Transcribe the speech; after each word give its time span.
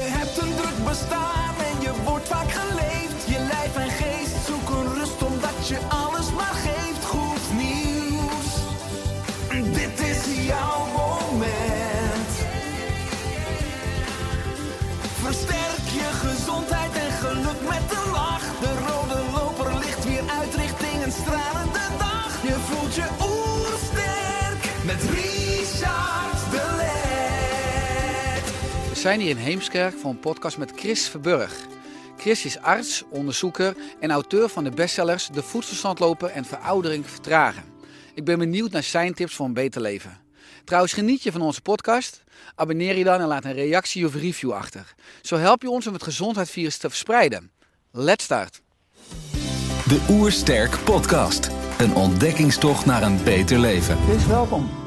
Je 0.00 0.06
hebt 0.06 0.38
een 0.38 0.54
druk 0.56 0.84
bestaan 0.84 1.49
zijn 29.00 29.20
hier 29.20 29.30
in 29.30 29.36
Heemskerk 29.36 29.98
voor 29.98 30.10
een 30.10 30.20
podcast 30.20 30.58
met 30.58 30.72
Chris 30.76 31.08
Verburg. 31.08 31.66
Chris 32.16 32.44
is 32.44 32.58
arts, 32.58 33.04
onderzoeker 33.10 33.76
en 34.00 34.10
auteur 34.10 34.48
van 34.48 34.64
de 34.64 34.70
bestsellers 34.70 35.28
De 35.32 35.42
voedselstandloper 35.42 36.28
en 36.28 36.44
Veroudering 36.44 37.06
Vertragen. 37.10 37.62
Ik 38.14 38.24
ben 38.24 38.38
benieuwd 38.38 38.70
naar 38.70 38.82
zijn 38.82 39.14
tips 39.14 39.34
voor 39.34 39.46
een 39.46 39.52
beter 39.52 39.80
leven. 39.80 40.18
Trouwens, 40.64 40.92
geniet 40.92 41.22
je 41.22 41.32
van 41.32 41.40
onze 41.40 41.60
podcast? 41.60 42.22
Abonneer 42.54 42.96
je 42.96 43.04
dan 43.04 43.20
en 43.20 43.26
laat 43.26 43.44
een 43.44 43.52
reactie 43.52 44.06
of 44.06 44.14
review 44.14 44.52
achter. 44.52 44.94
Zo 45.22 45.36
help 45.36 45.62
je 45.62 45.70
ons 45.70 45.86
om 45.86 45.92
het 45.92 46.02
gezondheidsvirus 46.02 46.76
te 46.76 46.88
verspreiden. 46.88 47.50
Let's 47.90 48.24
start! 48.24 48.60
De 49.88 50.06
Oersterk 50.10 50.78
Podcast. 50.84 51.50
Een 51.78 51.94
ontdekkingstocht 51.94 52.86
naar 52.86 53.02
een 53.02 53.22
beter 53.24 53.58
leven. 53.58 53.98
Chris, 54.08 54.26
welkom. 54.26 54.79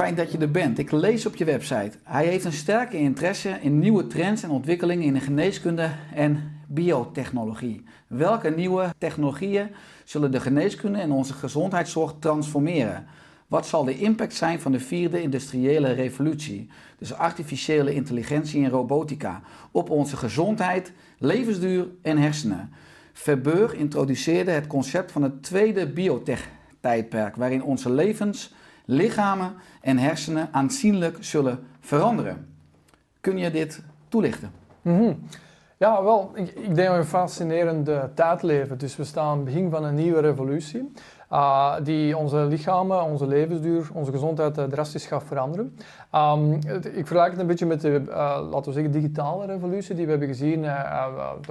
Fijn 0.00 0.14
dat 0.14 0.32
je 0.32 0.38
er 0.38 0.50
bent. 0.50 0.78
Ik 0.78 0.90
lees 0.90 1.26
op 1.26 1.36
je 1.36 1.44
website. 1.44 1.92
Hij 2.02 2.26
heeft 2.26 2.44
een 2.44 2.52
sterke 2.52 2.96
interesse 2.96 3.58
in 3.60 3.78
nieuwe 3.78 4.06
trends 4.06 4.42
en 4.42 4.50
ontwikkelingen 4.50 5.04
in 5.04 5.12
de 5.12 5.20
geneeskunde 5.20 5.90
en 6.14 6.60
biotechnologie. 6.68 7.84
Welke 8.06 8.50
nieuwe 8.50 8.94
technologieën 8.98 9.68
zullen 10.04 10.30
de 10.30 10.40
geneeskunde 10.40 10.98
en 10.98 11.12
onze 11.12 11.32
gezondheidszorg 11.32 12.14
transformeren? 12.18 13.06
Wat 13.46 13.66
zal 13.66 13.84
de 13.84 13.98
impact 13.98 14.34
zijn 14.34 14.60
van 14.60 14.72
de 14.72 14.80
vierde 14.80 15.22
industriële 15.22 15.92
revolutie, 15.92 16.68
dus 16.98 17.12
artificiële 17.12 17.94
intelligentie 17.94 18.64
en 18.64 18.70
robotica, 18.70 19.42
op 19.70 19.90
onze 19.90 20.16
gezondheid, 20.16 20.92
levensduur 21.18 21.88
en 22.02 22.18
hersenen? 22.18 22.72
Verburg 23.12 23.74
introduceerde 23.74 24.50
het 24.50 24.66
concept 24.66 25.12
van 25.12 25.22
het 25.22 25.42
tweede 25.42 25.86
biotech-tijdperk, 25.86 27.36
waarin 27.36 27.62
onze 27.62 27.90
levens, 27.92 28.54
lichamen 28.90 29.54
en 29.80 29.98
hersenen 29.98 30.48
aanzienlijk 30.52 31.16
zullen 31.20 31.66
veranderen. 31.80 32.54
Kun 33.20 33.38
je 33.38 33.50
dit 33.50 33.82
toelichten? 34.08 34.52
Mhm. 34.82 35.12
Ja, 35.76 36.02
wel, 36.02 36.30
ik, 36.34 36.48
ik 36.48 36.74
denk 36.74 36.76
dat 36.76 36.86
we 36.88 36.94
een 36.94 37.04
fascinerende 37.04 38.10
tijd 38.14 38.42
leven. 38.42 38.78
Dus 38.78 38.96
we 38.96 39.04
staan 39.04 39.26
aan 39.26 39.36
het 39.36 39.44
begin 39.44 39.70
van 39.70 39.84
een 39.84 39.94
nieuwe 39.94 40.20
revolutie. 40.20 40.92
Uh, 41.32 41.74
die 41.82 42.16
onze 42.16 42.36
lichamen, 42.36 43.02
onze 43.02 43.26
levensduur, 43.26 43.88
onze 43.92 44.10
gezondheid 44.10 44.58
uh, 44.58 44.64
drastisch 44.64 45.06
gaat 45.06 45.24
veranderen. 45.24 45.76
Het- 46.66 46.86
ik 46.86 47.06
vergelijk 47.06 47.30
het 47.30 47.40
een 47.40 47.46
beetje 47.46 47.66
met 47.66 47.80
de, 47.80 48.02
uh, 48.08 48.14
laten 48.50 48.64
we 48.64 48.72
zeggen, 48.72 48.92
digitale 48.92 49.46
revolutie 49.46 49.94
die 49.94 50.04
we 50.04 50.10
hebben 50.10 50.28
gezien 50.28 50.62
uh, 50.64 51.06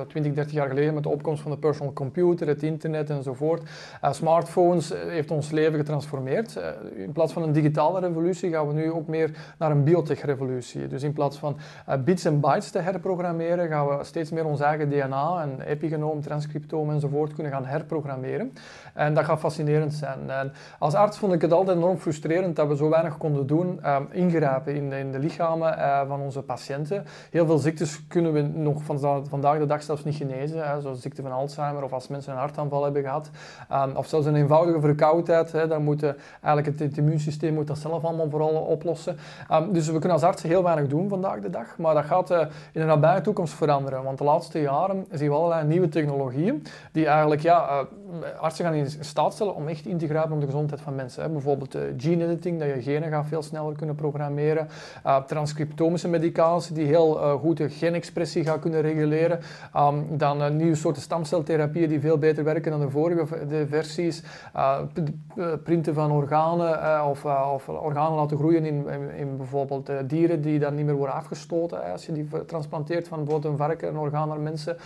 20, 0.08 0.34
30 0.34 0.54
jaar 0.54 0.68
geleden 0.68 0.94
met 0.94 1.04
de 1.04 1.10
opkomst 1.10 1.42
van 1.42 1.52
de 1.52 1.58
personal 1.58 1.94
computer, 1.94 2.48
het 2.48 2.64
internet 2.64 3.10
enzovoort. 3.10 3.70
Smartphones 4.12 4.94
heeft 5.08 5.32
ons 5.32 5.52
leven 5.52 5.78
getransformeerd. 5.80 6.60
In 6.96 7.12
plaats 7.12 7.34
van 7.34 7.44
een 7.44 7.52
digitale 7.52 8.00
revolutie 8.00 8.52
gaan 8.52 8.68
we 8.68 8.74
nu 8.74 8.92
ook 8.92 9.08
meer 9.08 9.32
naar 9.58 9.72
een 9.72 9.84
biotech-revolutie. 9.84 10.88
Dus 10.88 11.04
in 11.04 11.14
plaats 11.14 11.38
van 11.38 11.58
bits 12.06 12.26
en 12.26 12.40
bytes 12.40 12.72
te 12.72 12.80
herprogrammeren, 12.80 13.68
gaan 13.68 13.88
we 13.88 14.04
steeds 14.04 14.32
meer 14.32 14.46
ons 14.46 14.60
eigen 14.60 14.90
DNA 14.90 15.42
en 15.42 15.62
epigenoom, 15.68 16.22
transcriptoom 16.22 16.92
enzovoort 16.92 17.34
kunnen 17.34 17.52
gaan 17.52 17.66
herprogrammeren. 17.66 18.54
En 19.00 19.14
dat 19.14 19.26
gaat 19.26 19.40
fascinerend 19.40 19.94
zijn. 19.94 20.30
En 20.30 20.52
als 20.80 20.94
arts 20.94 21.18
vond 21.18 21.34
ik 21.34 21.42
het 21.42 21.54
altijd 21.54 21.78
enorm 21.78 21.98
frustrerend 21.98 22.56
dat 22.56 22.68
we 22.68 22.76
zo 22.76 22.90
weinig 22.90 23.18
konden 23.18 23.48
doen, 23.48 23.80
um, 23.86 24.08
ingrijpen 24.12 24.76
in 24.76 24.90
de, 24.90 24.98
in 25.00 25.12
de 25.12 25.20
lichamen 25.20 25.78
uh, 25.78 26.02
van 26.08 26.20
onze 26.22 26.42
patiënten. 26.42 27.06
Heel 27.32 27.46
veel 27.46 27.58
ziektes 27.58 28.08
kunnen 28.08 28.34
we 28.34 28.42
nog 28.42 28.84
van, 28.84 29.28
vandaag 29.30 29.58
de 29.58 29.66
dag 29.66 29.84
zelfs 29.84 30.04
niet 30.04 30.16
genezen, 30.16 30.70
hè, 30.70 30.82
zoals 30.82 31.02
ziekte 31.02 31.22
van 31.22 31.32
Alzheimer 31.32 31.84
of 31.84 31.94
als 31.94 32.08
mensen 32.08 32.34
een 32.34 32.40
hartaanval 32.40 32.84
hebben 32.84 33.02
gehad. 33.02 33.30
Um, 33.72 33.96
of 33.96 34.08
zelfs 34.08 34.26
een 34.26 34.36
eenvoudige 34.36 34.80
verkoudheid, 34.80 35.52
hè, 35.52 35.68
dan 35.68 35.84
moet 35.84 36.04
eigenlijk 36.42 36.80
het, 36.80 36.98
immuunsysteem 36.98 37.54
moet 37.54 37.68
dat 37.68 37.78
zelf 37.78 38.04
allemaal 38.04 38.30
vooral 38.30 38.50
oplossen. 38.50 39.18
Um, 39.52 39.74
dus 39.74 39.86
we 39.86 39.92
kunnen 39.92 40.12
als 40.12 40.24
artsen 40.24 40.50
heel 40.50 40.64
weinig 40.64 40.88
doen 40.88 41.10
vandaag 41.10 41.40
de 41.40 41.50
dag, 41.50 41.78
maar 41.78 41.94
dat 41.94 42.06
gaat 42.06 42.32
uh, 42.32 42.40
in 42.72 42.82
de 42.82 42.86
nabije 42.86 43.22
toekomst 43.22 43.54
veranderen. 43.54 44.04
Want 44.04 44.18
de 44.18 44.24
laatste 44.24 44.62
jaren 44.62 45.06
zien 45.12 45.30
we 45.30 45.36
allerlei 45.36 45.68
nieuwe 45.68 45.90
technologieën 45.90 46.64
die 46.92 47.08
eigenlijk 47.08 47.42
ja, 47.42 47.86
artsen 48.40 48.66
gaan 48.66 48.74
in 48.74 48.90
staat 49.00 49.34
stellen 49.34 49.56
om 49.56 49.68
echt 49.68 49.86
in 49.86 49.98
te 49.98 50.08
grijpen 50.08 50.32
op 50.32 50.40
de 50.40 50.46
gezondheid 50.46 50.82
van 50.82 50.96
mensen. 50.96 51.24
Hè. 51.24 51.30
Bijvoorbeeld 51.30 51.76
uh, 51.76 51.82
gene 51.98 52.24
editing, 52.24 52.60
dat 52.60 52.68
je 52.68 52.82
genen 52.82 53.10
gaat 53.10 53.28
veel 53.28 53.42
sneller 53.42 53.76
kunnen 53.76 53.96
programmeren. 53.96 54.68
Uh, 55.06 55.18
transcriptomische 55.24 56.08
medicatie, 56.08 56.76
die 56.76 56.86
heel 56.86 57.18
uh, 57.18 57.34
goed 57.34 57.58
de 57.58 57.70
genexpressie 57.70 58.44
gaat 58.44 58.60
kunnen 58.60 58.82
reguleren. 58.82 59.40
Um, 59.76 60.18
dan 60.18 60.56
nieuwe 60.56 60.76
soorten 60.76 61.02
stamceltherapieën 61.02 61.90
die 61.90 62.00
veel 62.00 62.18
beter 62.18 62.44
werken 62.44 62.72
dan 62.72 62.80
de 62.80 62.90
vorige 62.90 63.48
de 63.48 63.68
versies. 63.68 64.24
printen 65.64 65.94
van 65.94 66.12
organen 66.12 67.06
of, 67.06 67.26
of, 67.26 67.70
organen 67.70 68.18
laten 68.18 68.38
groeien 68.38 68.66
in, 68.66 68.88
in, 68.88 69.12
in 69.16 69.38
bijvoorbeeld 69.38 69.92
dieren 70.06 70.42
die 70.42 70.60
dan 70.60 70.76
niet 70.76 70.86
meer 70.86 70.96
worden 70.96 71.16
afgestoten. 71.16 71.92
als 71.92 72.06
je 72.06 72.12
die 72.12 72.28
transplanteert 72.46 73.08
van 73.08 73.18
bijvoorbeeld 73.18 73.54
een 73.54 73.60
varken, 73.60 73.90
een 73.90 73.98
orgaan 73.98 74.28
naar 74.28 74.40
mensen. 74.40 74.78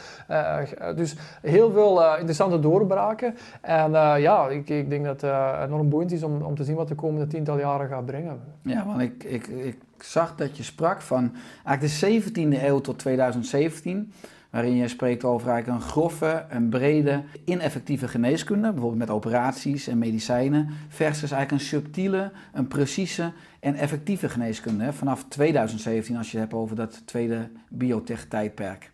dus 0.95 1.15
heel 1.41 1.71
veel 1.71 2.17
interessante 2.17 2.59
doorbraken. 2.59 3.12
En 3.61 3.91
uh, 3.91 4.15
ja, 4.17 4.47
ik, 4.47 4.69
ik, 4.69 4.89
denk 4.89 5.05
dat 5.05 5.21
het 5.21 5.31
uh, 5.31 5.61
enorm 5.65 5.89
boeiend 5.89 6.11
is 6.11 6.23
om, 6.23 6.41
om 6.41 6.55
te 6.55 6.63
zien 6.63 6.75
wat 6.75 6.87
de 6.87 6.95
komende 6.95 7.27
tiental 7.27 7.59
jaren 7.59 7.87
gaat 7.87 8.05
brengen. 8.05 8.39
Ja, 8.61 8.85
want 8.85 9.01
ik, 9.01 9.23
ik, 9.23 9.47
ik 9.47 9.77
zag 9.97 10.35
dat 10.35 10.57
je 10.57 10.63
sprak 10.63 11.01
van 11.01 11.35
eigenlijk 11.65 12.33
de 12.33 12.55
17e 12.55 12.63
eeuw 12.63 12.81
tot 12.81 12.99
2017 12.99 14.13
waarin 14.53 14.75
je 14.75 14.87
spreekt 14.87 15.23
over 15.23 15.49
eigenlijk 15.49 15.81
een 15.81 15.89
grove, 15.89 16.45
een 16.49 16.69
brede, 16.69 17.23
ineffectieve 17.45 18.07
geneeskunde, 18.07 18.71
bijvoorbeeld 18.71 18.99
met 18.99 19.09
operaties 19.09 19.87
en 19.87 19.97
medicijnen, 19.97 20.69
versus 20.87 21.31
eigenlijk 21.31 21.51
een 21.51 21.67
subtiele, 21.67 22.31
een 22.51 22.67
precieze 22.67 23.31
en 23.59 23.75
effectieve 23.75 24.29
geneeskunde. 24.29 24.93
Vanaf 24.93 25.25
2017, 25.27 26.17
als 26.17 26.31
je 26.31 26.37
het 26.37 26.49
hebt 26.49 26.61
over 26.61 26.75
dat 26.75 27.01
tweede 27.05 27.49
biotech-tijdperk. 27.69 28.91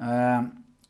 Uh, 0.00 0.38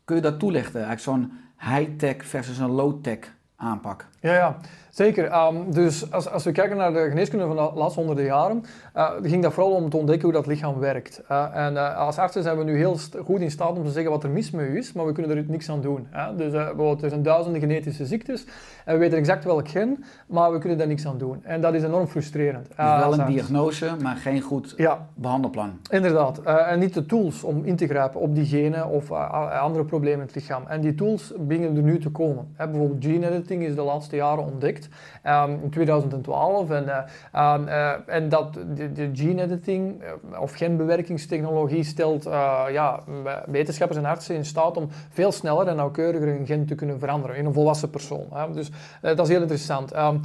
kun 0.05 0.15
je 0.15 0.21
dat 0.21 0.39
toelichten? 0.39 0.85
Eigenlijk 0.85 1.01
zo'n 1.01 1.31
high-tech 1.57 2.25
versus 2.25 2.57
een 2.57 2.71
low-tech 2.71 3.35
aanpak. 3.55 4.07
Ja, 4.25 4.33
ja. 4.33 4.57
Zeker. 4.95 5.45
Um, 5.47 5.71
dus 5.71 6.11
als, 6.11 6.29
als, 6.29 6.43
we 6.43 6.51
kijken 6.51 6.77
naar 6.77 6.93
de 6.93 7.05
geneeskunde 7.09 7.45
van 7.45 7.55
de 7.55 7.71
laatste 7.75 7.99
honderden 7.99 8.25
jaren, 8.25 8.63
uh, 8.97 9.09
ging 9.21 9.43
dat 9.43 9.53
vooral 9.53 9.71
om 9.71 9.89
te 9.89 9.97
ontdekken 9.97 10.25
hoe 10.25 10.33
dat 10.33 10.45
lichaam 10.45 10.79
werkt. 10.79 11.21
Uh, 11.31 11.45
en 11.53 11.73
uh, 11.73 11.97
als 11.97 12.17
artsen 12.17 12.43
zijn 12.43 12.57
we 12.57 12.63
nu 12.63 12.77
heel 12.77 12.97
goed 13.23 13.39
in 13.39 13.51
staat 13.51 13.77
om 13.77 13.83
te 13.83 13.91
zeggen 13.91 14.11
wat 14.11 14.23
er 14.23 14.29
mis 14.29 14.51
met 14.51 14.65
u 14.65 14.77
is, 14.77 14.93
maar 14.93 15.05
we 15.05 15.11
kunnen 15.11 15.37
er 15.37 15.43
niks 15.47 15.69
aan 15.69 15.81
doen. 15.81 16.07
Dus 16.37 16.51
bijvoorbeeld, 16.51 17.03
er 17.03 17.09
zijn 17.09 17.23
duizenden 17.23 17.61
genetische 17.61 18.05
ziektes 18.05 18.45
en 18.85 18.93
we 18.93 18.99
weten 18.99 19.17
exact 19.17 19.43
welk 19.43 19.67
gen, 19.67 20.03
maar 20.27 20.51
we 20.51 20.59
kunnen 20.59 20.77
daar 20.77 20.87
niks 20.87 21.07
aan 21.07 21.17
doen. 21.17 21.43
En 21.43 21.61
dat 21.61 21.73
is 21.73 21.83
enorm 21.83 22.07
frustrerend. 22.07 22.67
Dus 22.67 22.75
wel 22.75 23.19
een 23.19 23.25
diagnose, 23.25 23.95
maar 24.01 24.15
geen 24.15 24.41
goed 24.41 24.73
ja. 24.77 25.07
behandelplan. 25.13 25.79
Inderdaad. 25.89 26.41
en 26.43 26.79
niet 26.79 26.93
de 26.93 27.05
tools 27.05 27.43
om 27.43 27.63
in 27.63 27.75
te 27.75 27.87
grijpen 27.87 28.19
op 28.19 28.35
die 28.35 28.45
genen 28.45 28.87
of 28.87 29.11
andere 29.11 29.85
problemen 29.85 30.19
in 30.19 30.25
het 30.25 30.35
lichaam. 30.35 30.63
En 30.67 30.81
die 30.81 30.95
tools 30.95 31.33
beginnen 31.37 31.75
er 31.75 31.83
nu 31.83 31.99
te 31.99 32.09
komen. 32.09 32.47
bijvoorbeeld 32.57 33.05
gene 33.05 33.29
editing 33.29 33.63
is 33.63 33.75
de 33.75 33.81
laatste 33.81 34.14
jaren 34.15 34.43
ontdekt. 34.43 34.89
ehm, 35.25 35.51
in 35.63 35.69
2012. 35.69 36.69
En, 36.69 36.89
eh, 36.89 37.03
ehm, 37.31 37.67
eh, 37.67 37.91
en 38.05 38.29
dat 38.29 38.53
de, 38.53 38.91
de 38.91 39.09
gene 39.13 39.41
editing 39.41 40.01
eh, 40.01 40.41
of 40.41 40.53
genbewerkingstechnologie 40.53 41.83
stelt 41.83 42.23
ja, 42.71 42.99
wetenschappers 43.45 43.99
en 43.99 44.05
artsen 44.05 44.35
in 44.35 44.45
staat 44.45 44.77
om 44.77 44.87
veel 45.09 45.31
sneller 45.31 45.67
en 45.67 45.75
nauwkeuriger 45.75 46.27
een 46.27 46.45
gen 46.45 46.65
te 46.65 46.75
kunnen 46.75 46.99
veranderen 46.99 47.35
in 47.35 47.45
een 47.45 47.53
volwassen 47.53 47.89
persoon. 47.89 48.25
Hè. 48.33 48.51
Dus 48.51 48.71
dat 49.01 49.19
is 49.19 49.27
heel 49.27 49.41
interessant. 49.41 49.91
Ehm, 49.91 50.17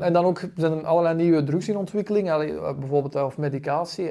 en 0.00 0.12
dan 0.12 0.24
ook 0.24 0.40
zijn 0.56 0.72
er 0.72 0.86
allerlei 0.86 1.14
nieuwe 1.14 1.44
drugs 1.44 1.68
in 1.68 1.76
ontwikkeling, 1.76 2.28
bijvoorbeeld 2.78 3.14
of 3.14 3.38
medicatie, 3.38 4.10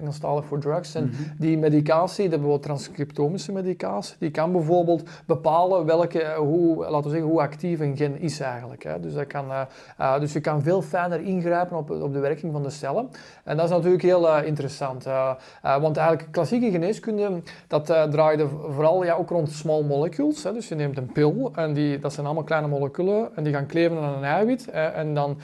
Engelstalig 0.00 0.44
voor 0.44 0.60
drugs. 0.60 0.94
En 0.94 1.12
die 1.38 1.58
medicatie, 1.58 2.22
de 2.22 2.28
bijvoorbeeld 2.28 2.62
transcriptomische 2.62 3.52
medicatie, 3.52 4.16
die 4.18 4.30
kan 4.30 4.52
bijvoorbeeld 4.52 5.02
bepalen 5.26 5.86
welke, 5.86 6.34
hoe, 6.36 6.76
laten 6.76 7.02
we 7.02 7.10
zeggen, 7.10 7.28
hoe 7.28 7.40
actief 7.40 7.80
een 7.80 7.96
gen 7.96 8.20
is 8.20 8.37
eigenlijk. 8.44 8.82
Hè. 8.82 9.00
Dus, 9.00 9.14
dat 9.14 9.26
kan, 9.26 9.50
eh, 9.50 9.60
eh, 9.96 10.20
dus 10.20 10.32
je 10.32 10.40
kan 10.40 10.62
veel 10.62 10.82
fijner 10.82 11.20
ingrijpen 11.20 11.76
op, 11.76 11.90
op 11.90 12.12
de 12.12 12.18
werking 12.18 12.52
van 12.52 12.62
de 12.62 12.70
cellen. 12.70 13.10
En 13.44 13.56
dat 13.56 13.64
is 13.64 13.70
natuurlijk 13.70 14.02
heel 14.02 14.28
eh, 14.28 14.46
interessant. 14.46 15.06
want 15.62 15.96
eigenlijk 15.96 16.32
klassieke 16.32 16.70
geneeskunde, 16.70 17.42
dat 17.66 17.86
draaide 17.86 18.48
vooral 18.48 19.04
ja, 19.04 19.14
ook 19.14 19.30
rond 19.30 19.50
small 19.50 19.82
molecules. 19.82 20.42
Hè. 20.42 20.52
Dus 20.52 20.68
je 20.68 20.74
neemt 20.74 20.96
een 20.96 21.12
pil 21.12 21.50
en 21.54 21.72
die, 21.72 21.98
dat 21.98 22.12
zijn 22.12 22.26
allemaal 22.26 22.44
kleine 22.44 22.68
moleculen 22.68 23.28
en 23.36 23.44
die 23.44 23.52
gaan 23.52 23.66
kleven 23.66 23.98
aan 23.98 24.14
een 24.14 24.24
eiwit. 24.24 24.70
en 24.70 25.14
dan, 25.14 25.38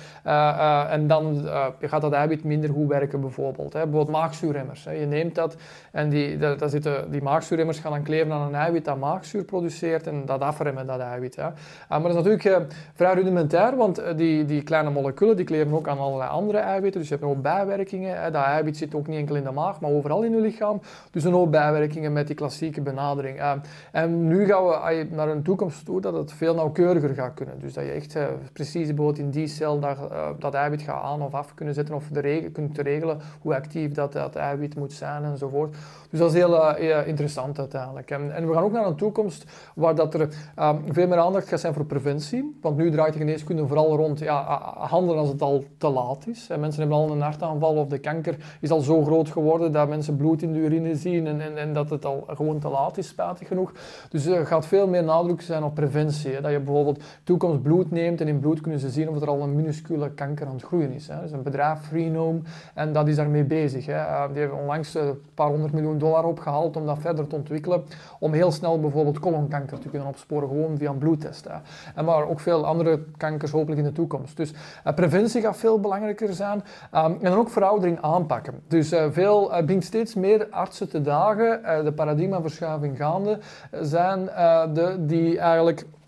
en 0.88 1.06
dan 1.06 1.48
gaat 1.80 2.02
dat 2.02 2.12
eiwit 2.12 2.44
minder 2.44 2.70
goed 2.70 2.88
werken 2.88 3.20
bijvoorbeeld. 3.20 3.72
Hè. 3.72 3.82
Bijvoorbeeld 3.82 4.16
maagzuurremmers. 4.16 4.84
Hè. 4.84 4.90
Je 4.90 5.06
neemt 5.06 5.34
dat 5.34 5.56
en 5.94 6.08
die, 6.08 6.38
dat, 6.38 6.70
zitten, 6.70 7.10
die 7.10 7.22
maagzuurremmers 7.22 7.78
gaan 7.78 7.92
dan 7.92 8.02
kleven 8.02 8.32
aan 8.32 8.46
een 8.46 8.54
eiwit 8.54 8.84
dat 8.84 8.98
maagzuur 8.98 9.44
produceert 9.44 10.06
en 10.06 10.22
dat 10.26 10.40
afremmen, 10.40 10.86
dat 10.86 11.00
eiwit. 11.00 11.36
Hè. 11.36 11.42
Eh, 11.42 11.52
maar 11.88 12.06
is 12.06 12.14
natuurlijk 12.14 12.66
vrij 12.94 13.14
rudimentair, 13.14 13.76
want 13.76 13.98
eh, 13.98 14.16
die, 14.16 14.44
die 14.44 14.62
kleine 14.62 14.90
moleculen 14.90 15.36
die 15.36 15.44
kleven 15.44 15.72
ook 15.72 15.88
aan 15.88 15.98
allerlei 15.98 16.30
andere 16.30 16.58
eiwitten. 16.58 17.00
Dus 17.00 17.08
je 17.08 17.16
hebt 17.16 17.26
ook 17.26 17.42
bijwerkingen. 17.42 18.22
Hè. 18.22 18.30
Dat 18.30 18.44
eiwit 18.44 18.76
zit 18.76 18.94
ook 18.94 19.06
niet 19.06 19.18
enkel 19.18 19.34
in 19.34 19.44
de 19.44 19.50
maag, 19.50 19.80
maar 19.80 19.90
overal 19.90 20.22
in 20.22 20.30
je 20.32 20.40
lichaam. 20.40 20.80
Dus 21.10 21.24
een 21.24 21.32
hoop 21.32 21.50
bijwerkingen 21.50 22.12
met 22.12 22.26
die 22.26 22.36
klassieke 22.36 22.80
benadering. 22.80 23.38
Eh, 23.38 23.52
en 23.92 24.26
nu 24.28 24.46
gaan 24.46 24.64
we 24.66 25.06
naar 25.10 25.28
een 25.28 25.42
toekomst 25.42 25.84
toe 25.84 26.00
dat 26.00 26.14
het 26.14 26.32
veel 26.32 26.54
nauwkeuriger 26.54 27.14
gaat 27.14 27.34
kunnen. 27.34 27.58
Dus 27.58 27.72
dat 27.72 27.84
je 27.84 27.90
echt 27.90 28.16
eh, 28.16 28.24
precies 28.52 28.86
bijvoorbeeld 28.86 29.18
in 29.18 29.30
die 29.30 29.46
cel 29.46 29.80
dat, 29.80 29.96
eh, 30.10 30.28
dat 30.38 30.54
eiwit 30.54 30.82
gaat 30.82 31.02
aan 31.02 31.22
of 31.22 31.34
af 31.34 31.54
kunnen 31.54 31.74
zetten 31.74 31.94
of 31.94 32.08
de 32.12 32.20
reg- 32.20 32.52
kunt 32.52 32.78
regelen 32.78 33.18
hoe 33.40 33.54
actief 33.54 33.92
dat, 33.92 34.12
dat 34.12 34.36
eiwit 34.36 34.76
moet 34.76 34.92
zijn 34.92 35.24
enzovoort. 35.24 35.76
Dus 36.10 36.18
dat 36.18 36.28
is 36.34 36.36
heel 36.36 36.76
interessant 37.04 37.58
uiteindelijk. 37.58 38.10
En, 38.10 38.34
en 38.34 38.48
we 38.48 38.54
gaan 38.54 38.62
ook 38.62 38.72
naar 38.72 38.86
een 38.86 38.96
toekomst 38.96 39.44
waar 39.74 39.94
dat 39.94 40.14
er 40.14 40.28
ehm, 40.54 40.76
veel 40.88 41.06
meer 41.08 41.18
aandacht 41.18 41.48
gaat 41.48 41.60
zijn 41.60 41.74
voor 41.74 41.84
preventie. 41.84 42.58
Want 42.60 42.73
nu 42.76 42.90
draait 42.90 43.12
de 43.12 43.18
geneeskunde 43.18 43.66
vooral 43.66 43.96
rond 43.96 44.18
ja, 44.18 44.74
handelen 44.76 45.20
als 45.20 45.28
het 45.28 45.42
al 45.42 45.64
te 45.78 45.88
laat 45.88 46.26
is. 46.26 46.48
En 46.50 46.60
mensen 46.60 46.80
hebben 46.80 46.98
al 46.98 47.10
een 47.10 47.20
hartaanval 47.20 47.74
of 47.74 47.88
de 47.88 47.98
kanker 47.98 48.36
is 48.60 48.70
al 48.70 48.80
zo 48.80 49.04
groot 49.04 49.28
geworden 49.28 49.72
dat 49.72 49.88
mensen 49.88 50.16
bloed 50.16 50.42
in 50.42 50.52
de 50.52 50.58
urine 50.58 50.96
zien 50.96 51.26
en, 51.26 51.40
en, 51.40 51.58
en 51.58 51.72
dat 51.72 51.90
het 51.90 52.04
al 52.04 52.24
gewoon 52.26 52.58
te 52.58 52.68
laat 52.68 52.98
is, 52.98 53.08
spijtig 53.08 53.48
genoeg. 53.48 53.72
Dus 54.08 54.26
er 54.26 54.46
gaat 54.46 54.66
veel 54.66 54.88
meer 54.88 55.04
nadruk 55.04 55.40
zijn 55.40 55.62
op 55.62 55.74
preventie. 55.74 56.32
Hè. 56.32 56.40
Dat 56.40 56.50
je 56.50 56.60
bijvoorbeeld 56.60 57.02
toekomst 57.24 57.62
bloed 57.62 57.90
neemt 57.90 58.20
en 58.20 58.28
in 58.28 58.40
bloed 58.40 58.60
kunnen 58.60 58.80
ze 58.80 58.90
zien 58.90 59.08
of 59.08 59.22
er 59.22 59.28
al 59.28 59.42
een 59.42 59.54
minuscule 59.54 60.10
kanker 60.10 60.46
aan 60.46 60.54
het 60.54 60.62
groeien 60.62 60.92
is. 60.92 61.08
Hè. 61.08 61.20
Dus 61.20 61.30
een 61.30 61.42
bedrijf, 61.42 61.78
Freenome, 61.80 62.40
en 62.74 62.92
dat 62.92 63.08
is 63.08 63.16
daarmee 63.16 63.44
bezig. 63.44 63.86
Hè. 63.86 63.92
Eh, 63.92 64.24
die 64.32 64.40
hebben 64.40 64.58
onlangs 64.58 64.94
een 64.94 65.18
paar 65.34 65.48
honderd 65.48 65.72
miljoen 65.72 65.98
dollar 65.98 66.24
opgehaald 66.24 66.76
om 66.76 66.86
dat 66.86 66.98
verder 66.98 67.26
te 67.26 67.36
ontwikkelen. 67.36 67.82
Om 68.18 68.32
heel 68.32 68.52
snel 68.52 68.80
bijvoorbeeld 68.80 69.18
colonkanker 69.18 69.78
te 69.78 69.88
kunnen 69.88 70.08
opsporen, 70.08 70.48
gewoon 70.48 70.78
via 70.78 70.90
een 70.90 70.98
bloedtest. 70.98 71.44
Hè. 71.44 71.56
En 71.94 72.04
maar 72.04 72.28
ook 72.28 72.40
veel 72.40 72.63
andere 72.64 73.04
kankers 73.16 73.50
hopelijk 73.50 73.80
in 73.80 73.86
de 73.86 73.92
toekomst. 73.92 74.36
Dus 74.36 74.52
eh, 74.84 74.94
preventie 74.94 75.40
gaat 75.40 75.56
veel 75.56 75.80
belangrijker 75.80 76.32
zijn. 76.32 76.62
Um, 76.94 77.18
en 77.20 77.30
dan 77.30 77.38
ook 77.38 77.50
veroudering 77.50 78.00
aanpakken. 78.00 78.62
Dus 78.68 78.92
eh, 78.92 79.04
veel 79.10 79.62
uh, 79.70 79.80
steeds 79.80 80.14
meer 80.14 80.46
artsen 80.50 80.88
te 80.88 81.00
dagen, 81.00 81.60
uh, 81.62 81.84
de 81.84 81.92
paradigmaverschuiving 81.92 82.96
gaande, 82.96 83.38
zijn 83.80 84.20
uh, 84.20 84.62
de, 84.74 84.96
die 85.06 85.38
eigenlijk 85.38 85.80
uh, 85.80 85.86
uh, 85.86 86.03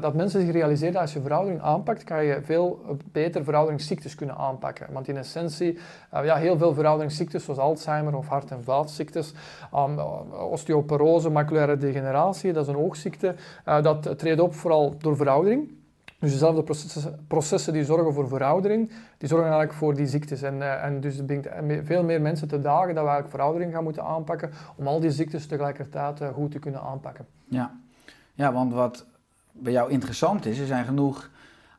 dat 0.00 0.14
mensen 0.14 0.40
zich 0.40 0.50
realiseren 0.50 0.92
dat 0.92 1.02
als 1.02 1.12
je 1.12 1.20
veroudering 1.20 1.60
aanpakt, 1.62 2.04
kan 2.04 2.24
je 2.24 2.40
veel 2.42 2.80
beter 3.12 3.44
verouderingsziektes 3.44 4.14
kunnen 4.14 4.36
aanpakken. 4.36 4.92
Want 4.92 5.08
in 5.08 5.16
essentie, 5.16 5.78
uh, 6.14 6.24
ja, 6.24 6.36
heel 6.36 6.58
veel 6.58 6.74
verouderingsziektes 6.74 7.44
zoals 7.44 7.58
Alzheimer 7.58 8.16
of 8.16 8.28
hart- 8.28 8.50
en 8.50 8.64
vaatziektes, 8.64 9.34
um, 9.74 9.98
osteoporose, 10.50 11.30
maculaire 11.30 11.76
degeneratie, 11.76 12.52
dat 12.52 12.62
is 12.66 12.72
een 12.72 12.78
oogziekte, 12.78 13.34
dat 13.64 14.18
treedt 14.18 14.40
op 14.40 14.54
vooral 14.54 14.94
door 14.98 15.16
veroudering. 15.16 15.74
Dus 16.18 16.32
dezelfde 16.32 16.62
processen, 16.62 17.24
processen, 17.28 17.72
die 17.72 17.84
zorgen 17.84 18.14
voor 18.14 18.28
veroudering, 18.28 18.90
die 19.18 19.28
zorgen 19.28 19.48
eigenlijk 19.48 19.78
voor 19.78 19.94
die 19.94 20.06
ziektes. 20.06 20.42
En, 20.42 20.82
en 20.82 21.00
dus 21.00 21.16
het 21.16 21.26
brengt 21.26 21.48
veel 21.86 22.04
meer 22.04 22.20
mensen 22.20 22.48
te 22.48 22.60
dagen 22.60 22.94
dat 22.94 23.04
we 23.04 23.10
eigenlijk 23.10 23.30
veroudering 23.30 23.72
gaan 23.72 23.84
moeten 23.84 24.04
aanpakken 24.04 24.50
om 24.76 24.86
al 24.86 25.00
die 25.00 25.10
ziektes 25.10 25.46
tegelijkertijd 25.46 26.22
goed 26.34 26.50
te 26.50 26.58
kunnen 26.58 26.80
aanpakken. 26.80 27.26
Ja. 27.48 27.84
Ja, 28.36 28.52
want 28.52 28.72
wat 28.72 29.06
bij 29.52 29.72
jou 29.72 29.90
interessant 29.90 30.46
is, 30.46 30.58
er 30.58 30.66
zijn 30.66 30.84
genoeg 30.84 31.30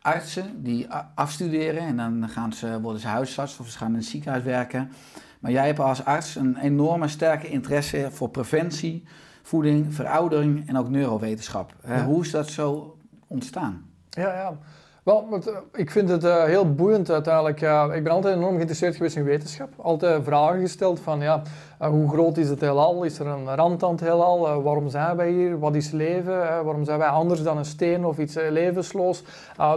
artsen 0.02 0.64
die 0.64 0.88
afstuderen 1.16 1.82
en 1.82 1.98
dan 1.98 2.30
gaan 2.30 2.54
ze, 2.54 2.82
worden 2.82 3.02
ze 3.02 3.08
huisarts 3.08 3.60
of 3.60 3.68
ze 3.68 3.78
gaan 3.78 3.92
in 3.92 3.96
het 3.96 4.06
ziekenhuis 4.06 4.44
werken. 4.44 4.92
Maar 5.40 5.52
jij 5.52 5.66
hebt 5.66 5.80
als 5.80 6.06
arts 6.06 6.36
een 6.36 6.58
enorme 6.58 7.08
sterke 7.08 7.48
interesse 7.48 8.08
voor 8.12 8.30
preventie, 8.30 9.04
voeding, 9.42 9.94
veroudering 9.96 10.68
en 10.68 10.78
ook 10.78 10.90
neurowetenschap. 10.90 11.74
Ja. 11.88 12.06
Hoe 12.06 12.22
is 12.22 12.32
dat 12.32 12.48
zo 12.50 12.98
ontstaan? 13.28 13.86
Ja, 14.10 14.34
ja. 14.34 14.58
Wel, 15.04 15.28
het, 15.32 15.52
ik 15.74 15.92
vind 15.92 16.10
het 16.10 16.24
uh, 16.24 16.44
heel 16.44 16.74
boeiend 16.74 17.10
uiteindelijk. 17.10 17.62
Uh, 17.62 17.92
ik 17.94 18.04
ben 18.04 18.12
altijd 18.12 18.36
enorm 18.36 18.54
geïnteresseerd 18.54 18.96
geweest 18.96 19.16
in 19.16 19.24
wetenschap. 19.24 19.74
Altijd 19.78 20.24
vragen 20.24 20.60
gesteld 20.60 21.00
van, 21.00 21.20
ja, 21.20 21.42
hoe 21.78 22.10
groot 22.10 22.38
is 22.38 22.50
het 22.50 22.62
heelal? 22.62 23.04
Is 23.04 23.20
er 23.20 23.28
een 23.28 23.56
rand 23.56 23.84
aan 23.84 23.92
het 23.92 24.00
heelal? 24.00 24.62
waarom 24.62 24.90
zijn 24.90 25.16
wij 25.16 25.32
hier? 25.32 25.60
Wat 25.60 25.76
is 25.76 25.92
leven? 25.92 26.38
waarom 26.38 26.86
zijn 26.86 27.00
wij 27.00 27.08
anders 27.08 27.44
dan 27.44 27.58
een 27.58 27.66
steen 27.66 28.06
of 28.06 28.18
iets 28.18 28.36
levensloos? 28.50 29.24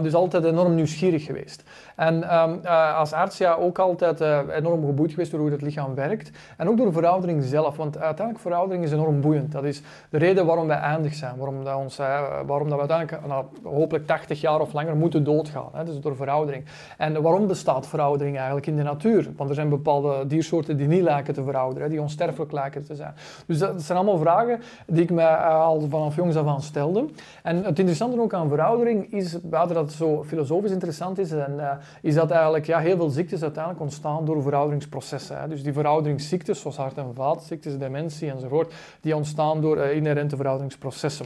dus 0.01 0.13
altijd 0.13 0.43
enorm 0.43 0.75
nieuwsgierig 0.75 1.25
geweest. 1.25 1.63
En 1.95 2.35
um, 2.39 2.65
als 2.95 3.13
arts 3.13 3.37
ja, 3.37 3.53
ook 3.53 3.79
altijd 3.79 4.21
enorm 4.49 4.85
geboeid 4.85 5.11
geweest 5.11 5.31
door 5.31 5.39
hoe 5.39 5.51
het 5.51 5.61
lichaam 5.61 5.95
werkt. 5.95 6.31
En 6.57 6.69
ook 6.69 6.77
door 6.77 6.85
de 6.85 6.91
veroudering 6.91 7.43
zelf. 7.43 7.77
Want 7.77 7.97
uiteindelijk 7.97 8.39
veroudering 8.39 8.83
is 8.83 8.91
enorm 8.91 9.21
boeiend. 9.21 9.51
Dat 9.51 9.63
is 9.63 9.81
de 10.09 10.17
reden 10.17 10.45
waarom 10.45 10.67
wij 10.67 10.77
eindig 10.77 11.13
zijn. 11.13 11.37
Waarom, 11.37 11.63
dat 11.63 11.75
ons, 11.75 11.97
waarom 12.45 12.69
dat 12.69 12.79
we 12.79 12.87
uiteindelijk 12.87 13.27
nou, 13.27 13.45
hopelijk 13.63 14.07
80 14.07 14.41
jaar 14.41 14.59
of 14.59 14.73
langer 14.73 14.95
moeten 14.95 15.23
doodgaan. 15.23 15.69
Hè, 15.73 15.83
dus 15.83 15.99
door 15.99 16.15
veroudering. 16.15 16.65
En 16.97 17.21
waarom 17.21 17.47
bestaat 17.47 17.87
veroudering 17.87 18.35
eigenlijk 18.35 18.67
in 18.67 18.75
de 18.75 18.83
natuur? 18.83 19.31
Want 19.35 19.49
er 19.49 19.55
zijn 19.55 19.69
bepaalde 19.69 20.27
diersoorten 20.27 20.77
die 20.77 20.87
niet 20.87 21.01
lijken 21.01 21.33
te 21.33 21.43
verouderen, 21.43 21.89
die 21.91 22.01
onsterfelijk 22.01 22.51
lijken 22.51 22.83
te 22.83 22.95
zijn. 22.95 23.13
Dus 23.45 23.59
dat 23.59 23.81
zijn 23.81 23.97
allemaal 23.97 24.17
vragen 24.17 24.59
die 24.87 25.03
ik 25.03 25.11
mij 25.11 25.35
al 25.35 25.87
vanaf 25.89 26.15
jongs 26.15 26.35
af 26.35 26.47
aan 26.47 26.61
stelde. 26.61 27.05
En 27.43 27.55
het 27.55 27.79
interessante 27.79 28.21
ook 28.21 28.33
aan 28.33 28.49
veroudering 28.49 29.13
is, 29.13 29.41
buiten 29.41 29.75
dat 29.75 29.85
het 29.85 29.93
zo 29.93 30.23
filosofisch 30.23 30.71
interessant 30.71 31.17
is, 31.17 31.31
en, 31.31 31.53
uh, 31.57 31.71
is 32.01 32.15
dat 32.15 32.31
eigenlijk 32.31 32.65
ja, 32.65 32.79
heel 32.79 32.95
veel 32.95 33.09
ziektes 33.09 33.41
uiteindelijk 33.41 33.83
ontstaan 33.83 34.25
door 34.25 34.41
verouderingsprocessen. 34.41 35.39
Hè. 35.39 35.47
Dus 35.47 35.63
die 35.63 35.73
verouderingsziektes, 35.73 36.59
zoals 36.59 36.77
hart- 36.77 36.97
en 36.97 37.11
vaatziektes, 37.15 37.77
dementie 37.77 38.31
enzovoort, 38.31 38.73
die 39.01 39.15
ontstaan 39.15 39.61
door 39.61 39.77
uh, 39.77 39.95
inherente 39.95 40.35
verouderingsprocessen. 40.35 41.25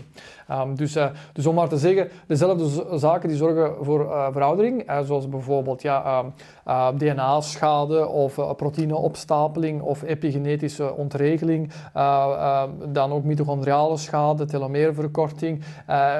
Um, 0.52 0.76
dus, 0.76 0.98
dus 1.34 1.46
om 1.46 1.56
maar 1.56 1.70
te 1.70 1.78
zeggen, 1.78 2.10
dezelfde 2.28 2.98
zaken 2.98 3.30
die 3.30 3.38
zorgen 3.38 3.86
voor 3.86 4.32
veroudering, 4.32 4.92
zoals 5.04 5.30
bijvoorbeeld 5.30 5.82
ja, 5.82 6.24
uh, 6.68 6.88
DNA-schade 6.98 8.08
of 8.08 8.56
proteïneopstapeling 8.56 9.82
of 9.82 10.02
epigenetische 10.02 10.55
ontregeling, 10.96 11.72
dan 12.88 13.12
ook 13.12 13.24
mitochondriale 13.24 13.98
schade, 13.98 14.46
telomeerverkorting, 14.46 15.62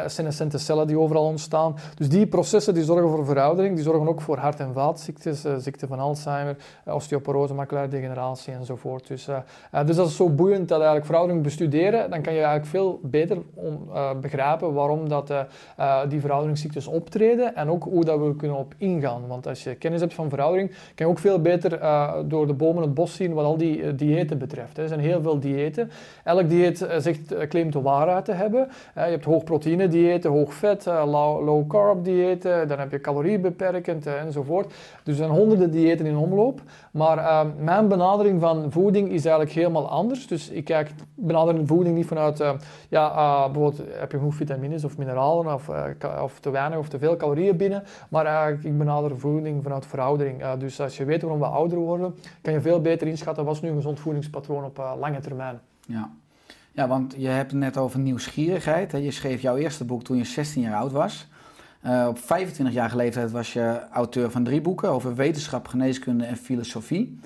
senescente 0.06 0.58
cellen 0.58 0.88
die 0.88 1.00
overal 1.00 1.26
ontstaan. 1.26 1.76
Dus 1.96 2.10
die 2.10 2.28
processen 2.28 2.74
die 2.74 2.84
zorgen 2.84 3.10
voor 3.10 3.26
veroudering, 3.26 3.76
die 3.76 3.84
zorgen 3.84 4.08
ook 4.08 4.22
voor 4.22 4.38
hart- 4.38 4.60
en 4.60 4.74
vaatziektes, 4.74 5.46
ziekte 5.58 5.88
van 5.88 6.00
Alzheimer, 6.00 6.56
osteoporose, 6.86 7.54
maculaire 7.54 7.90
degeneratie 7.90 8.54
enzovoort. 8.54 9.08
Dus, 9.08 9.28
dus 9.86 9.96
dat 9.96 10.08
is 10.08 10.16
zo 10.16 10.30
boeiend 10.30 10.68
dat 10.68 10.78
eigenlijk 10.78 11.06
veroudering 11.06 11.44
bestuderen, 11.44 12.10
dan 12.10 12.22
kan 12.22 12.34
je 12.34 12.40
eigenlijk 12.40 12.70
veel 12.70 13.00
beter 13.04 13.38
begrijpen 14.22 14.74
waarom 14.74 15.10
dat, 15.10 15.34
die 16.10 16.20
verouderingsziektes 16.20 16.88
optreden 16.88 17.56
en 17.56 17.70
ook 17.70 17.84
hoe 17.84 18.04
dat 18.06 18.20
we 18.20 18.36
kunnen 18.36 18.58
op 18.58 18.74
ingaan. 18.78 19.28
Want 19.28 19.48
als 19.48 19.64
je 19.64 19.76
kennis 19.76 20.00
hebt 20.00 20.14
van 20.14 20.30
veroudering, 20.30 20.70
kan 20.70 21.06
je 21.06 21.12
ook 21.12 21.20
veel 21.20 21.42
beter 21.42 21.80
door 22.28 22.48
de 22.48 22.54
bomen 22.54 22.82
het 22.82 22.94
bos 22.94 23.16
zien 23.16 23.34
wat 23.34 23.46
al 23.46 23.58
die 23.58 23.96
diëten 23.96 24.25
betreft. 24.34 24.78
Er 24.78 24.88
zijn 24.88 25.00
heel 25.00 25.22
veel 25.22 25.40
diëten. 25.40 25.92
Elk 26.24 26.50
dieet 26.50 26.82
eh, 26.82 26.98
zegt, 27.00 27.32
eh, 27.32 27.48
claimt 27.48 27.74
de 27.74 27.82
waarheid 27.82 28.26
te 28.26 28.32
hebben. 28.32 28.68
Eh, 28.94 29.06
je 29.06 29.12
hebt 29.12 29.26
hoog 29.26 29.44
proteïne 29.44 29.88
diëten, 29.88 30.32
hoog 30.32 30.54
vet, 30.54 30.86
low, 30.86 31.68
carb 31.68 32.04
diëten, 32.04 32.68
dan 32.68 32.80
heb 32.80 32.92
je 32.92 33.02
caloriebeperkend 33.02 34.06
enzovoort. 34.06 34.74
Dus 35.04 35.20
er 35.20 35.26
zijn 35.26 35.30
honderden 35.30 35.72
diëten 35.72 36.06
in 36.06 36.18
omloop. 36.18 36.62
Maar 36.96 37.18
eh, 37.18 37.42
mijn 37.60 37.88
benadering 37.88 38.42
van 38.42 38.72
voeding 38.72 39.10
is 39.10 39.26
eigenlijk 39.26 39.56
helemaal 39.56 39.90
anders. 39.90 40.28
Dus 40.28 40.50
ik 40.50 40.64
kijk 40.64 40.92
benadering 41.16 41.68
voeding 41.68 41.96
niet 41.96 42.06
vanuit, 42.06 42.40
eh, 42.40 42.52
ja, 42.90 43.44
bijvoorbeeld 43.52 43.88
heb 43.92 44.12
je 44.12 44.18
genoeg 44.18 44.36
vitamines 44.36 44.84
of 44.84 44.98
mineralen 44.98 45.54
of, 45.54 45.70
of 46.22 46.40
te 46.40 46.50
weinig 46.50 46.78
of 46.78 46.90
te 46.90 47.00
veel 47.00 47.16
calorieën 47.16 47.58
binnen. 47.58 47.84
Maar 48.10 48.26
eigenlijk, 48.26 48.64
ik 48.64 48.78
benader 48.78 49.20
voeding 49.20 49.64
vanuit 49.64 49.86
veroudering. 49.86 50.54
Dus 50.54 50.82
als 50.82 50.98
je 50.98 51.06
weet 51.06 51.22
waarom 51.22 51.40
we 51.40 51.46
ouder 51.46 51.78
worden, 51.78 52.16
kan 52.42 52.54
je 52.54 52.62
veel 52.62 52.82
beter 52.82 53.08
inschatten 53.08 53.46
wat 53.46 53.56
is 53.56 53.62
nu 53.62 53.70
een 53.70 53.76
gezond 53.76 54.00
voedingspatroon 54.16 54.64
op 54.64 54.80
eh, 54.80 54.94
lange 55.00 55.20
termijn. 55.20 55.60
Ja. 55.88 56.12
ja, 56.72 56.88
want 56.88 57.16
je 57.18 57.28
hebt 57.28 57.52
het 57.52 57.60
net 57.60 57.78
over 57.78 58.00
nieuwsgierigheid. 58.00 58.92
Hè. 58.92 58.98
Je 58.98 59.12
schreef 59.12 59.42
jouw 59.42 59.56
eerste 59.58 59.86
boek 59.86 60.04
toen 60.04 60.18
je 60.18 60.24
16 60.24 60.62
jaar 60.62 60.76
oud 60.76 60.92
was. 60.92 61.28
Eh, 61.82 62.06
op 62.10 62.20
25-jarige 62.20 62.96
leeftijd 62.96 63.32
was 63.32 63.54
je 63.54 63.90
auteur 63.92 64.32
van 64.32 64.44
drie 64.44 64.62
boeken 64.62 64.90
over 64.90 65.16
wetenschap, 65.16 65.68
geneeskunde 65.68 66.26
en 66.26 66.38
filosofie. 66.38 67.20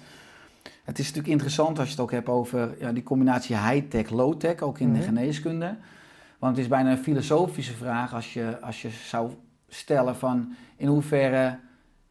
Het 0.83 0.99
is 0.99 1.05
natuurlijk 1.05 1.33
interessant 1.33 1.79
als 1.79 1.87
je 1.87 1.93
het 1.93 2.03
ook 2.03 2.11
hebt 2.11 2.27
over 2.29 2.75
ja, 2.79 2.91
die 2.91 3.03
combinatie 3.03 3.57
high-tech, 3.57 4.09
low-tech, 4.09 4.59
ook 4.61 4.79
in 4.79 4.91
de 4.93 4.97
Mhm. 4.99 5.07
geneeskunde. 5.07 5.75
Want 6.39 6.55
het 6.55 6.63
is 6.63 6.69
bijna 6.71 6.91
een 6.91 6.97
filosofische 6.97 7.73
vraag 7.73 8.13
als 8.13 8.33
je, 8.33 8.61
als 8.61 8.81
je 8.81 8.89
zou 8.89 9.31
stellen 9.67 10.15
van 10.15 10.53
in 10.77 10.87
hoeverre 10.87 11.59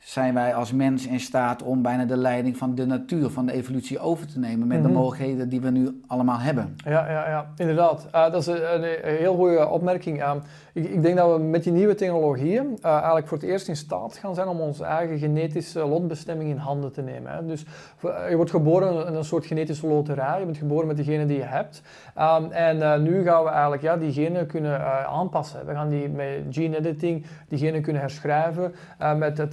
zijn 0.08 0.34
wij 0.34 0.54
als 0.54 0.72
mens 0.72 1.06
in 1.06 1.20
staat 1.20 1.62
om 1.62 1.82
bijna 1.82 2.04
de 2.04 2.16
leiding 2.16 2.56
van 2.56 2.74
de 2.74 2.86
natuur, 2.86 3.30
van 3.30 3.46
de 3.46 3.52
evolutie 3.52 3.98
over 3.98 4.26
te 4.26 4.38
nemen 4.38 4.66
met 4.66 4.82
de 4.82 4.88
Mhm. 4.88 4.96
mogelijkheden 4.96 5.48
die 5.48 5.60
we 5.60 5.70
nu 5.70 6.00
allemaal 6.06 6.38
hebben. 6.38 6.76
Ja, 6.84 7.10
ja, 7.10 7.28
ja 7.28 7.46
inderdaad. 7.56 8.06
Eh, 8.12 8.30
dat 8.30 8.40
is 8.40 8.46
een, 8.46 8.84
heel 9.02 9.34
goede 9.34 9.68
opmerking. 9.68 10.22
Eh, 10.22 10.32
ik, 10.78 10.90
ik 10.90 11.02
denk 11.02 11.16
dat 11.16 11.36
we 11.36 11.42
met 11.42 11.62
die 11.62 11.72
nieuwe 11.72 11.94
technologieën 11.94 12.78
eh, 12.82 12.92
eigenlijk 12.92 13.26
voor 13.26 13.38
het 13.38 13.46
eerst 13.46 13.68
in 13.68 13.76
staat 13.76 14.16
gaan 14.16 14.34
zijn 14.34 14.48
om 14.48 14.60
onze 14.60 14.84
eigen 14.84 15.18
genetische 15.18 15.86
lotbestemming 15.86 16.50
in 16.50 16.56
handen 16.56 16.92
te 16.92 17.02
nemen. 17.02 17.32
Hè. 17.32 17.46
Dus 17.46 17.64
eh, 18.02 18.30
je 18.30 18.36
wordt 18.36 18.50
geboren 18.50 19.06
in 19.06 19.14
een 19.14 19.24
soort 19.24 19.46
genetische 19.46 19.86
loterij. 19.86 20.38
Je 20.38 20.44
bent 20.44 20.56
geboren 20.56 20.86
met 20.86 20.96
de 20.96 21.04
genen 21.04 21.26
die 21.26 21.36
je 21.36 21.44
hebt. 21.44 21.82
Um, 22.18 22.50
en 22.50 22.82
eh, 22.82 23.00
nu 23.00 23.22
gaan 23.22 23.44
we 23.44 23.50
eigenlijk 23.50 23.82
ja, 23.82 23.96
die 23.96 24.12
genen 24.12 24.46
kunnen 24.46 25.06
aanpassen. 25.06 25.66
We 25.66 25.72
gaan 25.72 25.88
die 25.88 26.08
met 26.08 26.28
gene 26.50 26.76
editing 26.76 27.24
die 27.48 27.58
genen 27.58 27.82
kunnen 27.82 28.02
herschrijven. 28.02 28.74
met 29.16 29.36
de 29.36 29.48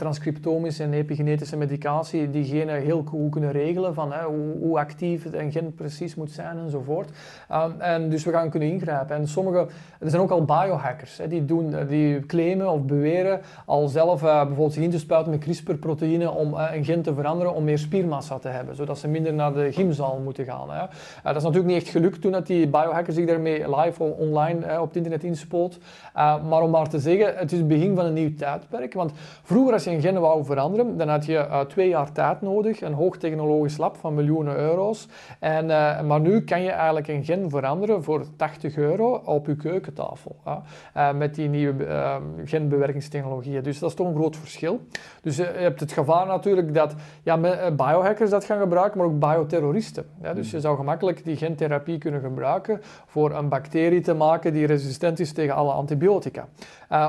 en 0.46 0.94
epigenetische 0.94 1.58
medicatie 1.58 2.30
die 2.30 2.44
genen 2.44 2.82
heel 2.82 3.04
goed 3.08 3.32
kunnen 3.32 3.52
regelen 3.52 3.94
van 3.94 4.12
hè, 4.14 4.24
hoe, 4.24 4.58
hoe 4.60 4.80
actief 4.80 5.26
een 5.32 5.52
gen 5.52 5.74
precies 5.74 6.16
moet 6.16 6.32
zijn 6.32 6.58
enzovoort. 6.58 7.10
Um, 7.52 7.74
en 7.80 8.10
dus 8.10 8.24
we 8.24 8.32
gaan 8.32 8.50
kunnen 8.50 8.70
ingrijpen. 8.70 9.16
En 9.16 9.28
sommige, 9.28 9.68
er 10.00 10.10
zijn 10.10 10.22
ook 10.22 10.32
al 10.32 10.46
biohackers 10.46 11.18
hè, 11.18 11.28
die, 11.28 11.46
doen, 11.46 11.74
eh, 11.74 11.88
die 11.88 12.26
claimen 12.26 12.72
of 12.72 12.82
beweren 12.82 13.42
al 13.66 13.88
zelf 13.88 14.24
eh, 14.24 14.38
bijvoorbeeld 14.38 14.74
zich 14.74 14.84
in 14.84 14.90
te 14.90 15.00
spuiten 15.00 15.32
met 15.32 15.42
CRISPR-proteïnen 15.42 16.34
om 16.34 16.54
eh, 16.54 16.76
een 16.76 16.86
gen 16.86 17.02
te 17.02 17.14
veranderen 17.14 17.54
om 17.54 17.64
meer 17.64 17.78
spiermassa 17.78 18.40
te 18.40 18.48
hebben, 18.48 18.76
zodat 18.76 18.98
ze 18.98 19.08
minder 19.08 19.34
naar 19.34 19.54
de 19.54 19.72
gymzaal 19.72 20.20
moeten 20.24 20.46
gaan. 20.46 20.72
Hè. 20.72 20.86
Dat 21.24 21.36
is 21.36 21.44
natuurlijk 21.44 21.74
niet 21.74 21.84
echt 21.84 21.92
gelukt 21.92 22.22
toen 22.22 22.32
dat 22.32 22.48
die 22.48 22.68
biohacker 22.68 23.14
zich 23.14 23.26
daarmee 23.26 23.76
live 23.76 24.04
online 24.04 24.82
op 24.82 24.88
het 24.88 24.96
internet 24.96 25.24
inspoot. 25.24 25.78
Maar 26.14 26.62
om 26.62 26.70
maar 26.70 26.90
te 26.90 27.00
zeggen, 27.00 27.36
het 27.38 27.52
is 27.52 27.58
het 27.58 27.68
begin 27.68 27.96
van 27.96 28.06
een 28.06 28.14
nieuw 28.14 28.34
tijdperk. 28.36 28.94
Want 28.94 29.12
vroeger 29.44 29.74
als 29.74 29.84
je 29.84 29.92
een 29.92 30.02
gen 30.02 30.22
veranderen, 30.44 30.98
dan 30.98 31.08
had 31.08 31.26
je 31.26 31.34
uh, 31.34 31.60
twee 31.60 31.90
jaar 31.90 32.12
tijd 32.12 32.42
nodig, 32.42 32.82
een 32.82 32.94
hoogtechnologisch 32.94 33.78
lab 33.78 33.98
van 33.98 34.14
miljoenen 34.14 34.58
euro's. 34.58 35.08
En, 35.40 35.66
uh, 35.66 36.02
maar 36.02 36.20
nu 36.20 36.44
kan 36.44 36.62
je 36.62 36.72
eigenlijk 36.72 37.08
een 37.08 37.24
gen 37.24 37.50
veranderen 37.50 38.04
voor 38.04 38.26
80 38.36 38.78
euro 38.78 39.22
op 39.26 39.48
je 39.48 39.56
keukentafel. 39.56 40.36
Uh, 40.46 41.12
met 41.14 41.36
die 41.36 41.50
nieuwe 41.50 41.86
uh, 41.86 42.16
genbewerkingstechnologieën. 42.44 43.64
Dus 43.64 43.80
dat 43.80 43.90
is 43.90 43.96
toch 43.96 44.08
een 44.08 44.16
groot 44.16 44.38
verschil. 44.38 44.80
Dus 45.22 45.36
je 45.36 45.44
hebt 45.44 45.80
het 45.80 45.92
gevaar 45.92 46.28
natuurlijk 46.28 46.74
dat 46.74 46.96
ja, 47.24 47.38
biohackers 47.72 48.30
dat 48.30 48.46
gaan 48.46 48.60
gebruiken, 48.60 48.98
maar 48.98 49.08
ook 49.08 49.20
bioterroristen. 49.20 50.06
Ja, 50.22 50.34
dus 50.34 50.52
je 50.52 50.60
zou 50.60 50.78
gemakkelijk 50.78 51.24
die 51.24 51.36
gentherapie 51.36 51.98
kunnen 51.98 52.22
gebruiken 52.22 52.82
voor 53.06 53.32
een 53.32 53.50
bacterie 53.50 54.02
te 54.02 54.14
maken 54.14 54.54
die 54.54 54.66
resistent 54.66 55.20
is 55.20 55.34
tegen 55.34 55.56
alle 55.56 55.72
antibiotica. 55.72 56.48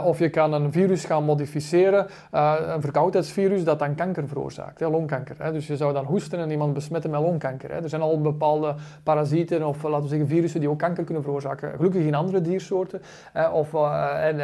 Of 0.05 0.19
je 0.19 0.29
kan 0.29 0.53
een 0.53 0.73
virus 0.73 1.05
gaan 1.05 1.25
modificeren, 1.25 2.07
een 2.31 2.81
verkoudheidsvirus 3.13 3.65
dat 3.65 3.79
dan 3.79 3.95
kanker 3.95 4.29
veroorzaakt, 4.29 4.81
hè, 4.81 4.89
longkanker. 4.89 5.37
Hè. 5.39 5.53
Dus 5.53 5.67
je 5.67 5.77
zou 5.77 5.93
dan 5.93 6.05
hoesten 6.05 6.39
en 6.39 6.51
iemand 6.51 6.75
besmetten 6.75 7.11
met 7.11 7.21
longkanker. 7.21 7.71
Hè. 7.71 7.83
Er 7.83 7.89
zijn 7.89 8.03
al 8.03 8.21
bepaalde 8.21 8.75
parasieten 9.03 9.67
of 9.67 9.83
laten 9.83 10.03
we 10.03 10.09
zeggen 10.09 10.29
virussen 10.29 10.61
die 10.61 10.69
ook 10.69 10.79
kanker 10.79 11.05
kunnen 11.05 11.23
veroorzaken. 11.23 11.73
Gelukkig 11.77 12.05
in 12.05 12.15
andere 12.15 12.41
diersoorten. 12.41 13.03
Uh, 13.37 13.53
of, 13.55 13.75
en, 13.75 14.41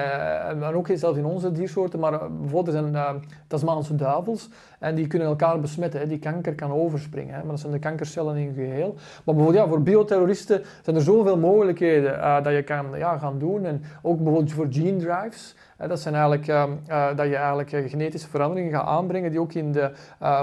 en, 0.48 0.62
ook 0.62 0.88
zelfs 0.94 1.18
in 1.18 1.24
onze 1.24 1.52
diersoorten, 1.52 1.98
maar 1.98 2.18
bijvoorbeeld 2.30 2.76
er 2.76 2.90
zijn 2.92 3.22
Tasmaanse 3.46 3.94
duivels 3.94 4.48
en 4.78 4.94
die 4.94 5.06
kunnen 5.06 5.28
elkaar 5.28 5.60
besmetten. 5.60 6.00
Hè. 6.00 6.06
Die 6.06 6.18
kanker 6.18 6.54
kan 6.54 6.72
overspringen, 6.72 7.34
hè. 7.34 7.40
maar 7.40 7.50
dat 7.50 7.60
zijn 7.60 7.72
de 7.72 7.78
kankercellen 7.78 8.36
in 8.36 8.54
geheel. 8.54 8.94
Maar 9.24 9.34
bijvoorbeeld 9.34 9.64
ja, 9.64 9.70
voor 9.70 9.82
bioterroristen 9.82 10.62
zijn 10.82 10.96
er 10.96 11.02
zoveel 11.02 11.38
mogelijkheden 11.38 12.42
dat 12.42 12.52
je 12.52 12.62
kan 12.62 12.86
ja, 12.96 13.18
gaan 13.18 13.38
doen. 13.38 13.64
En 13.64 13.82
ook 14.02 14.16
bijvoorbeeld 14.16 14.52
voor 14.52 14.66
gene 14.70 14.96
drives. 14.96 15.54
Dat 15.88 16.00
zijn 16.00 16.14
eigenlijk 16.14 16.46
uh, 16.48 16.64
uh, 16.88 17.16
dat 17.16 17.26
je 17.26 17.36
eigenlijk 17.36 17.72
uh, 17.72 17.90
genetische 17.90 18.28
veranderingen 18.28 18.72
gaat 18.72 18.86
aanbrengen 18.86 19.30
die 19.30 19.40
ook 19.40 19.52
in 19.52 19.72
de 19.72 19.90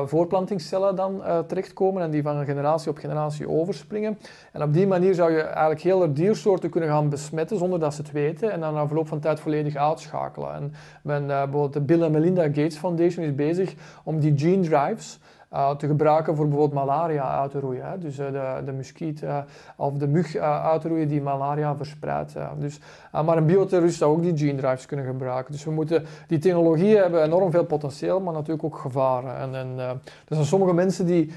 voorplantingscellen 0.06 0.96
dan 0.96 1.22
terechtkomen 1.48 2.04
en 2.04 2.10
die 2.10 2.22
van 2.22 2.46
generatie 2.46 2.90
op 2.90 2.98
generatie 2.98 3.50
overspringen. 3.50 4.18
En 4.52 4.64
op 4.64 4.74
die 4.74 4.88
manier 4.88 5.14
zou 5.14 5.32
je 5.32 5.42
eigenlijk 5.42 5.82
hele 5.82 6.14
diersoorten 6.14 6.70
kunnen 6.70 6.90
gaan 6.90 7.10
besmetten 7.10 7.58
zonder 7.58 7.80
dat 7.80 7.94
ze 7.94 8.02
het 8.02 8.12
weten 8.12 8.52
en 8.52 8.60
dan 8.60 8.74
na 8.74 8.88
verloop 8.88 9.08
van 9.08 9.20
tijd 9.20 9.40
volledig 9.40 9.76
uitschakelen. 9.76 10.54
En 10.54 10.74
men, 11.02 11.28
bijvoorbeeld 11.28 11.74
de 11.74 11.82
Bill 11.82 12.02
en 12.02 12.12
Melinda 12.12 12.44
Gates 12.44 12.78
Foundation 12.78 13.26
is 13.26 13.36
bezig 13.36 13.74
om 14.04 14.20
die 14.20 14.38
gene 14.38 14.68
drives 14.68 15.20
uh, 15.54 15.76
te 15.76 15.88
gebruiken 15.88 16.36
voor 16.36 16.48
bijvoorbeeld 16.48 16.86
malaria 16.86 17.40
uit 17.40 17.52
te 17.52 17.60
roeien. 17.60 17.90
Hè. 17.90 17.98
Dus 17.98 18.20
uh, 18.20 18.26
de, 18.32 18.62
de 18.66 18.72
muskiet 18.72 19.22
uh, 19.22 19.38
of 19.76 19.94
de 19.94 20.08
mug 20.08 20.36
uit 20.36 20.82
te 20.82 20.88
roeien 20.88 21.08
die 21.08 21.22
malaria 21.22 21.76
verspreidt. 21.76 22.36
Dus, 22.58 22.80
maar 23.12 23.38
een 23.38 23.46
bioterrorist 23.46 23.98
zou 23.98 24.12
ook 24.12 24.22
die 24.22 24.38
gene 24.38 24.56
drives 24.56 24.86
kunnen 24.86 25.06
gebruiken. 25.06 25.52
Dus 25.52 25.64
we 25.64 25.72
moeten, 25.72 26.06
die 26.28 26.40
technologieën 26.40 27.02
hebben 27.02 27.24
enorm 27.24 27.52
veel 27.52 27.66
potentieel, 27.66 28.20
maar 28.20 28.34
natuurlijk 28.34 28.64
ook 28.64 28.78
gevaren. 28.78 29.38
En, 29.38 29.56
en 29.56 29.78
er 29.80 30.36
zijn 30.36 30.46
sommige 30.46 30.74
mensen 30.74 31.06
die 31.06 31.32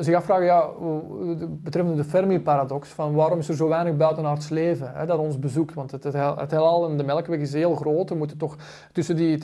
zich 0.00 0.14
afvragen, 0.14 0.44
ja, 0.44 0.68
betreffende 1.48 2.02
de 2.02 2.08
Fermi-paradox, 2.08 2.88
van 2.88 3.14
waarom 3.14 3.38
is 3.38 3.48
er 3.48 3.56
zo 3.56 3.68
weinig 3.68 3.96
buitenaards 3.96 4.48
leven 4.48 4.90
hè, 4.94 5.06
dat 5.06 5.18
ons 5.18 5.38
bezoekt? 5.38 5.74
Want 5.74 5.90
het, 5.90 6.04
het, 6.04 6.14
het 6.36 6.50
heelal 6.50 6.88
en 6.88 6.96
de 6.96 7.04
melkweg 7.04 7.40
is 7.40 7.52
heel 7.52 7.74
groot. 7.74 8.10
Er 8.10 8.16
moeten 8.16 8.38
toch 8.38 8.56
tussen 8.92 9.16
die 9.16 9.40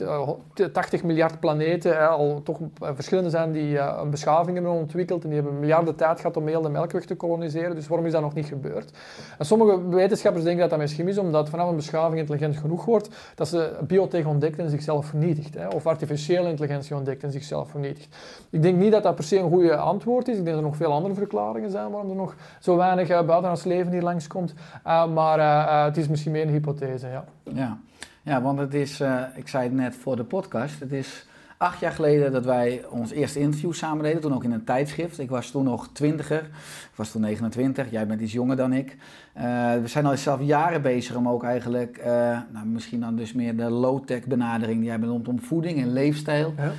80 0.71 1.03
miljard 1.03 1.39
planeten 1.39 2.09
al 2.09 2.41
toch 2.43 2.59
verschillende 2.95 3.29
zijn 3.29 3.51
die 3.51 3.79
beschaving 4.11 4.53
hebben 4.53 4.73
ontwikkeld 4.73 5.23
en 5.23 5.29
die 5.29 5.39
hebben 5.39 5.59
miljarden 5.59 5.95
tijd 5.95 6.19
gehad 6.19 6.37
om 6.37 6.47
heel 6.47 6.61
de 6.61 6.69
melkweg 6.69 7.05
te 7.05 7.15
koloniseren. 7.15 7.75
Dus 7.75 7.87
waarom 7.87 8.05
is 8.05 8.11
dat 8.11 8.21
nog 8.21 8.33
niet 8.33 8.45
gebeurd? 8.45 8.91
En 9.37 9.45
sommige 9.45 9.87
wetenschappers 9.87 10.43
denken 10.43 10.61
dat 10.61 10.69
dat 10.69 10.79
misschien 10.79 11.07
is 11.07 11.17
omdat 11.17 11.49
vanaf 11.49 11.69
een 11.69 11.75
beschaving 11.75 12.19
intelligent 12.19 12.57
genoeg 12.57 12.85
wordt, 12.85 13.09
dat 13.35 13.47
ze 13.47 13.77
biotech 13.87 14.25
ontdekt 14.25 14.59
en 14.59 14.69
zichzelf 14.69 15.05
vernietigt. 15.05 15.53
Hè? 15.53 15.67
Of 15.67 15.87
artificiële 15.87 16.49
intelligentie 16.49 16.95
ontdekt 16.95 17.23
en 17.23 17.31
zichzelf 17.31 17.69
vernietigt. 17.69 18.15
Ik 18.49 18.61
denk 18.61 18.77
niet 18.77 18.91
dat 18.91 19.03
dat 19.03 19.15
per 19.15 19.23
se 19.23 19.37
een 19.37 19.49
goede 19.49 19.75
antwoord 19.75 20.27
is. 20.27 20.37
Ik 20.37 20.43
denk 20.43 20.55
dat 20.55 20.65
er 20.65 20.69
nog 20.69 20.75
veel 20.75 20.93
andere 20.93 21.13
verklaringen 21.13 21.71
zijn 21.71 21.91
waarom 21.91 22.09
er 22.09 22.15
nog 22.15 22.35
zo 22.59 22.77
weinig 22.77 23.09
uh, 23.09 23.21
buitenaards 23.21 23.63
leven 23.63 23.91
hier 23.91 24.01
langskomt. 24.01 24.53
Uh, 24.87 25.13
maar 25.13 25.39
uh, 25.39 25.83
het 25.85 25.97
is 25.97 26.07
misschien 26.07 26.31
meer 26.31 26.41
een 26.41 26.49
hypothese, 26.49 27.07
ja. 27.07 27.23
Ja, 27.43 27.77
ja 28.21 28.41
want 28.41 28.59
het 28.59 28.73
is, 28.73 28.99
eh, 28.99 29.21
ik 29.35 29.47
zei 29.47 29.63
het 29.63 29.73
net 29.73 29.95
voor 29.95 30.15
de 30.15 30.23
podcast, 30.23 30.79
het 30.79 30.91
is 30.91 31.27
acht 31.61 31.79
jaar 31.79 31.91
geleden 31.91 32.31
dat 32.31 32.45
wij 32.45 32.85
ons 32.89 33.11
eerste 33.11 33.39
interview 33.39 33.73
samen 33.73 34.03
deden. 34.03 34.21
Toen 34.21 34.33
ook 34.33 34.43
in 34.43 34.51
een 34.51 34.63
tijdschrift. 34.63 35.19
Ik 35.19 35.29
was 35.29 35.51
toen 35.51 35.63
nog 35.63 35.89
twintiger. 35.93 36.39
Ik 36.39 36.95
was 36.95 37.11
toen 37.11 37.21
29. 37.21 37.91
Jij 37.91 38.07
bent 38.07 38.21
iets 38.21 38.31
jonger 38.31 38.55
dan 38.55 38.73
ik. 38.73 38.97
Uh, 39.37 39.43
we 39.73 39.87
zijn 39.87 40.05
al 40.05 40.17
zelf 40.17 40.41
jaren 40.41 40.81
bezig 40.81 41.15
om 41.15 41.29
ook 41.29 41.43
eigenlijk... 41.43 41.97
Uh, 41.97 42.05
nou, 42.51 42.65
misschien 42.65 42.99
dan 42.99 43.15
dus 43.15 43.33
meer 43.33 43.57
de 43.57 43.69
low-tech 43.69 44.25
benadering 44.25 44.79
die 44.79 44.87
jij 44.87 44.99
benoemt... 44.99 45.27
om 45.27 45.41
voeding 45.41 45.81
en 45.81 45.93
leefstijl... 45.93 46.53
Ja. 46.57 46.71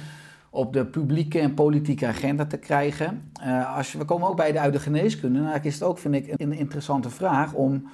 op 0.50 0.72
de 0.72 0.86
publieke 0.86 1.38
en 1.38 1.54
politieke 1.54 2.06
agenda 2.06 2.44
te 2.44 2.56
krijgen. 2.56 3.32
Uh, 3.44 3.76
als, 3.76 3.92
we 3.92 4.04
komen 4.04 4.28
ook 4.28 4.36
bij 4.36 4.52
de 4.52 4.60
uit 4.60 4.72
de 4.72 4.80
geneeskunde. 4.80 5.40
Nou, 5.40 5.58
is 5.62 5.74
het 5.74 5.82
ook, 5.82 5.98
vind 5.98 6.14
ik, 6.14 6.34
een 6.36 6.52
interessante 6.52 7.10
vraag 7.10 7.52
om 7.52 7.88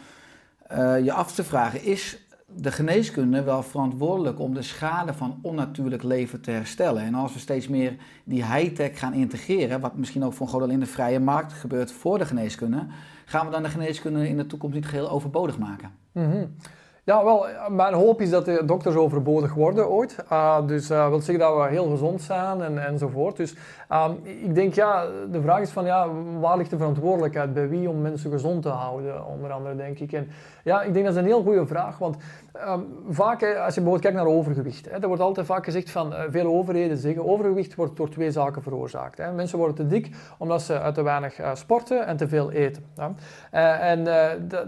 je 1.02 1.12
af 1.12 1.34
te 1.34 1.44
vragen... 1.44 1.84
is 1.84 2.27
de 2.54 2.72
geneeskunde 2.72 3.42
wel 3.42 3.62
verantwoordelijk 3.62 4.40
om 4.40 4.54
de 4.54 4.62
schade 4.62 5.14
van 5.14 5.38
onnatuurlijk 5.42 6.02
leven 6.02 6.40
te 6.40 6.50
herstellen. 6.50 7.02
En 7.02 7.14
als 7.14 7.32
we 7.32 7.38
steeds 7.38 7.68
meer 7.68 7.96
die 8.24 8.44
high-tech 8.44 8.98
gaan 8.98 9.14
integreren, 9.14 9.80
wat 9.80 9.96
misschien 9.96 10.24
ook 10.24 10.32
voor 10.32 10.62
een 10.62 10.70
in 10.70 10.80
de 10.80 10.86
vrije 10.86 11.20
markt 11.20 11.52
gebeurt 11.52 11.92
voor 11.92 12.18
de 12.18 12.26
geneeskunde, 12.26 12.86
gaan 13.24 13.46
we 13.46 13.52
dan 13.52 13.62
de 13.62 13.68
geneeskunde 13.68 14.28
in 14.28 14.36
de 14.36 14.46
toekomst 14.46 14.74
niet 14.74 14.86
geheel 14.86 15.10
overbodig 15.10 15.58
maken? 15.58 15.90
-hmm. 16.12 16.56
Ja, 17.08 17.24
wel, 17.24 17.46
mijn 17.68 17.94
hoop 17.94 18.20
is 18.20 18.30
dat 18.30 18.44
de 18.44 18.62
dokters 18.64 18.94
overbodig 18.94 19.54
worden 19.54 19.88
ooit. 19.88 20.16
Uh, 20.32 20.66
dus 20.66 20.86
dat 20.86 21.08
wil 21.08 21.20
zeggen 21.20 21.44
dat 21.44 21.56
we 21.56 21.68
heel 21.68 21.90
gezond 21.90 22.22
zijn 22.22 22.62
en, 22.62 22.86
enzovoort. 22.86 23.36
Dus 23.36 23.56
um, 23.92 24.18
ik 24.24 24.54
denk, 24.54 24.74
ja, 24.74 25.06
de 25.30 25.40
vraag 25.40 25.60
is 25.60 25.70
van, 25.70 25.84
ja, 25.84 26.08
waar 26.40 26.56
ligt 26.56 26.70
de 26.70 26.76
verantwoordelijkheid? 26.76 27.52
Bij 27.52 27.68
wie 27.68 27.88
om 27.88 28.00
mensen 28.00 28.30
gezond 28.30 28.62
te 28.62 28.68
houden, 28.68 29.26
onder 29.26 29.52
andere, 29.52 29.76
denk 29.76 29.98
ik. 29.98 30.12
En 30.12 30.28
ja, 30.64 30.82
ik 30.82 30.92
denk 30.92 31.04
dat 31.04 31.14
is 31.14 31.20
een 31.20 31.26
heel 31.26 31.42
goede 31.42 31.66
vraag, 31.66 31.98
want 31.98 32.16
um, 32.68 32.86
vaak, 33.08 33.42
als 33.42 33.74
je 33.74 33.80
bijvoorbeeld 33.80 34.00
kijkt 34.00 34.16
naar 34.16 34.26
overgewicht, 34.26 34.90
hè, 34.90 34.98
er 34.98 35.06
wordt 35.06 35.22
altijd 35.22 35.46
vaak 35.46 35.64
gezegd 35.64 35.90
van, 35.90 36.12
uh, 36.12 36.20
veel 36.30 36.46
overheden 36.46 36.96
zeggen, 36.96 37.28
overgewicht 37.28 37.74
wordt 37.74 37.96
door 37.96 38.08
twee 38.08 38.30
zaken 38.30 38.62
veroorzaakt. 38.62 39.18
Hè. 39.18 39.32
Mensen 39.32 39.58
worden 39.58 39.76
te 39.76 39.86
dik 39.86 40.10
omdat 40.38 40.62
ze 40.62 40.90
te 40.94 41.02
weinig 41.02 41.40
uh, 41.40 41.54
sporten 41.54 42.06
en 42.06 42.16
te 42.16 42.28
veel 42.28 42.50
eten. 42.50 42.84
Uh, 43.54 43.90
en 43.90 44.04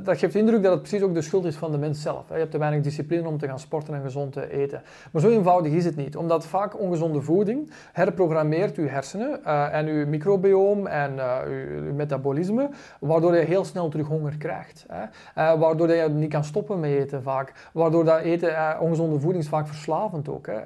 dat 0.03 0.19
geeft 0.19 0.33
de 0.33 0.39
indruk 0.39 0.63
dat 0.63 0.73
het 0.73 0.81
precies 0.81 1.03
ook 1.03 1.15
de 1.15 1.23
schuld 1.23 1.45
is 1.45 1.57
van 1.57 1.71
de 1.71 1.79
mens 1.79 2.03
zelf. 2.03 2.29
Je 2.33 2.39
hebt 2.39 2.51
te 2.51 2.59
weinig 2.59 2.83
discipline 2.83 3.29
om 3.29 3.39
te 3.39 3.47
gaan 3.47 3.59
sporten 3.59 3.95
en 3.95 4.03
gezond 4.03 4.33
te 4.33 4.51
eten. 4.53 4.83
Maar 5.13 5.23
zo 5.23 5.29
eenvoudig 5.29 5.73
is 5.73 5.85
het 5.85 5.97
niet, 5.97 6.17
omdat 6.17 6.47
vaak 6.47 6.81
ongezonde 6.81 7.21
voeding 7.21 7.71
herprogrammeert 7.93 8.77
uw 8.77 8.87
hersenen 8.87 9.41
uh, 9.47 9.75
en 9.75 9.87
uw 9.87 10.07
microbiome 10.07 10.89
en 10.89 11.15
uh, 11.15 11.37
uw, 11.47 11.95
metabolisme, 11.95 12.69
waardoor 13.01 13.37
je 13.37 13.45
heel 13.45 13.65
snel 13.65 13.89
terug 13.89 14.07
honger 14.07 14.37
krijgt. 14.37 14.85
Hè. 14.89 15.03
Uh, 15.03 15.61
waardoor 15.61 15.91
je 15.91 16.09
niet 16.09 16.31
kan 16.31 16.45
stoppen 16.45 16.81
met 16.81 16.91
eten 16.91 17.23
vaak. 17.23 17.53
Waardoor 17.73 18.05
dat 18.05 18.21
eten, 18.21 18.81
ongezonde 18.81 19.21
voeding 19.21 19.43
is 19.43 19.49
vaak 19.49 19.67
verslavend 19.67 20.29
ook. 20.29 20.47
Hè. 20.47 20.59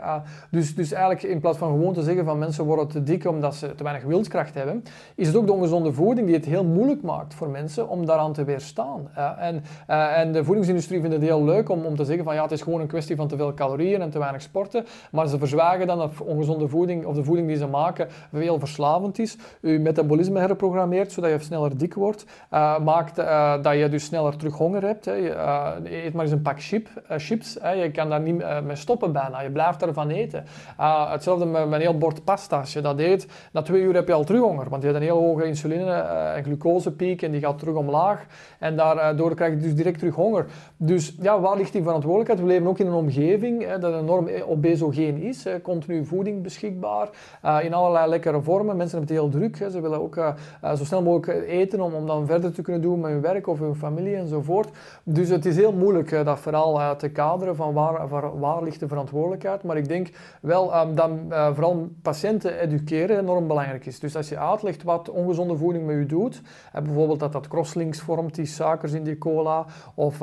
dus, 0.50 0.75
dus 0.75 0.92
eigenlijk 0.92 1.23
in 1.23 1.40
plaats 1.40 1.59
van 1.59 1.71
gewoon 1.71 1.92
te 1.92 2.02
zeggen 2.02 2.25
van 2.25 2.38
mensen 2.38 2.64
worden 2.64 2.88
te 2.88 3.02
dik 3.02 3.26
omdat 3.26 3.54
ze 3.54 3.75
te 3.75 3.83
weinig 3.83 4.04
wilskracht 4.04 4.54
hebben, 4.54 4.83
is 5.14 5.26
het 5.26 5.37
ook 5.37 5.47
de 5.47 5.52
ongezonde 5.52 5.92
voeding 5.92 6.26
die 6.26 6.37
het 6.37 6.44
heel 6.44 6.64
moeilijk 6.64 7.02
maakt 7.02 7.35
voor 7.35 7.49
mensen 7.49 7.88
om 7.88 8.06
daaraan 8.06 8.33
te 8.33 8.44
weerstaan. 8.44 9.09
en, 9.38 9.62
en 9.87 10.33
de 10.33 10.44
voedingsindustrie 10.44 11.00
vindt 11.00 11.14
het 11.14 11.25
heel 11.25 11.43
leuk 11.44 11.68
om, 11.68 11.84
om 11.84 11.96
te 11.96 12.04
zeggen 12.04 12.24
van 12.24 12.34
ja, 12.34 12.42
het 12.42 12.52
is 12.52 12.62
gewoon 12.62 12.80
een 12.80 12.86
kwestie 12.86 13.16
van 13.16 13.28
te 13.28 13.36
veel 13.36 13.54
calorieën 13.54 14.02
en 14.02 14.10
te 14.10 14.18
weinig 14.18 14.42
sporten. 14.42 14.84
Maar 15.10 15.28
ze 15.28 15.38
verzwagen 15.38 15.86
dan 15.86 15.98
dat 15.98 16.10
ongezonde 16.20 16.68
voeding 16.68 17.06
of 17.06 17.14
de 17.14 17.24
voeding 17.24 17.48
die 17.48 17.56
ze 17.56 17.66
maken 17.66 18.08
veel 18.32 18.58
verslavend 18.58 19.18
is. 19.18 19.36
Je 19.60 19.78
metabolisme 19.78 20.38
herprogrammeert 20.38 21.12
zodat 21.12 21.30
je 21.30 21.38
sneller 21.38 21.78
dik 21.78 21.94
wordt. 21.94 22.24
Uh, 22.52 22.78
maakt 22.78 23.18
uh, 23.18 23.62
dat 23.62 23.74
je 23.78 23.88
dus 23.88 24.04
sneller 24.04 24.36
terug 24.36 24.54
honger 24.54 24.82
hebt. 24.82 25.04
Hè. 25.04 25.12
Je, 25.12 25.30
uh, 25.30 26.04
eet 26.04 26.12
maar 26.12 26.22
eens 26.22 26.32
een 26.32 26.42
pak 26.42 26.62
chip, 26.62 26.88
chips. 27.08 27.56
Hè. 27.60 27.70
Je 27.70 27.90
kan 27.90 28.08
daar 28.08 28.20
niet 28.20 28.44
mee 28.64 28.76
stoppen 28.76 29.12
bijna. 29.12 29.40
Je 29.40 29.50
blijft 29.50 29.82
ervan 29.82 30.10
eten. 30.10 30.44
hetzelfde 30.76 31.44
met, 31.44 31.64
met 31.64 31.72
een 31.72 31.80
heel 31.80 31.98
bord 31.98 32.24
pasta. 32.24 32.58
Als 32.58 32.72
je 32.72 32.80
dat 32.80 32.98
eet, 32.98 33.26
na 33.52 33.62
twee 33.62 33.82
uur 33.82 33.94
heb 33.94 34.06
je 34.06 34.12
al 34.12 34.24
terug 34.24 34.40
honger. 34.40 34.68
Want 34.68 34.82
je 34.82 34.88
hebt 34.88 35.00
een 35.00 35.06
heel 35.06 35.18
hoge 35.18 35.44
insuline- 35.44 36.22
en 36.34 36.44
glucosepiek 36.44 37.22
en 37.22 37.30
die 37.30 37.40
gaat 37.40 37.58
terug 37.58 37.74
omlaag. 37.74 38.26
En 38.58 38.76
daardoor 38.76 39.34
krijg 39.34 39.52
je 39.52 39.58
dus 39.58 39.74
direct 39.74 39.98
terug 39.98 40.14
honger. 40.14 40.46
Dus 40.76 41.16
ja, 41.20 41.34
waar 41.41 41.57
ligt 41.57 41.73
die 41.73 41.83
verantwoordelijkheid? 41.83 42.41
We 42.41 42.47
leven 42.47 42.67
ook 42.67 42.79
in 42.79 42.87
een 42.87 42.93
omgeving 42.93 43.64
hè, 43.67 43.79
dat 43.79 43.95
enorm 43.95 44.29
obesogeen 44.47 45.23
is. 45.23 45.47
Continu 45.62 46.05
voeding 46.05 46.43
beschikbaar, 46.43 47.09
uh, 47.45 47.59
in 47.62 47.75
allerlei 47.75 48.09
lekkere 48.09 48.43
vormen. 48.43 48.76
Mensen 48.76 48.99
hebben 48.99 49.17
het 49.17 49.25
heel 49.25 49.41
druk. 49.41 49.59
Hè. 49.59 49.71
Ze 49.71 49.81
willen 49.81 50.00
ook 50.00 50.17
uh, 50.17 50.35
zo 50.75 50.85
snel 50.85 51.03
mogelijk 51.03 51.49
eten 51.49 51.81
om, 51.81 51.95
om 51.95 52.07
dan 52.07 52.26
verder 52.26 52.53
te 52.53 52.62
kunnen 52.62 52.83
doen 52.83 53.00
met 53.00 53.11
hun 53.11 53.21
werk 53.21 53.47
of 53.47 53.59
hun 53.59 53.75
familie 53.75 54.17
enzovoort. 54.17 54.69
Dus 55.03 55.29
het 55.29 55.47
is 55.47 55.57
heel 55.57 55.73
moeilijk 55.73 56.25
dat 56.25 56.41
verhaal 56.41 56.97
te 56.97 57.09
kaderen 57.09 57.57
van 57.57 57.73
waar, 57.73 58.09
waar, 58.09 58.38
waar, 58.38 58.62
ligt 58.62 58.81
de 58.81 58.88
verantwoordelijkheid. 58.88 59.62
Maar 59.62 59.76
ik 59.76 59.88
denk 59.88 60.09
wel 60.41 60.76
um, 60.76 60.95
dat 60.95 61.11
vooral 61.53 61.88
patiënten 62.03 62.59
educeren 62.59 63.19
enorm 63.19 63.47
belangrijk 63.47 63.87
is. 63.87 64.00
Dus 64.00 64.17
als 64.17 64.29
je 64.29 64.38
uitlegt 64.38 64.83
wat 64.83 65.11
ongezonde 65.11 65.57
voeding 65.57 65.87
met 65.87 65.97
u 65.97 66.07
doet, 66.07 66.43
bijvoorbeeld 66.73 67.21
dat 67.21 67.33
dat 67.33 67.49
crosslinks 67.49 68.00
vormt, 68.00 68.35
die 68.35 68.47
suikers 68.47 68.93
in 68.93 69.05
die 69.05 69.19
cola, 69.19 69.67
of 69.95 70.19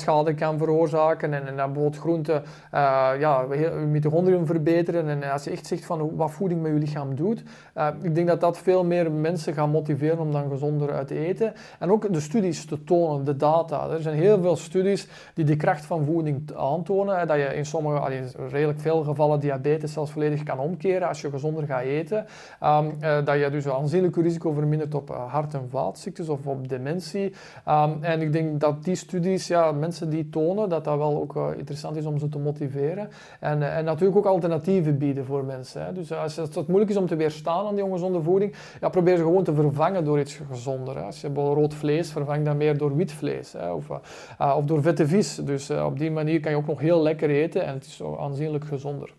DNA-schade 0.00 0.34
kan 0.34 0.58
veroorzaken 0.58 1.34
en, 1.34 1.46
en 1.46 1.56
dat 1.56 1.66
bijvoorbeeld 1.72 2.02
groenten 2.02 2.42
uh, 2.74 3.10
ja, 3.18 3.44
mitochondriën 3.90 4.46
verbeteren. 4.46 5.08
En 5.08 5.30
als 5.30 5.44
je 5.44 5.50
echt 5.50 5.66
zegt 5.66 5.84
van 5.84 6.16
wat 6.16 6.30
voeding 6.30 6.62
met 6.62 6.72
je 6.72 6.78
lichaam 6.78 7.14
doet, 7.14 7.42
uh, 7.76 7.88
ik 8.02 8.14
denk 8.14 8.26
dat 8.28 8.40
dat 8.40 8.58
veel 8.58 8.84
meer 8.84 9.12
mensen 9.12 9.54
gaat 9.54 9.68
motiveren 9.68 10.18
om 10.18 10.32
dan 10.32 10.50
gezonder 10.50 11.06
te 11.06 11.18
eten. 11.18 11.52
En 11.78 11.90
ook 11.90 12.12
de 12.12 12.20
studies 12.20 12.64
te 12.64 12.84
tonen, 12.84 13.24
de 13.24 13.36
data. 13.36 13.88
Er 13.88 14.02
zijn 14.02 14.16
heel 14.16 14.40
veel 14.40 14.56
studies 14.56 15.08
die 15.34 15.44
de 15.44 15.56
kracht 15.56 15.84
van 15.84 16.04
voeding 16.04 16.50
aantonen. 16.56 17.26
Dat 17.26 17.36
je 17.36 17.54
in 17.54 17.66
sommige, 17.66 17.98
allee, 17.98 18.22
redelijk 18.50 18.80
veel 18.80 19.02
gevallen 19.02 19.40
diabetes 19.40 19.92
zelfs 19.92 20.10
volledig 20.10 20.42
kan 20.42 20.58
omkeren 20.58 21.08
als 21.08 21.20
je 21.20 21.30
gezonder 21.30 21.66
gaat 21.66 21.82
eten. 21.82 22.26
Um, 22.64 22.92
uh, 23.00 23.24
dat 23.24 23.38
je 23.38 23.50
dus 23.50 23.64
een 23.64 23.72
aanzienlijk 23.72 24.16
risico 24.16 24.52
vermindert 24.52 24.94
op 24.94 25.08
hart- 25.08 25.54
en 25.54 25.68
vaatziektes 25.70 26.28
of 26.28 26.46
op 26.46 26.68
dementie. 26.68 27.34
Um, 27.68 27.98
en 28.00 28.20
ik 28.20 28.32
denk 28.32 28.60
dat 28.60 28.84
die 28.84 28.94
studies, 28.94 29.46
ja, 29.46 29.72
mensen 29.90 30.10
die 30.10 30.28
tonen 30.28 30.68
dat 30.68 30.84
dat 30.84 30.96
wel 30.96 31.20
ook 31.20 31.36
uh, 31.36 31.48
interessant 31.56 31.96
is 31.96 32.04
om 32.04 32.18
ze 32.18 32.28
te 32.28 32.38
motiveren. 32.38 33.08
En, 33.40 33.60
uh, 33.60 33.76
en 33.76 33.84
natuurlijk 33.84 34.18
ook 34.18 34.26
alternatieven 34.26 34.98
bieden 34.98 35.24
voor 35.24 35.44
mensen. 35.44 35.84
Hè. 35.84 35.92
Dus 35.92 36.12
als 36.12 36.36
het 36.36 36.66
moeilijk 36.66 36.90
is 36.90 36.96
om 36.96 37.06
te 37.06 37.16
weerstaan 37.16 37.66
aan 37.66 37.74
die 37.74 37.84
ongezonde 37.84 38.22
voeding, 38.22 38.54
probeer 38.90 39.16
ze 39.16 39.22
gewoon 39.22 39.44
te 39.44 39.54
vervangen 39.54 40.04
door 40.04 40.20
iets 40.20 40.40
gezonder. 40.50 40.96
Hè. 40.96 41.02
Als 41.02 41.20
je 41.20 41.28
rood 41.34 41.74
vlees, 41.74 42.10
vervang 42.10 42.44
dat 42.44 42.56
meer 42.56 42.78
door 42.78 42.96
wit 42.96 43.12
vlees. 43.12 43.52
Hè, 43.52 43.72
of, 43.72 43.88
uh, 43.88 44.56
of 44.56 44.64
door 44.64 44.82
vette 44.82 45.06
vis. 45.06 45.34
Dus 45.34 45.70
op 45.70 45.98
die 45.98 46.10
manier 46.10 46.40
kan 46.40 46.50
je 46.50 46.56
ook 46.56 46.66
nog 46.66 46.80
heel 46.80 47.02
lekker 47.02 47.30
eten 47.30 47.64
en 47.64 47.74
het 47.74 47.84
is 47.84 48.02
aanzienlijk 48.18 48.64
gezonder. 48.64 49.14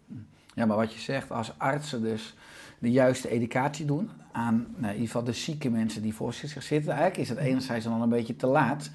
Ja, 0.55 0.65
maar 0.65 0.77
wat 0.77 0.93
je 0.93 0.99
zegt, 0.99 1.31
als 1.31 1.53
artsen 1.57 2.01
dus 2.01 2.35
de 2.79 2.91
juiste 2.91 3.29
educatie 3.29 3.85
doen 3.85 4.09
aan 4.31 4.67
nou, 4.75 4.85
in 4.85 4.91
ieder 4.91 5.05
geval 5.05 5.23
de 5.23 5.33
zieke 5.33 5.69
mensen 5.69 6.01
die 6.01 6.13
voor 6.13 6.33
zich 6.33 6.63
zitten. 6.63 6.91
Eigenlijk 6.91 7.17
is 7.17 7.29
het 7.29 7.37
enerzijds 7.37 7.85
dan 7.85 7.93
al 7.93 8.01
een 8.01 8.09
beetje 8.09 8.35
te 8.35 8.47
laat. 8.47 8.89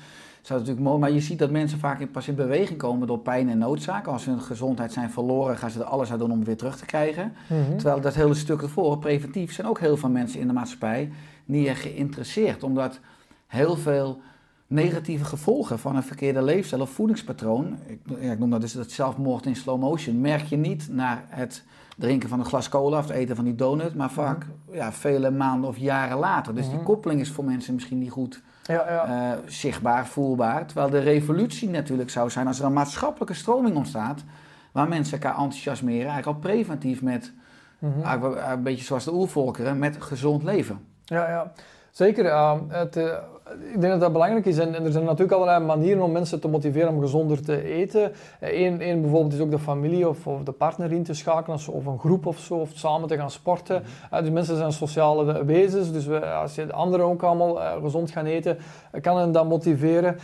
Zou 0.47 0.59
natuurlijk 0.59 0.87
mooi, 0.87 1.00
maar 1.00 1.11
je 1.11 1.21
ziet 1.21 1.38
dat 1.38 1.50
mensen 1.50 1.79
vaak 1.79 2.11
pas 2.11 2.29
in 2.29 2.35
beweging 2.35 2.78
komen 2.78 3.06
door 3.06 3.19
pijn 3.19 3.49
en 3.49 3.59
noodzaak. 3.59 4.06
Als 4.06 4.23
ze 4.23 4.30
hun 4.30 4.41
gezondheid 4.41 4.93
zijn 4.93 5.11
verloren, 5.11 5.56
gaan 5.56 5.71
ze 5.71 5.78
er 5.78 5.85
alles 5.85 6.13
aan 6.13 6.19
doen 6.19 6.30
om 6.30 6.45
weer 6.45 6.56
terug 6.56 6.76
te 6.76 6.87
krijgen. 6.87 7.32
Mm 7.49 7.65
-hmm. 7.65 7.76
Terwijl 7.76 8.00
dat 8.00 8.15
hele 8.15 8.35
stuk 8.35 8.63
ervoor, 8.63 8.99
preventief, 8.99 9.52
zijn 9.52 9.67
ook 9.67 9.80
heel 9.80 9.97
veel 9.97 10.09
mensen 10.09 10.41
in 10.41 10.47
de 10.47 10.52
maatschappij 10.52 11.11
niet 11.45 11.69
geïnteresseerd. 11.69 12.63
Omdat 12.63 13.00
heel 13.47 13.76
veel 13.76 14.21
negatieve 14.67 15.25
gevolgen 15.25 15.78
van 15.78 15.97
een 15.97 16.02
verkeerde 16.02 16.43
leefstijl 16.43 16.82
of 16.82 16.91
voedingspatroon, 16.91 17.78
ik, 17.87 18.00
ja, 18.21 18.32
ik 18.32 18.39
noem 18.39 18.50
dat 18.50 18.61
dus 18.61 18.73
dat 18.73 18.91
zelfmoord 18.91 19.47
in 19.47 19.56
slow 19.56 19.80
motion, 19.80 20.21
merk 20.21 20.45
je 20.45 20.56
niet 20.56 20.89
naar 20.91 21.25
het 21.28 21.65
drinken 21.97 22.28
van 22.28 22.39
een 22.39 22.45
glas 22.45 22.69
cola 22.69 22.99
of 22.99 23.06
het 23.06 23.17
eten 23.17 23.37
van 23.37 23.45
die 23.45 23.54
donut, 23.54 23.95
maar 23.95 24.11
vaak 24.11 24.47
ja, 24.71 24.93
vele 24.93 25.30
maanden 25.30 25.69
of 25.69 25.76
jaren 25.76 26.19
later. 26.19 26.54
Dus 26.54 26.71
die 26.71 26.82
koppeling 26.82 27.21
is 27.21 27.30
voor 27.30 27.45
mensen 27.45 27.75
misschien 27.75 27.99
niet 27.99 28.11
goed 28.11 28.43
ja, 28.67 28.85
ja. 28.89 29.33
Uh, 29.33 29.39
zichtbaar, 29.47 30.07
voelbaar. 30.07 30.67
Terwijl 30.67 30.91
de 30.91 30.99
revolutie 30.99 31.69
natuurlijk 31.69 32.11
zou 32.11 32.31
zijn 32.31 32.47
als 32.47 32.59
er 32.59 32.65
een 32.65 32.73
maatschappelijke 32.73 33.35
stroming 33.35 33.76
ontstaat, 33.76 34.25
waar 34.73 34.89
mensen 34.89 35.21
elkaar 35.21 35.39
enthousiasmeren, 35.39 36.09
eigenlijk 36.09 36.37
al 36.37 36.50
preventief 36.50 37.02
met, 37.02 37.33
mm 37.79 37.93
-hmm. 37.93 38.37
een 38.37 38.63
beetje 38.63 38.85
zoals 38.85 39.05
de 39.05 39.13
oervolkeren, 39.13 39.79
met 39.79 39.97
gezond 40.02 40.43
leven. 40.43 40.87
Ja, 41.05 41.29
ja. 41.29 41.52
zeker. 41.91 42.25
Uh, 42.25 42.55
het, 42.69 42.97
uh, 42.97 43.17
ik 43.50 43.80
denk 43.80 43.93
dat 43.93 44.00
dat 44.00 44.13
belangrijk 44.13 44.47
is. 44.47 44.59
En, 44.59 44.75
en, 44.75 44.85
er 44.85 44.93
zijn 44.93 45.04
natuurlijk 45.04 45.32
allerlei 45.32 45.65
manieren 45.65 46.02
om 46.02 46.13
mensen 46.13 46.41
te 46.41 46.49
motiveren 46.49 46.89
om 46.89 47.00
gezonder 47.00 47.43
te 47.43 47.63
eten. 47.63 48.13
Eén 48.41 48.80
eh, 48.80 49.00
bijvoorbeeld 49.00 49.32
is 49.32 49.41
ook 49.41 49.50
de 49.50 49.59
familie 49.59 50.09
of, 50.09 50.26
of, 50.26 50.43
de 50.43 50.52
partner 50.52 50.93
in 50.93 51.02
te 51.02 51.15
schakelen, 51.15 51.59
of 51.71 51.87
een 51.87 51.99
groep 51.99 52.26
of 52.26 52.39
zo, 52.39 52.54
of 52.54 52.71
samen 52.75 53.09
te 53.09 53.17
gaan 53.17 53.30
sporten. 53.30 53.82
Uh, 54.13 54.21
dus 54.21 54.30
mensen 54.30 54.56
zijn 54.56 54.73
sociale 54.73 55.45
wezens, 55.45 55.93
dus 55.93 56.06
we, 56.06 56.26
als 56.26 56.54
je 56.54 56.67
de 56.67 56.73
anderen 56.73 57.06
ook 57.06 57.23
allemaal 57.23 57.56
uh, 57.56 57.73
gezond 57.82 58.11
gaan 58.11 58.25
eten, 58.25 58.59
kan 59.00 59.19
hen 59.19 59.32
dat 59.32 59.49
motiveren. 59.49 60.17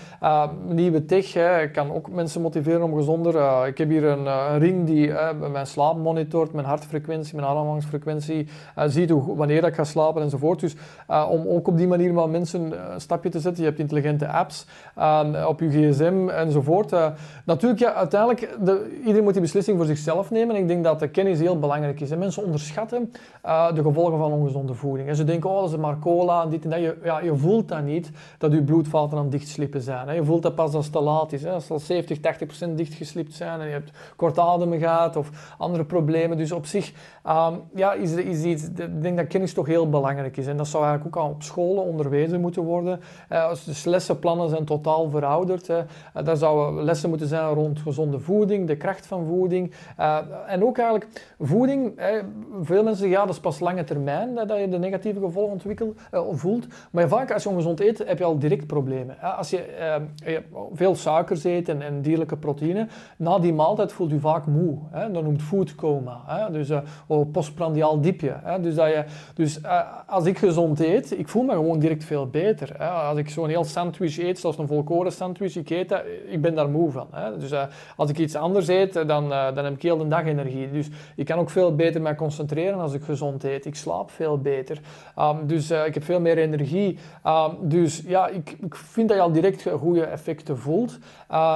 nieuwe 0.67 1.05
tech 1.05 1.33
hè, 1.33 1.71
kan 1.71 1.93
ook 1.93 2.11
mensen 2.11 2.41
motiveren 2.41 2.83
om 2.83 2.95
gezonder. 2.95 3.67
ik 3.67 3.79
heb 3.79 3.89
hier 3.89 4.05
een, 4.05 4.27
een 4.27 4.59
ring 4.59 4.87
die 4.87 5.13
mijn 5.51 5.67
slaap 5.67 5.97
monitort, 5.97 6.53
mijn 6.53 6.67
hartfrequentie, 6.67 7.35
mijn 7.37 7.47
ademhalingsfrequentie, 7.47 8.49
ziet 8.87 9.11
hoe, 9.11 9.37
wanneer 9.37 9.65
ik 9.65 9.75
ga 9.75 9.85
slapen 9.85 10.23
enzovoort. 10.23 10.61
Dus 10.61 10.77
om 11.29 11.47
ook 11.49 11.69
op 11.69 11.77
die 11.77 11.89
manier 11.89 12.15
wel 12.15 12.29
mensen 12.29 12.73
te 13.21 13.41
zetten. 13.41 13.63
Je 13.63 13.69
hebt 13.69 13.81
intelligente 13.81 14.29
apps 14.29 14.67
uh, 14.99 15.47
op 15.49 15.61
je 15.61 15.69
gsm 15.69 16.29
enzovoort. 16.29 16.93
Uh, 16.93 17.07
natuurlijk, 17.45 17.81
ja, 17.81 17.93
uiteindelijk, 17.93 18.49
de, 18.65 18.97
iedereen 19.01 19.23
moet 19.23 19.33
die 19.33 19.43
beslissing 19.43 19.77
voor 19.77 19.87
zichzelf 19.87 20.31
nemen. 20.31 20.57
ik 20.57 20.69
denk 20.69 20.85
dat 20.85 21.01
de 21.01 21.09
kennis 21.09 21.39
heel 21.39 21.59
belangrijk 21.59 22.01
is. 22.01 22.11
En 22.11 22.19
mensen 22.19 22.45
onderschatten 22.45 23.13
uh, 23.47 23.75
de 23.75 23.83
gevolgen 23.83 24.19
van 24.19 24.33
ongezonde 24.33 24.75
voeding. 24.75 25.09
En 25.09 25.17
ze 25.17 25.25
denken, 25.25 25.51
oh, 25.51 25.61
dat 25.61 25.71
is 25.71 25.77
maar 25.77 25.99
cola 25.99 26.43
en 26.43 26.49
dit 26.49 26.65
en 26.65 26.71
dat. 26.71 26.79
Je, 26.79 26.97
ja, 27.05 27.21
je 27.21 27.37
voelt 27.37 27.69
dat 27.69 27.83
niet, 27.83 28.11
dat 28.39 28.53
je 28.53 28.63
bloedvaten 28.63 29.19
aan 29.19 29.23
het 29.23 29.33
dichtslippen 29.33 29.83
zijn. 29.83 30.09
Hè. 30.09 30.15
Je 30.15 30.25
voelt 30.25 30.43
dat 30.43 30.55
pas 30.55 30.75
als 30.75 30.85
het 30.85 30.95
te 30.95 31.01
laat 31.01 31.33
is. 31.33 31.43
Hè. 31.43 31.51
Als 31.51 31.71
al 31.71 31.79
70, 31.79 32.21
80 32.21 32.47
procent 32.47 32.77
dichtgeslipt 32.77 33.35
zijn 33.35 33.61
en 33.61 33.67
je 33.67 33.73
hebt 33.73 33.91
kort 34.17 34.39
ademen 34.39 34.79
gehad 34.79 35.17
of 35.17 35.31
andere 35.59 35.85
problemen. 35.85 36.37
Dus 36.37 36.53
op 36.53 36.67
zich 36.67 36.93
um, 37.29 37.61
ja, 37.75 37.93
is, 37.93 38.13
is 38.13 38.43
iets, 38.43 38.65
ik 38.65 39.03
denk 39.03 39.17
dat 39.17 39.27
kennis 39.27 39.53
toch 39.55 39.67
heel 39.67 39.89
belangrijk 39.89 40.37
is. 40.37 40.47
En 40.47 40.57
dat 40.57 40.69
zou 40.69 40.85
eigenlijk 40.85 41.17
ook 41.17 41.25
al 41.25 41.31
op 41.31 41.43
scholen 41.43 41.85
onderwezen 41.85 42.41
moeten 42.41 42.63
worden. 42.63 43.01
Uh, 43.33 43.51
dus 43.65 43.85
lessenplannen 43.85 44.49
zijn 44.49 44.65
totaal 44.65 45.11
verouderd. 45.11 45.69
Uh, 45.69 45.77
daar 46.25 46.37
zouden 46.37 46.85
lessen 46.85 47.09
moeten 47.09 47.27
zijn 47.27 47.49
rond 47.49 47.81
gezonde 47.81 48.19
voeding, 48.19 48.67
de 48.67 48.77
kracht 48.77 49.07
van 49.07 49.27
voeding. 49.27 49.73
en 50.47 50.65
ook 50.65 50.79
eigenlijk 50.79 51.33
voeding. 51.41 52.01
veel 52.63 52.83
mensen 52.83 53.01
zeggen 53.01 53.19
ja, 53.19 53.27
dat 53.27 53.35
is 53.35 53.41
pas 53.41 53.61
lange 53.61 53.85
termijn 53.85 54.35
dat 54.35 54.59
je 54.59 54.69
de 54.69 54.79
negatieve 54.79 55.21
gevolgen 55.21 55.53
ontwikkelt, 55.53 56.01
voelt. 56.31 56.67
Maar 56.91 57.09
vaak 57.09 57.33
als 57.33 57.43
je 57.43 57.49
ongezond 57.49 57.81
eet, 57.81 57.99
heb 58.07 58.19
je 58.19 58.25
al 58.25 58.39
direct 58.39 58.67
problemen. 58.67 59.21
Als 59.21 59.51
je, 59.51 60.01
veel 60.73 60.95
suikers 60.95 61.45
eet 61.45 61.69
en, 61.69 62.03
dierlijke 62.03 62.37
proteïne, 62.37 62.87
na 63.17 63.39
die 63.39 63.53
maaltijd 63.53 63.93
voelt 63.93 64.11
je 64.11 64.21
vaak 64.21 64.47
moe. 64.47 64.79
Hè? 64.91 65.11
Dat 65.11 65.23
noemt 65.23 65.43
foodcoma. 65.43 66.49
Dus 66.51 66.71
uh, 67.13 67.33
postprandiaal 67.33 68.01
diepje. 68.01 68.37
Hè? 68.43 68.61
Dus, 68.61 68.75
dat 68.75 68.89
je, 68.89 69.05
dus 69.35 69.61
uh, 69.61 69.81
als 70.07 70.25
ik 70.25 70.39
gezond 70.39 70.81
eet, 70.81 71.19
ik 71.19 71.29
voel 71.29 71.43
me 71.43 71.53
gewoon 71.53 71.79
direct 71.79 72.05
veel 72.05 72.27
beter. 72.27 72.75
Hè? 72.79 72.89
Als 72.89 73.19
ik 73.19 73.29
zo'n 73.29 73.49
heel 73.49 73.65
sandwich 73.65 74.19
eet, 74.19 74.39
zoals 74.39 74.59
een 74.59 74.67
volkoren 74.67 75.13
sandwich, 75.13 75.57
ik 75.57 75.71
eet 75.71 75.89
dat, 75.89 76.03
ik 76.27 76.41
ben 76.41 76.55
daar 76.55 76.69
moe 76.69 76.91
van. 76.91 77.07
Hè? 77.11 77.39
Dus 77.39 77.53
uh, 77.53 77.63
als 77.97 78.11
ik 78.11 78.19
iets 78.19 78.35
anders 78.35 78.69
eet, 78.69 78.93
dan, 78.93 79.29
dan 79.29 79.65
heb 79.65 79.75
ik 79.75 79.83
heel 79.83 79.99
de 79.99 80.09
dag 80.09 80.25
energie. 80.25 80.71
Dus 80.71 80.89
ik 81.17 81.27
kan 81.27 81.39
ook 81.39 81.51
veel 81.51 81.75
beter 81.75 82.03
me 82.03 82.15
concentreren 82.15 82.81
als 82.81 82.93
ik 82.93 83.03
gezond 83.03 83.45
eet. 83.45 83.67
Ik 83.67 83.77
slaap 83.77 84.11
veel 84.11 84.39
beter. 84.39 84.81
Um, 85.19 85.47
dus 85.47 85.71
ik 85.71 85.95
heb 85.95 86.05
veel 86.05 86.21
meer 86.21 86.39
energie. 86.39 86.99
Um, 87.27 87.69
dus 87.69 88.03
ja, 88.07 88.29
ik, 88.29 88.57
ik, 88.61 88.75
vind 88.75 89.09
dat 89.09 89.17
je 89.17 89.23
al 89.23 89.33
direct 89.33 89.69
goede 89.79 90.05
effecten 90.05 90.59
voelt. 90.59 90.99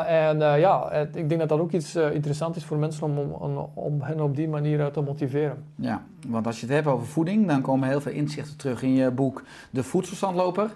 en 0.06 0.38
ja, 0.38 0.92
ik 0.92 1.28
denk 1.28 1.40
dat 1.40 1.48
dat 1.48 1.60
ook 1.60 1.72
iets 1.72 1.94
interessant 1.96 2.56
is 2.56 2.64
voor 2.64 2.76
mensen 2.76 3.04
om, 3.04 3.18
om, 3.18 3.70
om 3.74 4.00
hen 4.00 4.20
op 4.20 4.36
die 4.36 4.48
manier 4.48 4.90
te 4.90 5.00
motiveren. 5.00 5.45
Ja, 5.74 6.02
want 6.26 6.46
als 6.46 6.60
je 6.60 6.66
het 6.66 6.74
hebt 6.74 6.86
over 6.86 7.06
voeding, 7.06 7.46
dan 7.46 7.60
komen 7.60 7.88
heel 7.88 8.00
veel 8.00 8.12
inzichten 8.12 8.56
terug 8.56 8.82
in 8.82 8.94
je 8.94 9.10
boek 9.10 9.42
De 9.70 9.82
Voedselstandloper. 9.82 10.70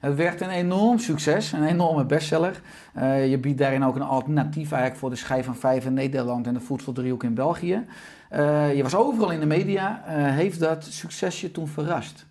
Het 0.00 0.14
werd 0.14 0.40
een 0.40 0.50
enorm 0.50 0.98
succes, 0.98 1.52
een 1.52 1.64
enorme 1.64 2.04
bestseller. 2.04 2.60
Uh, 2.96 3.30
je 3.30 3.38
biedt 3.38 3.58
daarin 3.58 3.84
ook 3.84 3.96
een 3.96 4.02
alternatief 4.02 4.70
eigenlijk 4.70 5.00
voor 5.00 5.10
de 5.10 5.16
schijf 5.16 5.44
van 5.44 5.56
vijf 5.56 5.84
in 5.84 5.94
Nederland 5.94 6.46
en 6.46 6.54
de 6.54 6.60
voedseldriehoek 6.60 7.22
in 7.22 7.34
België. 7.34 7.84
Uh, 8.32 8.74
je 8.76 8.82
was 8.82 8.94
overal 8.94 9.30
in 9.30 9.40
de 9.40 9.46
media. 9.46 10.04
Uh, 10.06 10.12
heeft 10.14 10.60
dat 10.60 10.84
succes 10.84 11.40
je 11.40 11.50
toen 11.50 11.68
verrast? 11.68 12.26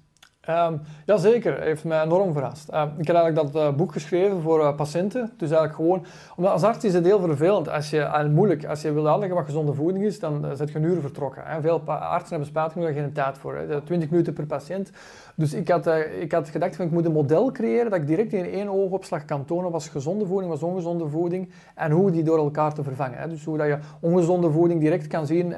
Um, 0.49 0.81
Jazeker, 1.05 1.61
heeft 1.61 1.83
mij 1.83 2.03
enorm 2.03 2.33
verrast. 2.33 2.69
Uh, 2.71 2.83
ik 2.97 3.07
heb 3.07 3.15
eigenlijk 3.15 3.53
dat 3.53 3.63
uh, 3.63 3.75
boek 3.77 3.91
geschreven 3.91 4.41
voor 4.41 4.59
uh, 4.59 4.75
patiënten. 4.75 5.31
Dus 5.37 5.49
eigenlijk 5.51 5.75
gewoon, 5.75 6.05
omdat 6.35 6.51
als 6.51 6.63
arts 6.63 6.83
is 6.83 6.93
het 6.93 7.05
heel 7.05 7.19
vervelend. 7.19 7.69
Als 7.69 7.89
je, 7.89 7.99
en 7.99 8.33
moeilijk, 8.33 8.65
als 8.65 8.81
je 8.81 8.93
wil 8.93 9.07
uitleggen 9.07 9.37
wat 9.37 9.45
gezonde 9.45 9.73
voeding 9.73 10.05
is, 10.05 10.19
dan 10.19 10.45
zit 10.55 10.71
je 10.71 10.77
een 10.77 10.83
uur 10.83 11.01
vertrokken. 11.01 11.43
Hè. 11.45 11.61
Veel 11.61 11.81
artsen 11.85 12.29
hebben 12.29 12.47
spijt 12.47 12.71
genoeg 12.71 12.93
geen 12.93 13.13
tijd 13.13 13.37
voor. 13.37 13.55
Hè. 13.55 13.81
20 13.81 14.09
minuten 14.09 14.33
per 14.33 14.45
patiënt. 14.45 14.91
Dus 15.35 15.53
ik 15.53 15.69
had, 15.69 15.87
ik 16.19 16.31
had 16.31 16.49
gedacht 16.49 16.75
van 16.75 16.85
ik 16.85 16.91
moet 16.91 17.05
een 17.05 17.11
model 17.11 17.51
creëren 17.51 17.91
dat 17.91 17.99
ik 17.99 18.07
direct 18.07 18.33
in 18.33 18.45
één 18.45 18.69
oogopslag 18.69 19.25
kan 19.25 19.45
tonen 19.45 19.71
was 19.71 19.87
gezonde 19.87 20.25
voeding, 20.25 20.51
was 20.51 20.63
ongezonde 20.63 21.07
voeding 21.07 21.49
en 21.75 21.91
hoe 21.91 22.11
die 22.11 22.23
door 22.23 22.37
elkaar 22.37 22.73
te 22.73 22.83
vervangen. 22.83 23.17
Hè. 23.17 23.27
Dus 23.27 23.45
hoe 23.45 23.57
dat 23.57 23.67
je 23.67 23.77
ongezonde 23.99 24.51
voeding 24.51 24.79
direct 24.79 25.07
kan 25.07 25.27
zien 25.27 25.55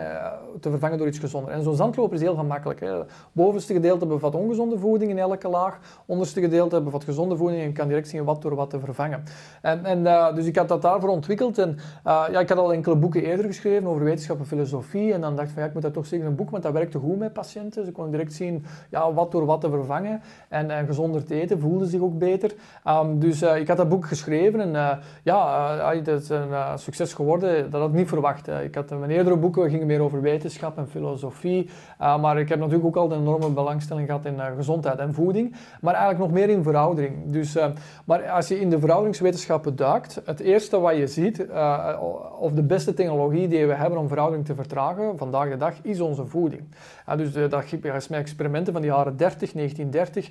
te 0.59 0.69
vervangen 0.69 0.97
door 0.97 1.07
iets 1.07 1.19
gezonder. 1.19 1.51
En 1.51 1.63
zo'n 1.63 1.75
zandloper 1.75 2.15
is 2.15 2.21
heel 2.21 2.35
gemakkelijk. 2.35 2.79
Hè. 2.79 2.97
Het 2.97 3.07
bovenste 3.31 3.73
gedeelte 3.73 4.05
bevat 4.05 4.35
ongezonde 4.35 4.77
voeding 4.77 5.11
in 5.11 5.17
elke 5.17 5.47
laag. 5.47 5.79
Onderste 6.05 6.41
gedeelte 6.41 6.81
bevat 6.81 7.03
gezonde 7.03 7.37
voeding 7.37 7.61
en 7.61 7.67
je 7.67 7.73
kan 7.73 7.87
direct 7.87 8.07
zien 8.07 8.23
wat 8.23 8.41
door 8.41 8.55
wat 8.55 8.69
te 8.69 8.79
vervangen. 8.79 9.23
En, 9.61 9.85
en 9.85 9.99
uh, 9.99 10.35
dus 10.35 10.45
ik 10.45 10.55
had 10.55 10.67
dat 10.67 10.81
daarvoor 10.81 11.09
ontwikkeld. 11.09 11.57
En 11.57 11.77
ja, 12.03 12.39
ik 12.39 12.49
had 12.49 12.57
al 12.57 12.73
enkele 12.73 12.95
boeken 12.95 13.23
eerder 13.23 13.45
geschreven 13.45 13.87
over 13.87 14.03
wetenschap 14.03 14.39
en 14.39 14.45
filosofie. 14.45 15.13
En 15.13 15.21
dan 15.21 15.35
dacht 15.35 15.47
ik 15.47 15.53
van 15.53 15.61
ja, 15.61 15.67
ik 15.67 15.73
moet 15.73 15.83
dat 15.83 15.93
toch 15.93 16.05
zeggen 16.05 16.29
een 16.29 16.35
boek, 16.35 16.49
want 16.49 16.63
dat 16.63 16.73
werkte 16.73 16.99
goed 16.99 17.17
met 17.17 17.33
patiënten. 17.33 17.85
Ze 17.85 17.91
konden 17.91 18.11
direct 18.11 18.33
zien 18.33 18.65
ja, 18.89 19.13
wat 19.13 19.31
door 19.31 19.45
wat 19.45 19.63
te 19.69 19.77
vervangen. 19.77 20.21
En, 20.49 20.71
en 20.71 20.85
gezonder 20.85 21.23
te 21.23 21.41
eten 21.41 21.59
voelden 21.59 21.87
zich 21.87 22.01
ook 22.01 22.17
beter. 22.17 22.53
Um, 22.87 23.19
dus 23.19 23.43
uh, 23.43 23.57
ik 23.57 23.67
had 23.67 23.77
dat 23.77 23.89
boek 23.89 24.05
geschreven 24.05 24.59
en 24.59 24.73
uh, 24.73 24.91
ja, 25.23 25.93
het 25.93 26.07
is 26.07 26.29
een 26.29 26.79
succes 26.79 27.13
geworden. 27.13 27.71
Dat 27.71 27.81
had 27.81 27.89
ik 27.89 27.95
niet 27.95 28.07
verwacht. 28.07 28.47
Ik 28.47 28.75
had 28.75 28.89
mijn 28.89 29.11
eerdere 29.11 29.37
boeken 29.37 29.69
gingen 29.69 29.87
meer 29.87 30.01
over 30.01 30.21
wetenschap 30.21 30.77
en 30.77 30.87
filosofie. 30.87 31.69
maar 31.97 32.39
ik 32.39 32.49
heb 32.49 32.59
natuurlijk 32.59 32.85
ook 32.85 32.95
al 32.95 33.11
een 33.11 33.19
enorme 33.19 33.49
belangstelling 33.49 34.07
gehad 34.07 34.25
in 34.25 34.39
gezondheid 34.55 34.99
en 34.99 35.13
voeding, 35.13 35.55
maar 35.81 35.93
eigenlijk 35.93 36.23
nog 36.23 36.39
meer 36.39 36.49
in 36.49 36.63
veroudering. 36.63 37.31
Dus, 37.31 37.55
uh, 37.55 37.65
maar 38.05 38.29
als 38.29 38.47
je 38.47 38.59
in 38.59 38.69
de 38.69 38.79
verouderingswetenschappen 38.79 39.75
duikt, 39.75 40.21
het 40.25 40.39
eerste 40.39 40.79
wat 40.79 40.95
je 40.95 41.07
ziet, 41.07 41.39
uh, 41.39 41.97
of 42.39 42.51
de 42.51 42.63
beste 42.63 42.93
technologie 42.93 43.47
die 43.47 43.65
we 43.65 43.73
hebben 43.73 43.99
om 43.99 44.07
veroudering 44.07 44.45
te 44.45 44.55
vertragen 44.55 45.17
vandaag 45.17 45.49
de 45.49 45.57
dag, 45.57 45.73
is 45.81 45.99
onze 45.99 46.25
voeding. 46.25 46.63
Uh, 47.09 47.17
dus 47.17 47.33
dat 47.33 47.63
is 47.81 48.07
met 48.07 48.19
experimenten 48.19 48.73
van 48.73 48.81
de 48.81 48.87
jaren 48.87 49.17
30, 49.17 49.53
1930, 49.55 50.29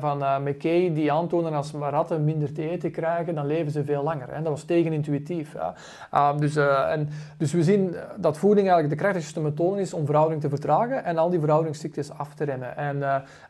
van 0.00 0.42
McKay, 0.42 0.92
die 0.94 1.12
aantonen 1.12 1.52
als 1.52 1.72
ratten 1.72 2.24
minder 2.24 2.52
te 2.52 2.70
eten 2.70 2.90
krijgen, 2.90 3.34
dan 3.34 3.46
leven 3.46 3.72
ze 3.72 3.84
veel 3.84 4.02
langer. 4.02 4.28
En 4.28 4.42
dat 4.42 4.52
was 4.52 4.62
tegenintuïtief. 4.62 5.56
dus, 6.38 6.56
en, 6.56 7.08
dus 7.38 7.52
we 7.52 7.62
zien 7.62 7.94
dat 8.16 8.38
voeding 8.38 8.68
eigenlijk 8.68 8.98
de 8.98 9.04
krachtigste 9.04 9.40
methode 9.40 9.80
is 9.80 9.94
om 9.94 10.06
veroudering 10.06 10.42
te 10.42 10.48
vertragen 10.48 11.04
en 11.04 11.18
al 11.18 11.30
die 11.30 11.40
verouderingsziektes 11.40 12.10
af 12.10 12.34
te 12.34 12.44
remmen. 12.44 12.76
En, 12.76 12.98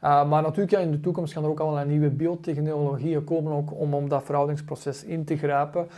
maar 0.01 0.43
natuurlijk 0.43 0.71
ja, 0.71 0.79
in 0.79 0.91
de 0.91 1.01
toekomst 1.01 1.33
gaan 1.33 1.45
er 1.45 1.51
ook 1.51 1.61
allerlei 1.61 1.89
nieuwe 1.89 2.11
biotechnologieën 2.11 3.25
komen 3.25 3.53
ook 3.53 3.81
om, 3.81 3.95
om 3.95 4.09
dat 4.09 4.25
verouderingsproces 4.25 5.05
in 5.05 5.25
te 5.25 5.37
grijpen. 5.37 5.89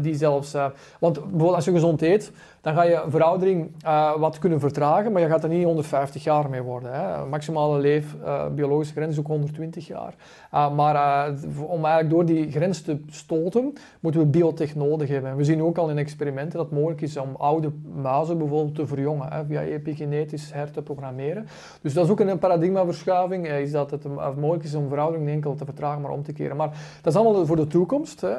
Die 0.00 0.14
zelfs, 0.14 0.52
want 0.98 1.20
bijvoorbeeld 1.20 1.54
als 1.54 1.64
je 1.64 1.72
gezond 1.72 2.02
eet, 2.02 2.32
dan 2.60 2.74
ga 2.74 2.82
je 2.82 3.02
veroudering 3.08 3.70
wat 4.18 4.38
kunnen 4.38 4.60
vertragen, 4.60 5.12
maar 5.12 5.22
je 5.22 5.28
gaat 5.28 5.42
er 5.42 5.48
niet 5.48 5.64
150 5.64 6.24
jaar 6.24 6.50
mee 6.50 6.62
worden. 6.62 6.92
Hè. 6.92 7.26
Maximale 7.26 7.78
leef, 7.78 8.16
biologische 8.54 8.94
grens 8.94 9.12
is 9.12 9.18
ook 9.18 9.26
120 9.26 9.86
jaar. 9.86 10.14
maar 10.50 11.28
om 11.66 11.84
eigenlijk 11.84 12.10
door 12.10 12.24
die 12.24 12.50
grens 12.50 12.82
te 12.82 13.00
stoten, 13.10 13.72
moeten 14.00 14.20
we 14.20 14.26
biotech 14.26 14.74
nodig 14.74 15.08
hebben. 15.08 15.30
En 15.30 15.36
we 15.36 15.44
zien 15.44 15.62
ook 15.62 15.78
al 15.78 15.90
in 15.90 15.98
experimenten 15.98 16.58
dat 16.58 16.66
het 16.68 16.78
mogelijk 16.78 17.00
is 17.00 17.16
om 17.16 17.34
oude 17.36 17.70
muizen 18.02 18.38
bijvoorbeeld 18.38 18.74
te 18.74 18.86
verjongen, 18.86 19.32
hè, 19.32 19.44
via 19.44 19.62
epigenetisch 19.62 20.52
her 20.52 20.70
te 20.70 20.82
programmeren. 20.82 21.46
Dus 21.80 21.94
dat 21.94 22.04
is 22.04 22.10
ook 22.10 22.20
een 22.20 22.38
paradigmaverschuiving, 22.38 23.48
is 23.48 23.70
dat 23.70 23.90
het 23.90 24.04
mogelijk 24.36 24.64
is 24.64 24.74
om 24.74 24.88
veroudering 24.88 25.26
niet 25.26 25.34
enkel 25.34 25.54
te 25.54 25.64
vertragen, 25.64 26.00
maar 26.00 26.10
om 26.10 26.22
te 26.22 26.32
keren. 26.32 26.56
Maar 26.56 26.70
dat 27.02 27.12
is 27.12 27.18
allemaal 27.20 27.46
voor 27.46 27.56
de 27.56 27.66
toekomst. 27.66 28.20
Hè. 28.20 28.34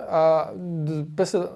de 0.84 1.06
beste 1.16 1.50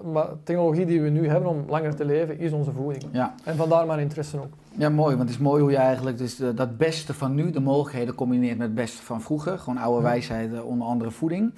technologie 0.43 0.85
die 0.85 1.01
we 1.01 1.09
nu 1.09 1.27
hebben 1.27 1.49
om 1.49 1.63
langer 1.67 1.95
te 1.95 2.05
leven, 2.05 2.39
is 2.39 2.51
onze 2.51 2.71
voeding. 2.71 3.03
Ja. 3.11 3.35
En 3.43 3.55
vandaar 3.55 3.85
mijn 3.85 3.99
interesse 3.99 4.37
ook. 4.37 4.53
Ja, 4.77 4.89
mooi. 4.89 5.15
Want 5.15 5.29
het 5.29 5.37
is 5.37 5.43
mooi 5.43 5.61
hoe 5.61 5.71
je 5.71 5.77
eigenlijk 5.77 6.17
dus 6.17 6.35
dat 6.55 6.77
beste 6.77 7.13
van 7.13 7.35
nu, 7.35 7.51
de 7.51 7.59
mogelijkheden, 7.59 8.15
combineert 8.15 8.57
met 8.57 8.67
het 8.67 8.75
beste 8.75 9.03
van 9.03 9.21
vroeger. 9.21 9.59
Gewoon 9.59 9.77
oude 9.77 10.03
wijsheid, 10.03 10.61
onder 10.61 10.87
andere 10.87 11.11
voeding. 11.11 11.53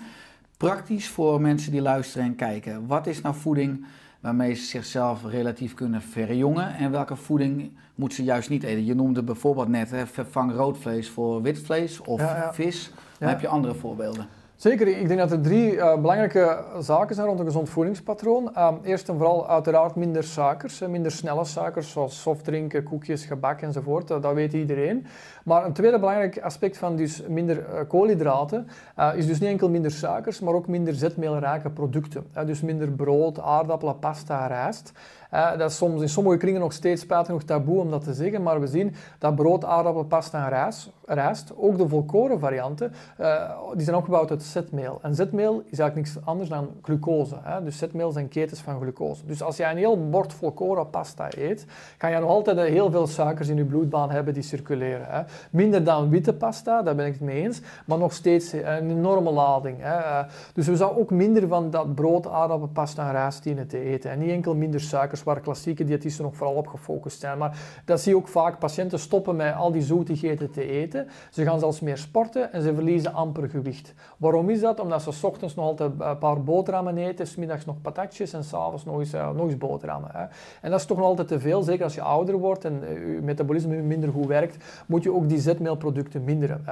Praktisch 0.58 1.08
voor 1.08 1.42
mensen 1.42 1.72
die 1.72 1.82
luisteren 1.82 2.28
en 2.28 2.36
kijken. 2.36 2.88
Wat 2.88 3.08
is 3.08 3.22
nou 3.22 3.36
voeding 3.36 3.86
waarmee 4.20 4.54
ze 4.54 4.66
zichzelf 4.66 5.26
relatief 5.26 5.74
kunnen 5.74 6.02
verjongen? 6.02 6.76
En 6.76 6.92
welke 6.92 7.16
voeding 7.16 7.72
moeten 7.96 8.18
ze 8.18 8.24
juist 8.24 8.50
niet 8.50 8.64
eten? 8.64 8.86
Je 8.86 8.96
noemde 8.96 9.24
bijvoorbeeld 9.24 9.68
net, 9.68 9.92
hè, 9.92 10.08
vervang 10.08 10.52
rood 10.52 10.78
vlees 10.78 11.10
voor 11.10 11.42
wit 11.42 11.60
vlees 11.60 12.02
of 12.02 12.22
vis. 12.52 12.92
Dan 13.20 13.30
heb 13.30 13.42
je 13.42 13.48
andere 13.48 13.74
voorbeelden. 13.74 14.28
Zeker, 14.58 14.88
ik 14.88 15.08
denk 15.08 15.20
dat 15.20 15.32
er 15.32 15.41
drie 15.41 15.74
uh, 15.74 15.96
belangrijke 15.96 16.63
zaken 16.80 17.15
zijn 17.15 17.28
rond 17.28 17.39
een 17.39 17.46
gezond 17.46 17.70
voedingspatroon. 17.70 18.52
Uh, 18.56 18.72
eerst 18.84 19.10
en 19.10 19.17
vooral 19.17 19.50
uiteraard 19.50 19.96
minder 19.96 20.24
suikers, 20.24 20.80
minder 20.80 21.12
snelle 21.12 21.46
suikers 21.46 21.91
zoals 21.91 22.22
softdrinken, 22.22 22.84
koekjes, 22.84 23.26
gebak 23.26 23.62
enzovoort. 23.62 24.12
Uh, 24.12 24.22
dat 24.22 24.34
weet 24.34 24.54
iedereen. 24.54 25.06
Maar 25.43 25.65
een 25.65 25.74
tweede 25.74 26.00
belangrijk 26.00 26.41
aspect 26.41 26.78
van 26.78 26.96
dus 26.96 27.24
minder 27.28 27.86
koolhydraten 27.88 28.67
is 29.15 29.28
dus 29.28 29.39
niet 29.39 29.50
enkel 29.50 29.70
minder 29.70 29.91
suikers, 29.91 30.39
maar 30.39 30.54
ook 30.54 30.67
minder 30.67 30.93
zetmeelrijke 30.93 31.70
producten. 31.70 32.26
dus 32.46 32.62
minder 32.62 32.91
brood, 32.91 33.39
aardappelen, 33.39 34.00
pasta, 34.00 34.48
rijst. 34.48 34.91
Uh, 35.34 35.58
dat 35.58 35.70
is 35.70 35.78
soms 35.78 36.02
in 36.02 36.10
sommige 36.10 36.38
kringen 36.38 36.62
nog 36.62 36.74
steeds 36.74 37.02
spijtig 37.02 37.34
nog 37.34 37.44
taboe 37.44 37.80
om 37.80 37.90
dat 37.90 38.04
te 38.04 38.13
zeggen, 38.13 38.44
maar 38.44 38.60
we 38.60 38.68
zien 38.68 38.96
dat 39.20 39.36
brood, 39.36 39.66
aardappel, 39.66 40.04
pasta 40.04 40.44
en 40.44 40.50
rijst, 40.50 40.92
rijst 41.06 41.54
ook 41.56 41.78
de 41.78 41.88
volkoren 41.88 42.40
varianten, 42.40 42.94
uh, 43.20 43.52
die 43.74 43.84
zijn 43.84 43.96
opgebouwd 43.96 44.30
uit 44.30 44.44
zetmeel. 44.44 45.00
En 45.02 45.16
zetmeel 45.16 45.63
is 45.66 45.80
eigenlijk 45.80 45.96
niks 45.96 46.26
anders 46.26 46.50
dan 46.50 46.70
glucose. 46.82 47.36
Hè? 47.42 47.63
Dus 47.63 47.78
zetmeel 47.78 48.12
zijn 48.12 48.28
ketens 48.28 48.60
van 48.60 48.80
glucose. 48.82 49.26
Dus 49.26 49.44
als 49.44 49.58
jij 49.58 49.72
een 49.72 49.78
heel 49.78 50.10
bord 50.10 50.34
volkoren 50.34 50.90
pasta 50.90 51.28
eet, 51.38 51.66
kan 51.98 52.12
je 52.12 52.20
nog 52.20 52.30
altijd 52.30 52.60
heel 52.60 52.92
veel 52.92 53.08
suikers 53.08 53.48
in 53.48 53.58
je 53.58 53.66
bloedbaan 53.66 54.12
hebben 54.12 54.34
die 54.34 54.44
circuleren. 54.44 55.06
Hè? 55.10 55.22
Minder 55.52 55.84
dan 55.84 56.10
witte 56.10 56.34
pasta, 56.34 56.82
daar 56.82 56.96
ben 56.96 57.06
ik 57.06 57.13
het 57.13 57.22
mee 57.22 57.44
eens, 57.44 57.62
maar 57.86 57.98
nog 57.98 58.13
steeds 58.13 58.52
een 58.52 58.90
enorme 58.90 59.32
lading. 59.32 59.78
Hè? 59.80 60.26
Dus 60.54 60.68
we 60.68 60.76
zouden 60.76 61.02
ook 61.02 61.12
minder 61.12 61.48
van 61.48 61.70
dat 61.70 61.96
brood, 61.96 62.28
aardappel, 62.28 62.68
pasta 62.68 63.06
en 63.06 63.12
rijst 63.12 63.44
dienen 63.44 63.68
te 63.68 63.80
eten. 63.80 64.12
En 64.12 64.20
niet 64.20 64.30
enkel 64.30 64.56
minder 64.56 64.80
suikers 64.80 65.17
waar 65.24 65.40
klassieke 65.40 65.84
diëtisten 65.84 66.24
nog 66.24 66.36
vooral 66.36 66.56
op 66.56 66.68
gefocust 66.68 67.20
zijn. 67.20 67.38
Maar 67.38 67.58
dat 67.86 68.02
zie 68.02 68.12
je 68.12 68.18
ook 68.18 68.28
vaak, 68.28 68.60
patiënten 68.60 69.00
stoppen 69.00 69.36
met 69.36 69.56
al 69.56 69.72
die 69.72 69.82
zoetigheden 69.82 70.52
te 70.52 70.70
eten. 70.70 71.08
Ze 71.32 71.44
gaan 71.44 71.60
zelfs 71.60 71.80
meer 71.80 71.98
sporten 71.98 72.54
en 72.54 72.62
ze 72.62 72.74
verliezen 72.74 73.14
amper 73.14 73.50
gewicht. 73.50 73.94
Waarom 74.18 74.50
is 74.50 74.60
dat? 74.60 74.80
Omdat 74.80 75.02
ze 75.02 75.28
ochtends 75.28 75.56
nog 75.56 75.66
altijd 75.66 75.92
een 76.00 76.18
paar 76.18 76.44
boterhammen 76.44 76.98
eten, 76.98 77.28
's 77.28 77.36
middags 77.36 77.66
nog 77.66 77.82
patatjes 77.82 78.34
en 78.34 78.44
s'avonds 78.44 78.86
nog 78.86 79.00
eens, 79.00 79.14
uh, 79.14 79.32
nog 79.32 79.46
eens 79.46 79.58
boterhammen. 79.58 80.10
Hè. 80.14 80.26
En 80.62 80.72
dat 80.72 80.80
is 80.80 80.86
toch 80.86 80.98
nog 80.98 81.06
altijd 81.06 81.28
te 81.28 81.40
veel, 81.40 81.62
zeker 81.62 81.84
als 81.84 81.96
je 81.96 82.02
ouder 82.02 82.38
wordt 82.38 82.66
en 82.66 82.84
uh, 82.84 83.16
je 83.16 83.22
metabolisme 83.22 83.76
minder 83.76 84.10
goed 84.10 84.26
werkt, 84.26 84.64
moet 84.86 85.04
je 85.04 85.14
ook 85.14 85.30
die 85.30 85.40
zetmeelproducten 85.40 86.24
minderen. 86.24 86.66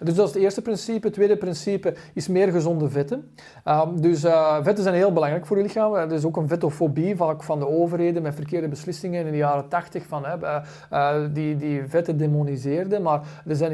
Dus 0.00 0.14
dat 0.14 0.28
is 0.28 0.34
het 0.34 0.42
eerste 0.42 0.62
principe. 0.62 1.06
Het 1.06 1.14
tweede 1.14 1.36
principe 1.36 1.94
is 2.12 2.28
meer 2.28 2.48
gezonde 2.48 2.90
vetten. 2.90 3.30
Um, 3.64 4.00
dus 4.00 4.24
uh, 4.24 4.56
vetten 4.62 4.84
zijn 4.84 4.94
heel 4.94 5.12
belangrijk 5.12 5.46
voor 5.46 5.56
je 5.56 5.62
lichaam. 5.62 5.94
Er 5.94 6.12
is 6.12 6.24
ook 6.24 6.36
een 6.36 6.48
vetofobie 6.48 7.16
vaak 7.16 7.42
van 7.42 7.58
de 7.58 7.66
overheden 7.86 8.22
met 8.22 8.34
verkeerde 8.34 8.68
beslissingen 8.68 9.26
in 9.26 9.30
de 9.30 9.36
jaren 9.36 9.68
80 9.68 10.06
van 10.06 10.24
die, 11.32 11.56
die 11.56 11.82
vetten 11.86 12.16
demoniseerden. 12.16 13.02
Maar 13.02 13.20
er 13.46 13.56
zijn, 13.56 13.72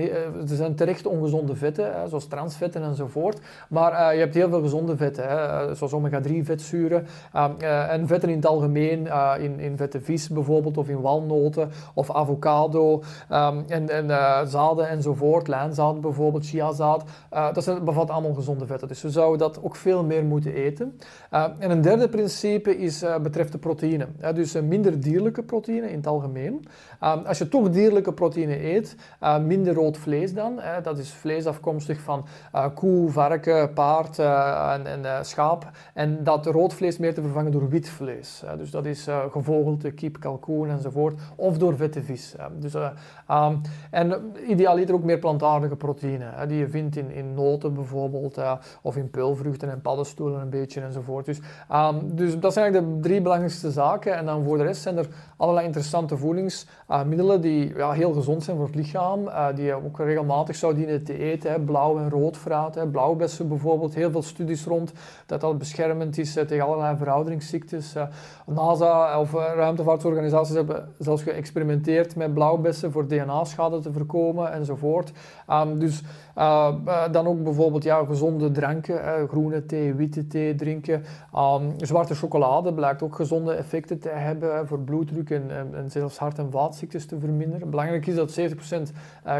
er 0.48 0.56
zijn 0.56 0.74
terecht 0.74 1.06
ongezonde 1.06 1.56
vetten, 1.56 1.94
hè, 1.94 2.08
zoals 2.08 2.26
transvetten 2.26 2.82
enzovoort. 2.82 3.40
Maar 3.68 4.14
je 4.14 4.20
hebt 4.20 4.34
heel 4.34 4.48
veel 4.48 4.60
gezonde 4.60 4.96
vetten, 4.96 5.28
hè, 5.28 5.74
zoals 5.74 5.92
omega-3 5.92 6.42
vetzuren 6.42 7.06
uh, 7.34 7.92
en 7.92 8.06
vetten 8.06 8.28
in 8.28 8.36
het 8.36 8.46
algemeen, 8.46 9.08
in, 9.38 9.60
in 9.60 9.76
vette 9.76 10.00
vis 10.00 10.28
bijvoorbeeld, 10.28 10.78
of 10.78 10.88
in 10.88 11.00
walnoten, 11.00 11.70
of 11.94 12.10
avocado, 12.10 13.02
um, 13.32 13.64
en, 13.68 13.88
en 13.88 14.08
zaden 14.48 14.88
enzovoort, 14.88 15.48
lijnzaad 15.48 16.00
bijvoorbeeld, 16.00 16.46
chiazaad. 16.46 17.04
dat 17.30 17.64
zijn, 17.64 17.84
bevat 17.84 18.10
allemaal 18.10 18.34
gezonde 18.34 18.66
vetten, 18.66 18.88
dus 18.88 19.02
we 19.02 19.10
zouden 19.10 19.38
dat 19.38 19.62
ook 19.62 19.76
veel 19.76 20.04
meer 20.04 20.24
moeten 20.24 20.54
eten. 20.54 20.98
en 21.58 21.70
een 21.70 21.80
derde 21.80 22.08
principe 22.08 22.78
is, 22.78 23.04
betreft 23.22 23.52
de 23.52 23.58
proteïne, 23.58 24.01
dus 24.34 24.60
minder 24.60 25.00
dierlijke 25.00 25.42
proteïne 25.42 25.90
in 25.90 25.96
het 25.96 26.06
algemeen. 26.06 26.64
Um, 27.04 27.24
als 27.26 27.38
je 27.38 27.48
toch 27.48 27.70
dierlijke 27.70 28.12
proteïne 28.12 28.64
eet, 28.64 28.96
minder 29.44 29.74
rood 29.74 29.98
vlees 29.98 30.34
dan, 30.34 30.60
dat 30.82 30.98
is 30.98 31.10
vlees 31.10 31.46
afkomstig 31.46 32.00
van 32.00 32.26
koe, 32.74 33.10
varken, 33.10 33.72
paard 33.72 34.18
en, 34.18 34.86
en 34.86 35.24
schaap, 35.24 35.70
en 35.94 36.24
dat 36.24 36.46
rood 36.46 36.74
vlees 36.74 36.98
meer 36.98 37.14
te 37.14 37.20
vervangen 37.20 37.52
door 37.52 37.68
wit 37.68 37.88
vlees. 37.88 38.42
dus 38.58 38.70
dat 38.70 38.86
is 38.86 39.08
gevogelte, 39.30 39.90
kip, 39.90 40.20
kalkoen 40.20 40.68
enzovoort. 40.68 41.20
Of 41.36 41.58
door 41.58 41.76
vette 41.76 42.02
vis. 42.02 42.34
dus, 42.58 42.74
um, 42.74 43.60
en 43.90 44.32
idealiter 44.48 44.94
ook 44.94 45.04
meer 45.04 45.18
plantaardige 45.18 45.76
proteïne. 45.76 46.46
Die 46.46 46.58
je 46.58 46.68
vindt 46.68 46.96
in, 46.96 47.10
in 47.10 47.34
noten 47.34 47.74
bijvoorbeeld. 47.74 48.40
Of 48.82 48.96
in 48.96 49.10
peulvruchten 49.10 49.70
en 49.70 49.80
paddenstoelen 49.80 50.40
een 50.40 50.50
beetje 50.50 50.80
enzovoort. 50.80 51.24
Dus, 51.24 51.40
um, 51.72 52.16
dus 52.16 52.38
dat 52.38 52.52
zijn 52.52 52.64
eigenlijk 52.64 52.94
de 52.94 53.08
drie 53.08 53.20
belangrijkste 53.20 53.70
zaken. 53.70 53.90
En 54.00 54.24
dan 54.24 54.44
voor 54.44 54.56
de 54.56 54.62
rest 54.62 54.82
zijn 54.82 54.96
er 54.96 55.08
allerlei 55.36 55.66
interessante 55.66 56.16
voedingsmiddelen 56.16 57.40
die 57.40 57.76
ja, 57.76 57.92
heel 57.92 58.12
gezond 58.12 58.44
zijn 58.44 58.56
voor 58.56 58.66
het 58.66 58.74
lichaam. 58.74 59.30
die 59.54 59.64
je 59.64 59.84
ook 59.84 59.98
regelmatig 59.98 60.56
zou 60.56 60.74
dienen 60.74 61.04
te 61.04 61.18
eten. 61.18 61.50
Hè. 61.50 61.60
Blauw 61.60 61.98
en 61.98 62.10
rood 62.10 62.36
fruit. 62.36 62.74
Hè. 62.74 62.86
Blauwbessen 62.86 63.48
bijvoorbeeld. 63.48 63.94
Heel 63.94 64.10
veel 64.10 64.22
studies 64.22 64.64
rond 64.64 64.92
dat 65.26 65.40
dat 65.40 65.58
beschermend 65.58 66.18
is 66.18 66.32
tegen 66.32 66.60
allerlei 66.60 66.96
verouderingsziektes. 66.96 67.94
NASA 68.46 69.20
of 69.20 69.32
ruimtevaartorganisaties 69.32 70.54
hebben 70.54 70.88
zelfs 70.98 71.22
geëxperimenteerd 71.22 72.16
met 72.16 72.34
blauwbessen 72.34 72.92
voor 72.92 73.06
DNA-schade 73.08 73.80
te 73.80 73.92
voorkomen 73.92 74.52
enzovoort. 74.52 75.12
Um, 75.50 75.78
dus 75.78 76.02
uh, 76.38 76.74
dan 77.10 77.26
ook 77.26 77.42
bijvoorbeeld 77.42 77.84
ja, 77.84 78.04
gezonde 78.04 78.50
dranken, 78.50 79.28
groene 79.28 79.66
thee, 79.66 79.94
witte 79.94 80.26
thee 80.26 80.54
drinken. 80.54 81.04
Um, 81.36 81.74
zwarte 81.76 82.14
chocolade 82.14 82.74
blijkt 82.74 83.02
ook 83.02 83.14
gezonde 83.14 83.52
effecten 83.52 83.98
te 83.98 84.08
hebben 84.08 84.66
voor 84.66 84.78
bloeddruk 84.78 85.30
en, 85.30 85.50
en, 85.74 85.90
zelfs 85.90 86.18
hart- 86.18 86.38
en 86.38 86.50
vaatziektes 86.50 87.06
te 87.06 87.18
verminderen. 87.18 87.70
Belangrijk 87.70 88.06
is 88.06 88.14
dat 88.14 88.40
70% 88.40 88.92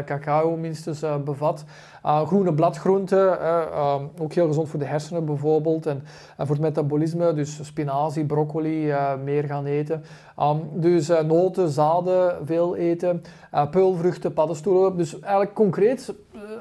cacao 0.05 0.55
minstens 0.55 1.05
bevat. 1.23 1.65
groene 2.03 2.53
bladgroenten, 2.53 3.47
um, 3.79 4.09
ook 4.19 4.33
heel 4.33 4.47
gezond 4.47 4.69
voor 4.69 4.79
de 4.79 4.85
hersenen 4.85 5.25
bijvoorbeeld 5.25 5.85
en, 5.85 6.03
voor 6.37 6.55
het 6.55 6.59
metabolisme. 6.59 7.33
Dus 7.33 7.65
spinazie, 7.65 8.25
broccoli, 8.25 8.93
meer 9.23 9.43
gaan 9.43 9.65
eten. 9.65 10.03
Um, 10.39 10.61
dus 10.73 11.07
noten, 11.07 11.69
zaden, 11.69 12.45
veel 12.45 12.75
eten. 12.75 13.21
Peulvruchten, 13.71 14.33
paddenstoelen. 14.33 14.97
Dus 14.97 15.19
eigenlijk 15.19 15.53
concreet 15.53 16.13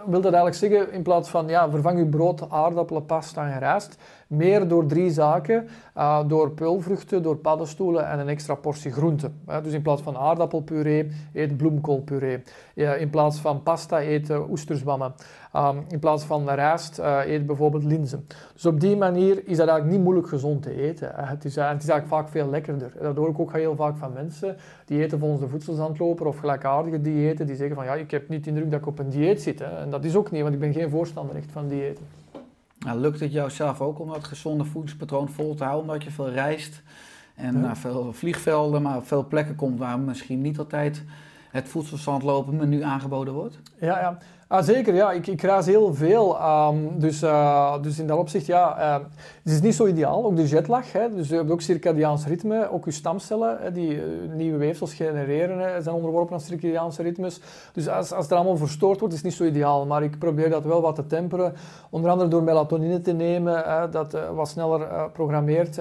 wil 0.06 0.20
dat 0.20 0.32
eigenlijk 0.32 0.54
zeggen, 0.54 0.92
in 0.92 1.02
plaats 1.02 1.28
van 1.28 1.48
ja, 1.48 1.70
vervang 1.70 1.98
je 1.98 2.06
brood, 2.06 2.50
aardappelen, 2.50 3.06
pasta 3.06 3.50
en 3.50 3.58
rijst, 3.58 3.96
meer 4.26 4.68
door 4.68 4.86
drie 4.86 5.10
zaken. 5.10 5.68
Uh, 5.96 6.20
door 6.26 6.50
peulvruchten, 6.50 7.22
door 7.22 7.36
paddenstoelen 7.36 8.08
en 8.08 8.18
een 8.18 8.28
extra 8.28 8.54
portie 8.54 8.92
groente. 8.92 9.30
Dus 9.62 9.72
in 9.72 9.82
plaats 9.82 10.02
van 10.02 10.16
aardappelpuree, 10.16 11.10
eet 11.32 11.56
bloemkoolpuree. 11.56 12.42
In 12.74 13.10
plaats 13.10 13.40
van 13.40 13.62
pasta, 13.62 14.00
eet 14.00 14.30
oesterzwammen. 14.50 15.14
Um, 15.56 15.84
in 15.88 15.98
plaats 15.98 16.24
van 16.24 16.50
rijst, 16.50 16.98
eet 16.98 17.46
bijvoorbeeld 17.46 17.84
linzen. 17.84 18.26
Dus 18.52 18.66
op 18.66 18.80
die 18.80 18.96
manier 18.96 19.36
is 19.36 19.56
dat 19.56 19.68
eigenlijk 19.68 19.90
niet 19.90 20.00
moeilijk 20.00 20.28
gezond 20.28 20.62
te 20.62 20.74
eten. 20.74 21.12
het, 21.14 21.44
is, 21.44 21.56
het 21.56 21.82
is 21.82 21.88
eigenlijk 21.88 22.06
vaak 22.06 22.28
veel 22.28 22.50
lekkerder. 22.50 22.92
Dat 23.00 23.16
hoor 23.16 23.28
ik 23.28 23.38
ook 23.38 23.52
heel 23.52 23.76
vaak 23.76 23.96
van 23.96 24.12
mensen 24.12 24.56
die 24.84 25.02
eten 25.02 25.18
volgens 25.18 25.40
de 25.40 25.48
voedselzandloper 25.48 26.26
of 26.26 26.38
gelijkaardige 26.38 27.00
diëten. 27.00 27.46
Die 27.46 27.56
zeggen 27.56 27.76
van 27.76 27.84
ja, 27.84 27.94
ik 27.94 28.10
heb 28.10 28.28
niet 28.28 28.44
de 28.44 28.50
indruk 28.50 28.70
dat 28.70 28.80
ik 28.80 28.86
op 28.86 28.98
een 28.98 29.10
dieet 29.10 29.42
zit. 29.42 29.58
Hè. 29.58 29.78
En 29.78 29.90
dat 29.90 30.04
is 30.04 30.16
ook 30.16 30.30
niet, 30.30 30.42
want 30.42 30.54
ik 30.54 30.60
ben 30.60 30.72
geen 30.72 30.90
voorstander 30.90 31.36
echt 31.36 31.52
van 31.52 31.68
diëten. 31.68 32.04
Nou, 32.78 32.98
lukt 32.98 33.20
het 33.20 33.32
jou 33.32 33.50
zelf 33.50 33.80
ook 33.80 33.98
om 33.98 34.08
dat 34.08 34.24
gezonde 34.24 34.64
voedingspatroon 34.64 35.28
vol 35.28 35.54
te 35.54 35.64
houden, 35.64 35.90
omdat 35.90 36.04
je 36.04 36.10
veel 36.10 36.30
reist 36.30 36.82
en 37.34 37.60
naar 37.60 37.76
veel 37.76 38.12
vliegvelden, 38.12 38.82
maar 38.82 38.96
op 38.96 39.06
veel 39.06 39.26
plekken 39.26 39.54
komt 39.54 39.78
waar 39.78 39.98
misschien 39.98 40.40
niet 40.40 40.58
altijd 40.58 41.02
het 41.50 41.68
voedselzandlopen 41.68 42.56
menu 42.56 42.82
aangeboden 42.82 43.34
wordt? 43.34 43.58
Ja, 43.78 44.00
ja. 44.00 44.18
Ah, 44.52 44.62
zeker, 44.62 44.94
ja. 44.94 45.12
Ik, 45.12 45.26
ik 45.26 45.40
heel 45.40 45.94
veel. 45.94 46.36
Um, 46.42 46.98
dus, 46.98 47.22
uh, 47.22 47.82
dus 47.82 47.98
in 47.98 48.06
dat 48.06 48.18
opzicht, 48.18 48.46
ja, 48.46 48.78
uh, 48.78 49.04
het 49.42 49.52
is 49.52 49.60
niet 49.60 49.74
zo 49.74 49.86
ideaal. 49.86 50.24
Ook 50.24 50.36
de 50.36 50.48
jetlag, 50.48 50.92
hè. 50.92 51.14
dus 51.14 51.28
je 51.28 51.34
hebt 51.34 51.50
ook 51.50 51.60
circadiaans 51.60 52.26
ritme. 52.26 52.70
Ook 52.70 52.84
je 52.84 52.90
stamcellen, 52.90 53.56
hè, 53.60 53.72
die 53.72 53.94
uh, 53.94 54.02
nieuwe 54.34 54.58
weefsels 54.58 54.94
genereren, 54.94 55.58
hè, 55.58 55.82
zijn 55.82 55.94
onderworpen 55.94 56.34
aan 56.34 56.40
circadiaanse 56.40 57.02
ritmes. 57.02 57.40
Dus 57.72 57.88
als, 57.88 58.12
als 58.12 58.30
allemaal 58.30 58.56
verstoord 58.56 58.98
wordt, 58.98 59.14
is 59.14 59.20
het 59.20 59.28
niet 59.28 59.38
zo 59.38 59.44
ideaal. 59.44 59.86
Maar 59.86 60.02
ik 60.02 60.18
probeer 60.18 60.50
dat 60.50 60.64
wel 60.64 60.80
wat 60.80 60.94
te 60.94 61.06
temperen. 61.06 61.54
Onder 61.90 62.10
andere 62.10 62.28
door 62.28 62.42
melatonine 62.42 63.00
te 63.00 63.12
nemen, 63.12 63.62
hè, 63.64 63.88
dat 63.88 64.16
wat 64.34 64.48
sneller 64.48 65.10
programmeert. 65.12 65.74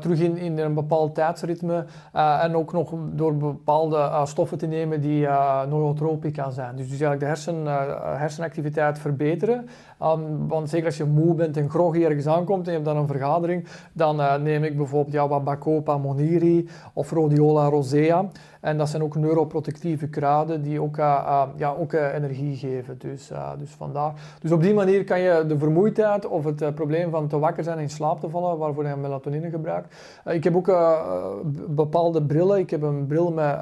terug 0.00 0.20
in, 0.20 0.36
in 0.36 0.58
een 0.58 0.74
bepaald 0.74 1.14
tijdsritme. 1.14 1.84
en 2.12 2.56
ook 2.56 2.72
nog 2.72 2.94
door 3.12 3.36
bepaalde 3.36 4.10
stoffen 4.24 4.58
te 4.58 4.66
nemen 4.66 5.00
die 5.00 5.26
neurotropica 5.68 6.50
zijn. 6.50 6.76
Dus, 6.76 6.88
dus 6.88 7.00
eigenlijk 7.00 7.20
de 7.20 7.26
hersen 7.26 7.64
uh, 7.64 7.81
hersenactiviteit 8.18 8.98
verbeteren. 8.98 9.68
Um, 10.02 10.48
want 10.48 10.70
zeker 10.70 10.86
als 10.86 10.96
je 10.96 11.04
moe 11.04 11.34
bent 11.34 11.56
en 11.56 11.70
groggy 11.70 12.04
ergens 12.04 12.26
aankomt 12.26 12.66
en 12.66 12.72
je 12.72 12.78
hebt 12.78 12.90
dan 12.90 12.96
een 12.96 13.06
vergadering, 13.06 13.66
dan 13.92 14.20
uh, 14.20 14.36
neem 14.36 14.64
ik 14.64 14.76
bijvoorbeeld 14.76 15.14
ja, 15.14 15.28
wat 15.28 15.44
Bacopa 15.44 15.98
moniri 15.98 16.68
of 16.92 17.10
Rhodiola 17.10 17.68
rosea. 17.68 18.28
En 18.60 18.78
dat 18.78 18.88
zijn 18.88 19.02
ook 19.02 19.16
neuroprotectieve 19.16 20.08
kruiden 20.08 20.62
die 20.62 20.80
ook, 20.80 20.96
uh, 20.96 21.42
ja, 21.56 21.74
ook 21.78 21.92
energie 21.92 22.56
geven. 22.56 22.98
Dus, 22.98 23.30
dus 23.58 23.70
vandaar. 23.70 24.12
Dus 24.40 24.50
op 24.52 24.62
die 24.62 24.74
manier 24.74 25.04
kan 25.04 25.20
je 25.20 25.44
de 25.46 25.58
vermoeidheid 25.58 26.26
of 26.26 26.44
het 26.44 26.74
probleem 26.74 27.10
van 27.10 27.28
te 27.28 27.38
wakker 27.38 27.64
zijn 27.64 27.76
en 27.76 27.82
in 27.82 27.90
slaap 27.90 28.20
te 28.20 28.28
vallen, 28.28 28.58
waarvoor 28.58 28.86
je 28.86 28.96
melatonine 28.96 29.50
gebruikt. 29.50 29.94
ik 30.24 30.44
heb 30.44 30.56
ook 30.56 30.72
bepaalde 31.68 32.22
brillen. 32.22 32.58
Ik 32.58 32.70
heb 32.70 32.82
een 32.82 33.06
bril 33.06 33.32
met 33.32 33.58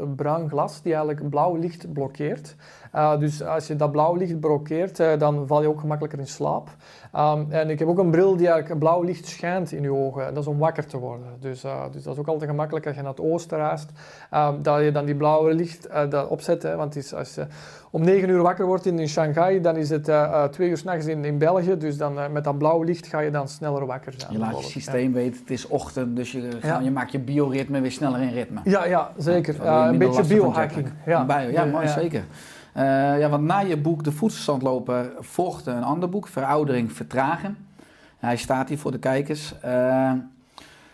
um, 0.00 0.14
bruin 0.14 0.48
glas 0.48 0.82
die 0.82 0.94
eigenlijk 0.94 1.28
blauw 1.30 1.56
licht 1.56 1.92
blokkeert. 1.92 2.56
Dus 3.18 3.42
als 3.42 3.66
je 3.66 3.76
dat 3.76 3.90
blauw 3.90 4.14
licht 4.14 4.40
blokkeert, 4.40 4.96
dan 5.18 5.46
val 5.46 5.62
je 5.62 5.68
ook 5.68 5.83
gemakkelijker 5.84 6.18
in 6.18 6.26
slaap. 6.26 6.68
Um, 7.16 7.46
en 7.50 7.70
ik 7.70 7.78
heb 7.78 7.88
ook 7.88 7.98
een 7.98 8.10
bril 8.10 8.36
die 8.36 8.48
eigenlijk 8.48 8.80
blauw 8.80 9.02
licht 9.02 9.26
schijnt 9.26 9.72
in 9.72 9.82
je 9.82 9.92
ogen. 9.92 10.34
Dat 10.34 10.42
is 10.42 10.48
om 10.48 10.58
wakker 10.58 10.86
te 10.86 10.98
worden. 10.98 11.26
Dus, 11.40 11.64
uh, 11.64 11.82
dus 11.92 12.02
dat 12.02 12.12
is 12.12 12.20
ook 12.20 12.28
altijd 12.28 12.50
gemakkelijk 12.50 12.86
als 12.86 12.96
je 12.96 13.02
naar 13.02 13.10
het 13.10 13.20
oosten 13.20 13.58
reist. 13.58 13.90
Um, 14.34 14.62
dat 14.62 14.82
je 14.82 14.92
dan 14.92 15.04
die 15.04 15.14
blauwe 15.14 15.54
licht 15.54 15.88
dat 16.08 16.28
opzet. 16.28 16.62
Hè, 16.62 16.76
want 16.76 16.96
is, 16.96 17.14
als 17.14 17.34
je 17.34 17.46
om 17.90 18.04
9 18.04 18.28
uur 18.28 18.42
wakker 18.42 18.66
wordt 18.66 18.86
in, 18.86 18.98
in 18.98 19.08
Shanghai, 19.08 19.60
dan 19.60 19.76
is 19.76 19.90
het 19.90 20.12
2 20.50 20.68
uur 20.68 20.76
s'nachts 20.76 21.06
in, 21.06 21.24
in 21.24 21.38
België. 21.38 21.76
Dus 21.76 21.96
dan, 21.96 22.32
met 22.32 22.44
dat 22.44 22.58
blauwe 22.58 22.84
licht 22.84 23.06
ga 23.06 23.18
je 23.18 23.30
dan 23.30 23.48
sneller 23.48 23.86
wakker 23.86 24.12
zijn. 24.16 24.32
Je 24.32 24.38
laat 24.38 24.58
je 24.60 24.70
systeem 24.70 25.08
ja. 25.08 25.14
weten, 25.14 25.40
het 25.40 25.50
is 25.50 25.66
ochtend, 25.66 26.16
dus 26.16 26.32
je, 26.32 26.48
ja. 26.62 26.80
je 26.80 26.90
maakt 26.90 27.12
je 27.12 27.18
bioritme 27.18 27.80
weer 27.80 27.92
sneller 27.92 28.20
in 28.20 28.32
ritme. 28.32 28.60
Ja, 28.64 28.84
ja 28.84 29.12
zeker. 29.16 29.66
een 29.66 29.98
beetje 29.98 30.24
biohacking. 30.24 30.92
Ja, 31.06 31.40
ja, 31.50 31.64
mooi, 31.64 31.88
zeker. 31.88 32.24
Uh, 32.76 33.18
ja, 33.18 33.28
want 33.28 33.44
na 33.44 33.58
je 33.58 33.76
boek 33.76 34.04
De 34.04 34.12
Voedselzandloper 34.12 35.12
volgde 35.20 35.70
een 35.70 35.82
ander 35.82 36.08
boek, 36.08 36.28
Veroudering 36.28 36.92
Vertragen. 36.92 37.56
Hij 38.18 38.36
staat 38.36 38.68
hier 38.68 38.78
voor 38.78 38.90
de 38.90 38.98
kijkers. 38.98 39.54
Uh, 39.64 40.12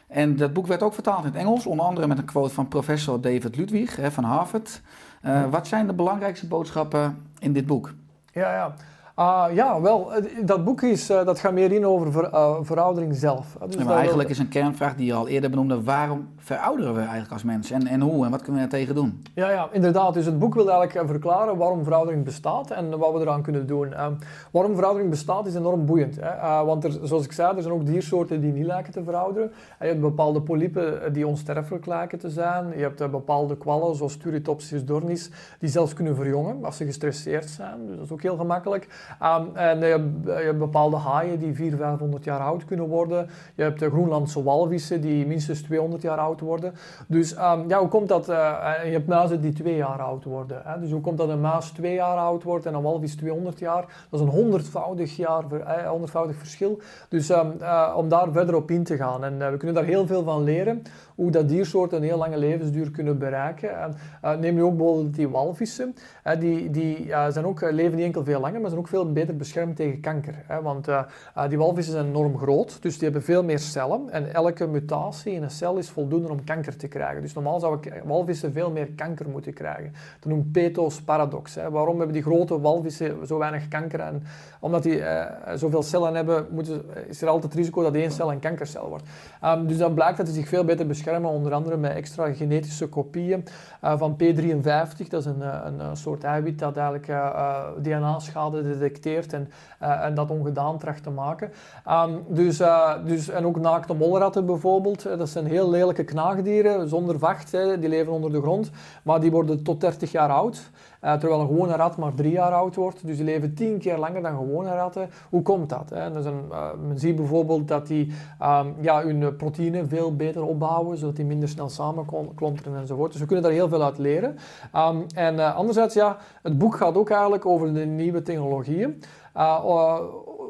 en 0.07 0.37
dat 0.37 0.53
boek 0.53 0.67
werd 0.67 0.83
ook 0.83 0.95
vertaald 0.95 1.25
in 1.25 1.31
het 1.31 1.41
Engels, 1.41 1.67
onder 1.67 1.87
andere 1.87 2.07
met 2.07 2.19
een 2.19 2.25
quote 2.25 2.55
van 2.55 2.69
professor 2.69 3.21
David 3.21 3.57
Ludwig 3.57 3.97
hè, 3.97 4.11
van 4.11 4.25
Harvard. 4.25 4.81
Uh, 5.27 5.51
wat 5.51 5.67
zijn 5.67 5.87
de 5.87 5.93
belangrijkste 5.93 6.47
boodschappen 6.47 7.27
in 7.39 7.53
dit 7.53 7.67
boek? 7.67 7.93
Ja, 8.33 8.53
ja. 8.53 8.75
Ah, 9.15 9.55
ja, 9.55 9.81
wel, 9.81 10.15
eh, 10.15 10.25
dat 10.45 10.65
boek 10.65 10.83
is, 10.83 11.11
eh, 11.11 11.25
dat 11.25 11.39
gaat 11.39 11.53
meer 11.53 11.73
in 11.73 11.87
over 11.87 12.13
ver, 12.13 12.33
uh, 12.33 12.57
veroudering 12.63 13.17
zelf. 13.17 13.57
Dus 13.67 13.75
Ja, 13.75 13.85
maar 13.85 13.97
eigenlijk 13.97 14.29
is 14.29 14.39
een 14.39 14.49
kernvraag 14.49 14.97
die 14.97 15.07
je 15.07 15.13
al 15.13 15.29
eerder 15.29 15.51
benoemde. 15.51 15.83
Waarom 15.83 16.29
verouderen 16.41 16.95
we 16.95 17.01
eigenlijk 17.01 17.33
als 17.33 17.43
mensen? 17.43 17.77
En, 17.77 17.87
en 17.87 18.01
hoe? 18.01 18.25
En 18.25 18.31
wat 18.31 18.43
kunnen 18.43 18.63
we 18.63 18.69
daartegen 18.69 18.95
doen? 18.95 19.23
Ja, 19.35 19.51
ja, 19.51 19.69
inderdaad. 19.73 20.15
Dus 20.15 20.27
het 20.27 20.39
boek 20.39 20.55
wil 20.55 20.71
eigenlijk 20.71 21.01
eh, 21.01 21.09
verklaren 21.11 21.57
waarom 21.57 21.85
veroudering 21.85 22.25
bestaat 22.25 22.71
en 22.71 22.99
wat 22.99 23.13
we 23.13 23.21
eraan 23.21 23.43
kunnen 23.43 23.67
doen. 23.67 23.93
Ehm, 23.93 24.13
waarom 24.51 24.75
veroudering 24.75 25.11
bestaat 25.11 25.47
is 25.47 25.55
enorm 25.55 25.87
boeiend. 25.87 26.17
Hè? 26.17 26.29
Eh, 26.29 26.63
want 26.63 26.85
er, 26.85 26.99
zoals 27.03 27.25
ik 27.25 27.33
zei, 27.33 27.57
er 27.57 27.63
zijn 27.63 27.75
ook 27.75 27.87
diersoorten 27.87 28.41
die 28.41 28.53
niet 28.53 28.67
lijken 28.67 28.93
te 28.93 29.05
verouderen. 29.05 29.53
En 29.79 29.87
je 29.87 29.93
hebt 29.93 30.01
bepaalde 30.01 30.41
polypen 30.41 31.03
eh, 31.03 31.13
die 31.13 31.27
onsterfelijk 31.27 31.87
lijken 31.87 32.19
te 32.19 32.31
zijn. 32.31 32.69
Je 32.77 32.83
hebt 32.83 33.01
eh, 33.01 33.09
bepaalde 33.09 33.57
kwallen, 33.57 33.97
zoals 33.97 34.17
Turritopsis 34.17 34.85
dornis, 34.85 35.31
die 35.59 35.69
zelfs 35.69 35.93
kunnen 35.93 36.17
verjongen 36.17 36.65
als 36.65 36.77
ze 36.77 36.85
gestresseerd 36.85 37.49
zijn. 37.51 37.87
Dus 37.87 37.97
dat 37.97 38.05
is 38.05 38.13
ook 38.13 38.23
heel 38.23 38.37
gemakkelijk. 38.37 38.89
Ehm, 39.21 39.45
en 39.55 39.79
je 39.79 39.85
hebt, 39.85 40.25
je 40.25 40.31
hebt 40.31 40.59
bepaalde 40.59 40.97
haaien 40.97 41.39
die 41.39 41.55
400, 41.55 41.89
500 41.91 42.25
jaar 42.25 42.41
oud 42.41 42.65
kunnen 42.65 42.89
worden. 42.89 43.29
Je 43.55 43.63
hebt 43.63 43.79
de 43.79 43.91
Groenlandse 43.91 44.43
walvissen 44.43 45.01
die 45.01 45.27
minstens 45.27 45.63
200 45.63 46.03
jaar 46.03 46.19
oud 46.19 46.30
worden. 46.41 46.73
Dus 47.07 47.35
ehm, 47.35 47.69
ja, 47.69 47.79
hoe 47.79 47.89
komt 47.89 48.09
dat? 48.09 48.29
eh, 48.29 48.81
en 48.81 48.87
je 48.87 48.93
hebt 48.93 49.07
muizen 49.07 49.41
die 49.41 49.53
twee 49.53 49.77
jaar 49.77 50.03
oud 50.03 50.25
worden. 50.25 50.63
Hè? 50.65 50.81
Dus 50.81 50.91
hoe 50.91 51.01
komt 51.01 51.19
dat 51.19 51.29
een 51.29 51.41
muis 51.41 51.71
twee 51.71 51.95
jaar 51.95 52.17
oud 52.17 52.43
wordt 52.43 52.67
en 52.67 52.75
een 52.75 52.83
walvis 52.83 53.17
200 53.17 53.59
jaar? 53.59 53.85
Dat 54.11 54.21
is 54.21 54.27
een 54.27 54.33
honderdvoudig, 54.33 55.17
jaar, 55.17 55.45
eh, 55.53 55.89
honderdvoudig 55.89 56.37
verschil. 56.37 56.81
Dus 57.09 57.31
ehm, 57.31 57.49
eh, 57.61 57.95
om 57.97 58.09
daar 58.09 58.33
verder 58.33 58.55
op 58.55 58.71
in 58.71 58.85
te 58.85 58.97
gaan. 58.97 59.25
En 59.25 59.43
eh, 59.43 59.51
we 59.51 59.57
kunnen 59.57 59.77
daar 59.77 59.85
heel 59.85 60.07
veel 60.07 60.23
van 60.23 60.45
leren. 60.45 60.83
Hoe 61.15 61.31
dat 61.31 61.49
diersoorten 61.49 61.99
een 61.99 62.05
heel 62.05 62.19
lange 62.19 62.39
levensduur 62.39 62.91
kunnen 62.91 63.19
bereiken. 63.19 63.81
En, 63.81 63.95
eh, 64.23 64.37
neem 64.37 64.55
nu 64.55 64.63
ook 64.63 64.77
bijvoorbeeld 64.77 65.15
die 65.15 65.29
walvissen. 65.29 65.95
die 66.39 66.71
die 66.71 67.13
eh, 67.13 67.27
zijn 67.29 67.45
ook, 67.47 67.61
eh, 67.61 67.73
leven 67.73 67.97
niet 67.97 68.05
enkel 68.07 68.25
veel 68.25 68.41
langer, 68.41 68.61
maar 68.61 68.69
zijn 68.71 68.81
ook 68.83 68.89
veel 68.89 69.13
beter 69.13 69.37
beschermd 69.37 69.77
tegen 69.77 70.01
kanker. 70.01 70.35
Hè? 70.47 70.63
Want 70.63 70.89
eh, 70.89 71.01
eh, 71.35 71.49
die 71.49 71.59
walvissen 71.59 71.95
zijn 71.95 72.07
enorm 72.07 72.39
groot, 72.39 72.83
dus 72.83 72.95
die 72.95 73.03
hebben 73.03 73.23
veel 73.23 73.45
meer 73.45 73.59
cellen. 73.59 74.11
En 74.11 74.35
elke 74.35 74.67
mutatie 74.67 75.33
in 75.33 75.43
een 75.43 75.51
cel 75.51 75.77
is 75.77 75.91
voldoende 75.91 76.20
om 76.29 76.45
kanker 76.45 76.77
te 76.77 76.89
krijgen. 76.89 77.23
Dus 77.23 77.35
normaal 77.35 77.61
zouden 77.61 77.93
walvissen 78.05 78.53
veel 78.53 78.71
meer 78.71 78.87
kanker 78.87 79.29
moeten 79.29 79.53
krijgen. 79.53 79.93
Dat 80.21 80.33
noemt 80.33 80.53
Peto's 80.53 81.01
paradox. 81.03 81.55
Hè? 81.55 81.71
Waarom 81.71 81.97
hebben 81.97 82.15
die 82.15 82.23
grote 82.23 82.61
walvissen 82.61 83.27
zo 83.27 83.39
weinig 83.39 83.69
kanker? 83.69 84.01
En 84.01 84.23
omdat 84.61 84.83
die 84.83 85.03
eh, 85.05 85.55
zoveel 85.57 85.83
cellen 85.83 86.15
hebben, 86.15 86.47
moeten, 86.51 86.83
is 87.09 87.23
er 87.23 87.29
altijd 87.29 87.53
het 87.53 87.55
risico 87.55 87.83
dat 87.83 87.95
één 87.95 88.11
cel 88.11 88.33
een 88.33 88.39
kankercel 88.41 88.89
wordt. 88.89 89.05
Ehm, 89.41 89.67
dus 89.67 89.77
dan 89.77 89.95
blijkt 89.95 90.17
dat 90.17 90.27
ze 90.27 90.33
zich 90.33 90.49
veel 90.49 90.65
beter 90.65 90.87
beschermen, 90.87 91.31
onder 91.31 91.53
andere 91.53 91.77
met 91.77 91.93
extra 91.93 92.33
genetische 92.33 92.89
kopieën 92.89 93.45
eh, 93.81 93.99
van 93.99 94.17
P53. 94.17 95.09
Dat 95.09 95.21
is 95.21 95.27
een, 95.27 95.43
eh, 95.43 95.59
een, 95.65 95.81
eh, 95.81 95.87
soort 95.93 96.25
eiwit 96.25 96.59
dat 96.59 96.77
eigenlijk 96.77 97.09
eh, 97.09 97.17
eh, 97.17 97.65
DNA-schade 97.83 98.63
detecteert 98.63 99.33
en, 99.33 99.51
eh, 99.79 100.05
en 100.05 100.15
dat 100.15 100.31
ongedaan 100.31 100.79
tracht 100.79 101.03
te 101.03 101.11
maken. 101.11 101.53
Ehm, 101.85 102.13
dus, 102.29 102.61
eh, 102.61 102.93
dus, 103.05 103.29
en 103.29 103.47
ook 103.47 103.61
naakte 103.61 103.95
molratten 103.95 104.47
bijvoorbeeld. 104.47 105.07
Eh, 105.07 105.19
Dat 105.19 105.29
zijn 105.29 105.47
heel 105.47 105.71
lelijke 105.71 106.05
knaagdieren 106.11 106.89
zonder 106.89 107.19
vacht. 107.19 107.53
Hè. 107.53 107.79
Die 107.79 107.89
leven 107.89 108.13
onder 108.13 108.33
de 108.33 108.41
grond, 108.41 108.71
maar 109.03 109.21
die 109.21 109.31
worden 109.31 109.63
tot 109.63 109.81
30 109.81 110.13
jaar 110.13 110.31
oud. 110.31 110.71
Eh, 111.01 111.13
terwijl 111.13 111.41
een 111.41 111.47
gewone 111.47 111.77
rat 111.77 111.97
maar 111.97 112.15
drie 112.15 112.33
jaar 112.33 112.53
oud 112.53 112.75
wordt. 112.75 113.07
Dus 113.07 113.17
die 113.17 113.25
leven 113.25 113.55
tien 113.55 113.79
keer 113.79 113.99
langer 113.99 114.23
dan 114.23 114.37
gewone 114.37 114.75
ratten. 114.75 115.11
Hoe 115.31 115.43
komt 115.43 115.69
dat? 115.69 115.91
Hè? 115.91 116.19
Is 116.19 116.25
een, 116.25 116.43
eh, 116.51 116.67
men 116.87 116.99
ziet 116.99 117.17
bijvoorbeeld 117.17 117.69
dat 117.69 117.87
die 117.87 118.13
ehm, 118.39 118.67
ja, 118.81 119.03
hun 119.03 119.23
eh, 119.23 119.29
proteïne 119.37 119.87
veel 119.87 120.17
beter 120.17 120.43
opbouwen, 120.43 120.99
zodat 120.99 121.17
die 121.17 121.25
minder 121.25 121.49
snel 121.49 121.69
samenklonteren 121.69 122.77
enzovoort. 122.77 123.13
Dus 123.13 123.21
we 123.21 123.27
kunnen 123.27 123.45
daar 123.45 123.53
heel 123.53 123.69
veel 123.69 123.83
uit 123.83 123.99
leren. 123.99 124.37
Ehm, 124.73 124.97
en 125.15 125.55
anderzijds, 125.55 125.95
ja, 125.95 126.17
het 126.43 126.59
boek 126.59 126.77
gaat 126.77 126.97
ook 126.97 127.11
eigenlijk 127.11 127.47
over 127.47 127.75
de 127.75 127.85
nieuwe 127.85 128.23
technologieën. 128.23 129.03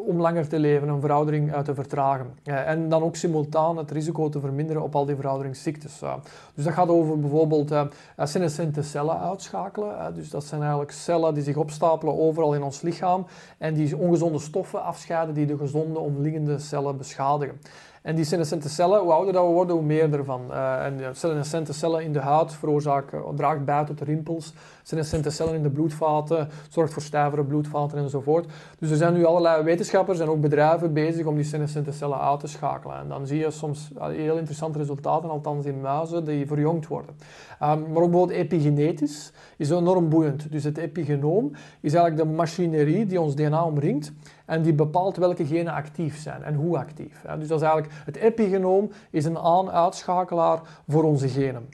Om 0.07 0.21
langer 0.21 0.49
te 0.49 0.59
leven, 0.59 0.89
een 0.89 1.01
veroudering 1.01 1.53
eh, 1.53 1.61
te 1.61 1.75
vertragen. 1.75 2.35
Eh, 2.43 2.69
en 2.69 2.89
dan 2.89 3.03
ook 3.03 3.17
simultaan 3.17 3.77
het 3.77 3.91
risico 3.91 4.29
te 4.29 4.41
verminderen 4.41 4.83
op 4.83 4.95
al 4.95 5.05
die 5.05 5.17
verouderingsziektes. 5.17 6.03
eh. 6.03 6.15
dus 6.55 6.65
dat 6.65 6.73
gaat 6.73 6.89
over 6.89 7.21
bijvoorbeeld 7.21 7.75
senescente 8.17 8.83
cellen 8.83 9.21
uitschakelen. 9.21 10.15
dus 10.15 10.31
dat 10.31 10.45
zijn 10.45 10.61
eigenlijk 10.61 10.93
cellen 10.93 11.35
die 11.35 11.43
zich 11.43 11.57
opstapelen 11.57 12.19
overal 12.19 12.55
in 12.55 12.63
ons 12.63 12.83
lichaam 12.83 13.27
en 13.59 13.75
die 13.75 13.97
ongezonde 13.97 14.39
stoffen 14.39 14.83
afscheiden 14.83 15.35
die 15.35 15.47
de 15.47 15.57
gezonde 15.57 15.99
omliggende 15.99 16.59
cellen 16.59 16.97
beschadigen. 16.97 17.61
En 18.03 18.15
die 18.15 18.25
senescente 18.25 18.69
cellen, 18.69 19.01
hoe 19.01 19.13
ouder 19.13 19.33
dat 19.33 19.47
we 19.47 19.53
worden, 19.53 19.77
hoe 19.77 19.85
meer 19.85 20.15
ervan. 20.15 20.53
Eh, 20.53 20.85
en 20.85 20.97
de 20.97 21.11
senescente 21.13 21.73
cellen 21.73 22.03
in 22.03 22.13
de 22.13 22.19
huid 22.19 22.53
veroorzaken, 22.53 23.23
draagt 23.35 23.65
bij 23.65 23.85
tot 23.85 24.01
rimpels. 24.01 24.53
Senescente 24.83 25.31
cellen 25.31 25.55
in 25.55 25.63
de 25.63 25.71
bloedvaten 25.71 26.49
zorgt 26.69 26.93
voor 26.93 27.03
stijvere 27.03 27.45
bloedvaten 27.45 27.99
enzovoort. 27.99 28.47
Dus 28.79 28.91
er 28.91 28.97
zijn 28.97 29.15
nu 29.15 29.25
allerlei 29.25 29.63
wetenschappers 29.63 30.21
en 30.21 30.29
ook 30.29 30.41
bedrijven 30.41 30.93
bezig 30.93 31.27
om 31.27 31.35
die 31.35 31.45
senescente 31.45 31.93
cellen 31.93 32.21
uit 32.21 32.41
te 32.41 32.47
schakelen. 32.47 32.97
En 32.97 33.09
dan 33.09 33.27
zie 33.27 33.39
je 33.39 33.51
soms 33.51 33.91
eh, 33.99 34.07
heel 34.07 34.37
interessante 34.37 34.79
resultaten, 34.79 35.31
althans 35.31 35.65
in 35.65 35.81
muizen, 35.81 36.25
die 36.25 36.47
verjongd 36.47 36.87
worden. 36.87 37.15
Ehm, 37.59 37.79
maar 37.79 38.03
ook 38.03 38.11
bijvoorbeeld 38.11 38.39
epigenetisch 38.39 39.33
is 39.57 39.71
enorm 39.71 40.09
boeiend. 40.09 40.53
Dus 40.53 40.65
het 40.65 40.79
epigenoom 40.79 41.51
is 41.81 41.95
eigenlijk 41.95 42.29
de 42.29 42.37
machinerie 42.37 43.07
die 43.07 43.21
ons 43.21 43.35
DNA 43.35 43.65
omringt 43.65 44.13
en 44.51 44.63
die 44.63 44.73
bepaalt 44.73 45.17
welke 45.17 45.47
genen 45.47 45.73
actief 45.73 46.19
zijn 46.19 46.43
en 46.43 46.55
hoe 46.55 46.79
actief. 46.79 47.25
Dus 47.39 47.49
dat 47.49 47.61
is 47.61 47.67
eigenlijk, 47.67 48.03
het 48.05 48.17
epigenoom 48.17 48.91
is 49.11 49.25
een 49.25 49.39
aan-uitschakelaar 49.39 50.61
voor 50.89 51.03
onze 51.03 51.29
genen. 51.29 51.69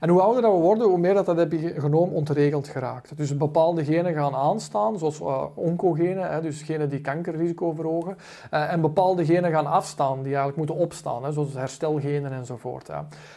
En 0.00 0.08
hoe 0.08 0.20
ouder 0.20 0.42
we 0.42 0.48
worden, 0.48 0.88
hoe 0.88 0.98
meer 0.98 1.14
dat, 1.14 1.26
dat 1.26 1.38
epigenoom 1.38 2.12
ontregeld 2.12 2.68
geraakt. 2.68 3.16
Dus 3.16 3.36
bepaalde 3.36 3.84
genen 3.84 4.14
gaan 4.14 4.34
aanstaan, 4.34 4.98
zoals 4.98 5.20
eh, 5.20 5.44
oncogenen, 5.54 6.42
dus 6.42 6.62
genen 6.62 6.88
die 6.88 7.00
kankerrisico 7.00 7.72
verhogen. 7.72 8.16
Eh, 8.50 8.72
en 8.72 8.80
bepaalde 8.80 9.24
genen 9.24 9.50
gaan 9.50 9.66
afstaan, 9.66 10.16
die 10.16 10.24
eigenlijk 10.24 10.56
moeten 10.56 10.76
opstaan, 10.76 11.32
zoals 11.32 11.54
herstelgenen 11.54 12.32
enzovoort. 12.32 12.88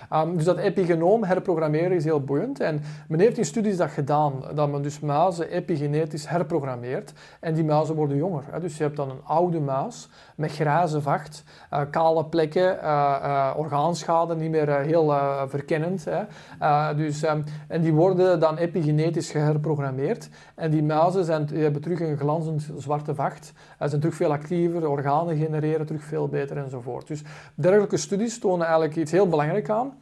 Ehm, 0.10 0.36
dus 0.36 0.45
dat 0.45 0.58
epigenoom 0.58 1.23
herprogrammeren 1.23 1.91
is 1.91 2.04
heel 2.04 2.23
boeiend. 2.23 2.60
En 2.60 2.82
men 3.08 3.19
heeft 3.19 3.38
in 3.38 3.45
studies 3.45 3.78
dat 3.78 3.89
gedaan, 3.89 4.34
dat 4.54 4.71
men 4.71 4.82
dus 4.82 4.99
muizen 4.99 5.49
epigenetisch 5.49 6.28
herprogrammeert. 6.28 7.13
En 7.39 7.54
die 7.54 7.63
muizen 7.63 7.95
worden 7.95 8.17
jonger. 8.17 8.43
Dus 8.62 8.79
je 8.80 8.86
hebt 8.86 8.98
dan 8.98 9.10
een 9.10 9.24
oude 9.24 9.60
muis 9.60 10.10
met 10.36 10.52
grijze 10.52 11.02
vacht, 11.02 11.44
eh, 11.70 11.82
kale 11.92 12.26
plekken, 12.26 12.82
eh, 12.82 13.15
eh, 13.22 13.58
orgaanschade, 13.58 14.36
niet 14.36 14.52
meer 14.52 14.80
heel 14.80 15.13
verkennend. 15.48 16.06
Hè. 16.10 16.96
Dus, 16.96 17.24
ehm, 17.24 17.42
en 17.68 17.82
die 17.82 17.94
worden 17.94 18.39
dan 18.39 18.58
epigenetisch 18.58 19.32
geherprogrammeerd. 19.32 20.30
En 20.56 20.72
die 20.72 20.84
muizen 20.84 21.26
zijn, 21.26 21.46
die 21.46 21.63
hebben 21.63 21.82
terug 21.82 22.00
een 22.00 22.18
glanzend 22.18 22.70
zwarte 22.78 23.15
vacht. 23.15 23.46
Ze 23.80 23.88
zijn 23.88 24.02
terug 24.02 24.15
veel 24.15 24.32
actiever, 24.32 24.89
organen 24.89 25.38
genereren 25.38 25.86
terug 25.86 26.04
veel 26.04 26.28
beter 26.28 26.58
enzovoort. 26.58 27.08
Dus 27.08 27.24
dergelijke 27.56 27.98
studies 27.98 28.39
tonen 28.39 28.65
eigenlijk 28.65 28.96
iets 28.96 29.12
heel 29.12 29.28
belangrijks 29.28 29.70
aan. 29.70 29.94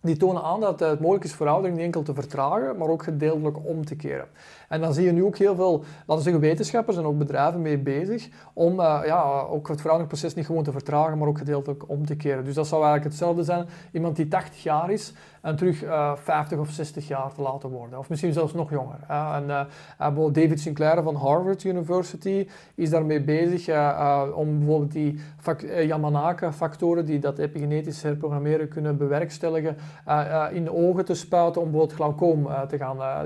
Die 0.00 0.16
tonen 0.16 0.42
aan 0.42 0.60
dat 0.60 0.80
het 0.80 1.00
mogelijk 1.00 1.24
is 1.24 1.34
veroudering 1.34 1.76
niet 1.76 1.86
enkel 1.86 2.02
te 2.02 2.14
vertragen, 2.14 2.76
maar 2.76 2.88
ook 2.88 3.02
gedeeltelijk 3.02 3.66
om 3.66 3.84
te 3.84 3.96
keren. 3.96 4.26
En 4.68 4.80
dan 4.80 4.92
zie 4.94 5.04
je 5.04 5.12
nu 5.12 5.24
ook 5.24 5.36
heel 5.36 5.54
veel, 5.54 5.78
laten 5.78 6.16
we 6.16 6.20
zeggen, 6.22 6.40
wetenschappers 6.40 6.96
en 6.96 7.04
ook 7.04 7.18
bedrijven 7.18 7.62
mee 7.62 7.78
bezig 7.78 8.28
om 8.52 8.80
eh, 8.80 9.00
ja, 9.04 9.22
ook 9.50 9.68
het 9.68 9.80
verouderingsproces 9.80 10.34
niet 10.34 10.46
gewoon 10.46 10.62
te 10.64 10.72
vertragen, 10.72 11.18
maar 11.18 11.28
ook 11.28 11.38
gedeeltelijk 11.38 11.88
om 11.88 12.06
te 12.06 12.16
keren. 12.16 12.44
Dus 12.44 12.54
dat 12.54 12.66
zou 12.66 12.82
eigenlijk 12.82 13.10
hetzelfde 13.10 13.42
zijn, 13.42 13.66
iemand 13.92 14.16
die 14.16 14.28
80 14.28 14.62
jaar 14.62 14.90
is 14.90 15.12
en 15.42 15.56
terug 15.56 15.82
eh 15.82 16.12
50 16.16 16.58
of 16.58 16.70
60 16.70 17.08
jaar 17.08 17.32
te 17.34 17.42
laten 17.42 17.70
worden. 17.70 17.98
Of 17.98 18.08
misschien 18.08 18.32
zelfs 18.32 18.52
nog 18.52 18.70
jonger. 18.70 18.98
En 19.08 19.50
eh, 19.50 19.60
eh, 19.60 19.66
bijvoorbeeld 19.98 20.34
David 20.34 20.60
Sinclair 20.60 21.02
van 21.02 21.14
Harvard 21.14 21.64
University 21.64 22.48
is 22.74 22.90
daarmee 22.90 23.20
bezig 23.22 23.68
eh, 23.68 23.88
eh, 23.88 24.22
om 24.34 24.58
bijvoorbeeld 24.58 24.92
die 24.92 25.20
fac- 25.40 25.62
eh, 25.62 25.86
Yamanaka-factoren 25.86 27.04
die 27.04 27.18
dat 27.18 27.38
epigenetisch 27.38 28.02
herprogrammeren 28.02 28.68
kunnen 28.68 28.96
bewerkstelligen, 28.96 29.76
eh, 30.04 30.44
eh, 30.46 30.54
in 30.56 30.64
de 30.64 30.74
ogen 30.74 31.04
te 31.04 31.14
spuiten 31.14 31.62
om 31.62 31.70
bijvoorbeeld 31.70 31.98
glaucoom 31.98 32.46
eh, 32.46 32.62
te 32.62 32.76
gaan. 32.78 32.96
eh, 32.98 33.16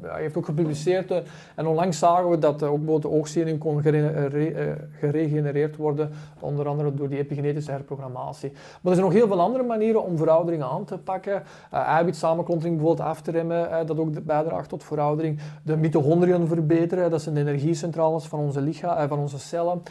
hij 0.00 0.20
heeft 0.20 0.36
ook 0.36 0.44
gepubliceerd 0.44 0.80
eh, 0.86 1.16
en 1.54 1.66
onlangs 1.66 1.98
zagen 1.98 2.30
we 2.30 2.38
dat 2.38 2.62
eh, 2.62 2.72
ook 2.72 2.84
bijvoorbeeld 2.84 3.02
de 3.02 3.58
kon 3.58 3.82
eh, 3.82 4.64
geregenereerd 4.98 5.76
worden, 5.76 6.10
onder 6.40 6.68
andere 6.68 6.94
door 6.94 7.08
die 7.08 7.18
epigenetische 7.18 7.70
herprogrammatie. 7.70 8.50
Maar 8.52 8.92
er 8.92 8.98
zijn 8.98 9.06
nog 9.06 9.12
heel 9.12 9.26
veel 9.26 9.40
andere 9.40 9.64
manieren 9.64 10.04
om 10.04 10.16
veroudering 10.16 10.62
aan 10.62 10.84
te 10.84 10.98
pakken. 10.98 11.42
Uh, 11.74 11.80
eiwitsamenklontering 11.80 12.76
bijvoorbeeld 12.76 13.08
af 13.08 13.20
te 13.20 13.30
remmen, 13.30 13.86
dat 13.86 13.98
ook 13.98 14.24
bijdraagt 14.24 14.68
tot 14.68 14.84
veroudering. 14.84 15.38
De 15.62 15.76
mitochondriën 15.76 16.46
verbeteren, 16.46 17.10
dat 17.10 17.22
zijn 17.22 17.34
de 17.34 17.40
energiecentrales 17.40 18.24
van 18.24 18.38
onze, 18.38 18.60
lichaam, 18.60 18.96
eh, 18.96 19.08
van 19.08 19.18
onze 19.18 19.38
cellen. 19.38 19.82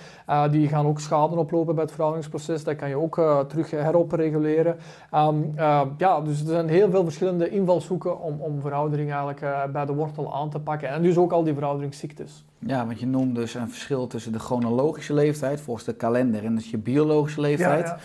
Die 0.52 0.68
gaan 0.68 0.88
ook 0.88 1.00
schade 1.00 1.36
oplopen 1.36 1.76
bij 1.76 1.84
het 1.84 1.94
verouderingsproces. 1.94 2.64
Dat 2.64 2.76
kan 2.76 2.90
je 2.90 2.96
ook 2.96 3.22
terug 3.48 3.72
heropreguleren. 3.72 4.78
Uh, 5.14 5.82
ja, 5.98 6.22
dus 6.22 6.40
er 6.40 6.48
zijn 6.48 6.68
heel 6.68 6.90
veel 6.90 7.04
verschillende 7.04 7.50
invalshoeken 7.50 8.20
om, 8.20 8.40
om 8.40 8.62
veroudering 8.62 9.12
eigenlijk 9.12 9.72
bij 9.72 9.86
de 9.86 9.94
wortel 9.94 10.34
aan 10.34 10.50
te 10.50 10.60
pakken. 10.60 10.81
En 10.90 11.02
dus 11.02 11.18
ook 11.18 11.32
al 11.32 11.44
die 11.44 11.54
verouderingsziektes. 11.54 12.44
Ja, 12.60 12.86
want 12.86 13.00
je 13.00 13.08
noemt 13.08 13.36
dus 13.36 13.54
een 13.54 13.70
verschil 13.70 14.08
tussen 14.08 14.32
de 14.32 14.40
chronologische 14.40 15.14
leeftijd, 15.14 15.62
volgens 15.62 15.86
de 15.86 15.94
kalender, 15.94 16.46
en 16.46 16.56
dus 16.56 16.70
je 16.70 16.78
biologische 16.78 17.42
leeftijd. 17.42 17.88
Ja, 17.88 17.98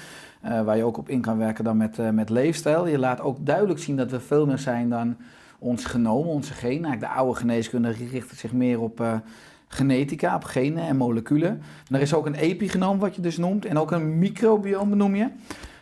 ja. 0.42 0.58
Uh, 0.58 0.64
waar 0.64 0.76
je 0.76 0.84
ook 0.84 0.98
op 0.98 1.08
in 1.08 1.20
kan 1.20 1.38
werken 1.38 1.64
dan 1.64 1.76
met, 1.76 1.98
uh, 1.98 2.10
met 2.10 2.30
leefstijl. 2.30 2.86
Je 2.86 2.98
laat 2.98 3.20
ook 3.20 3.46
duidelijk 3.46 3.78
zien 3.78 3.96
dat 3.96 4.10
we 4.10 4.20
veel 4.20 4.46
meer 4.46 4.58
zijn 4.58 4.88
dan 4.88 5.16
ons 5.58 5.84
genomen, 5.84 6.32
onze 6.32 6.52
genen. 6.52 6.84
Eigenlijk 6.84 7.12
de 7.12 7.18
oude 7.18 7.38
geneeskunde 7.38 7.94
richt 8.10 8.38
zich 8.38 8.52
meer 8.52 8.80
op 8.80 9.00
uh, 9.00 9.14
genetica, 9.68 10.34
op 10.34 10.44
genen 10.44 10.86
en 10.86 10.96
moleculen. 10.96 11.62
En 11.88 11.94
er 11.94 12.00
is 12.00 12.14
ook 12.14 12.26
een 12.26 12.34
epigenoom 12.34 12.98
wat 12.98 13.14
je 13.16 13.22
dus 13.22 13.36
noemt 13.36 13.64
en 13.64 13.78
ook 13.78 13.90
een 13.90 14.18
microbiome 14.18 14.90
benoem 14.90 15.14
je. 15.14 15.28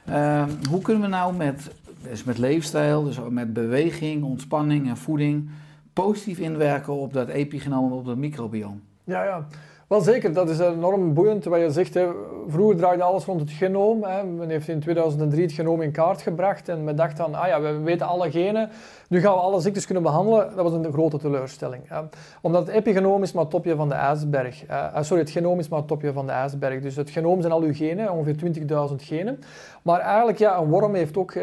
Uh, 0.08 0.44
hoe 0.70 0.82
kunnen 0.82 1.02
we 1.02 1.08
nou 1.08 1.34
met, 1.34 1.70
dus 2.02 2.24
met 2.24 2.38
leefstijl, 2.38 3.04
dus 3.04 3.18
met 3.28 3.52
beweging, 3.52 4.22
ontspanning 4.24 4.88
en 4.88 4.96
voeding 4.96 5.50
positief 5.94 6.38
inwerken 6.38 6.92
op 6.92 7.12
dat 7.12 7.28
epigenoom, 7.28 7.92
op 7.92 8.04
dat 8.04 8.16
microbiome? 8.16 8.78
Ja, 9.04 9.24
ja. 9.24 9.46
Wel 9.88 10.00
zeker, 10.00 10.32
dat 10.32 10.50
is 10.50 10.58
enorm 10.58 11.14
boeiend 11.14 11.44
wat 11.44 11.60
je 11.60 11.70
zegt. 11.70 11.94
Hè. 11.94 12.08
Vroeger 12.48 12.76
draaide 12.76 13.02
alles 13.02 13.24
rond 13.24 13.40
het 13.40 13.50
genoom. 13.50 14.02
Hè. 14.04 14.24
Men 14.24 14.48
heeft 14.48 14.68
in 14.68 14.80
2003 14.80 15.42
het 15.42 15.52
genoom 15.52 15.82
in 15.82 15.92
kaart 15.92 16.22
gebracht 16.22 16.68
en 16.68 16.84
men 16.84 16.96
dacht 16.96 17.16
dan, 17.16 17.34
ah 17.34 17.46
ja, 17.46 17.60
we 17.60 17.78
weten 17.78 18.06
alle 18.06 18.30
genen, 18.30 18.70
nu 19.08 19.20
gaan 19.20 19.32
we 19.32 19.40
alle 19.40 19.60
ziektes 19.60 19.84
kunnen 19.84 20.02
behandelen. 20.02 20.56
Dat 20.56 20.70
was 20.70 20.72
een 20.72 20.92
grote 20.92 21.18
teleurstelling. 21.18 21.82
Hè. 21.86 22.00
Omdat 22.40 22.66
het 22.66 22.76
epigenoom 22.76 23.22
is 23.22 23.32
maar 23.32 23.42
het 23.42 23.50
topje 23.50 23.76
van 23.76 23.88
de 23.88 23.94
ijsberg. 23.94 24.68
Uh, 24.70 24.86
sorry, 25.00 25.22
het 25.22 25.32
genoom 25.32 25.58
is 25.58 25.68
maar 25.68 25.78
het 25.78 25.88
topje 25.88 26.12
van 26.12 26.26
de 26.26 26.32
ijsberg. 26.32 26.80
Dus 26.80 26.96
het 26.96 27.10
genoom 27.10 27.40
zijn 27.40 27.52
al 27.52 27.62
uw 27.62 27.74
genen, 27.74 28.12
ongeveer 28.12 28.52
20.000 28.90 28.94
genen. 28.96 29.38
Maar 29.84 30.00
eigenlijk, 30.00 30.38
ja, 30.38 30.58
een 30.58 30.68
worm 30.68 30.94
heeft 30.94 31.16
ook 31.16 31.34
20.000 31.34 31.40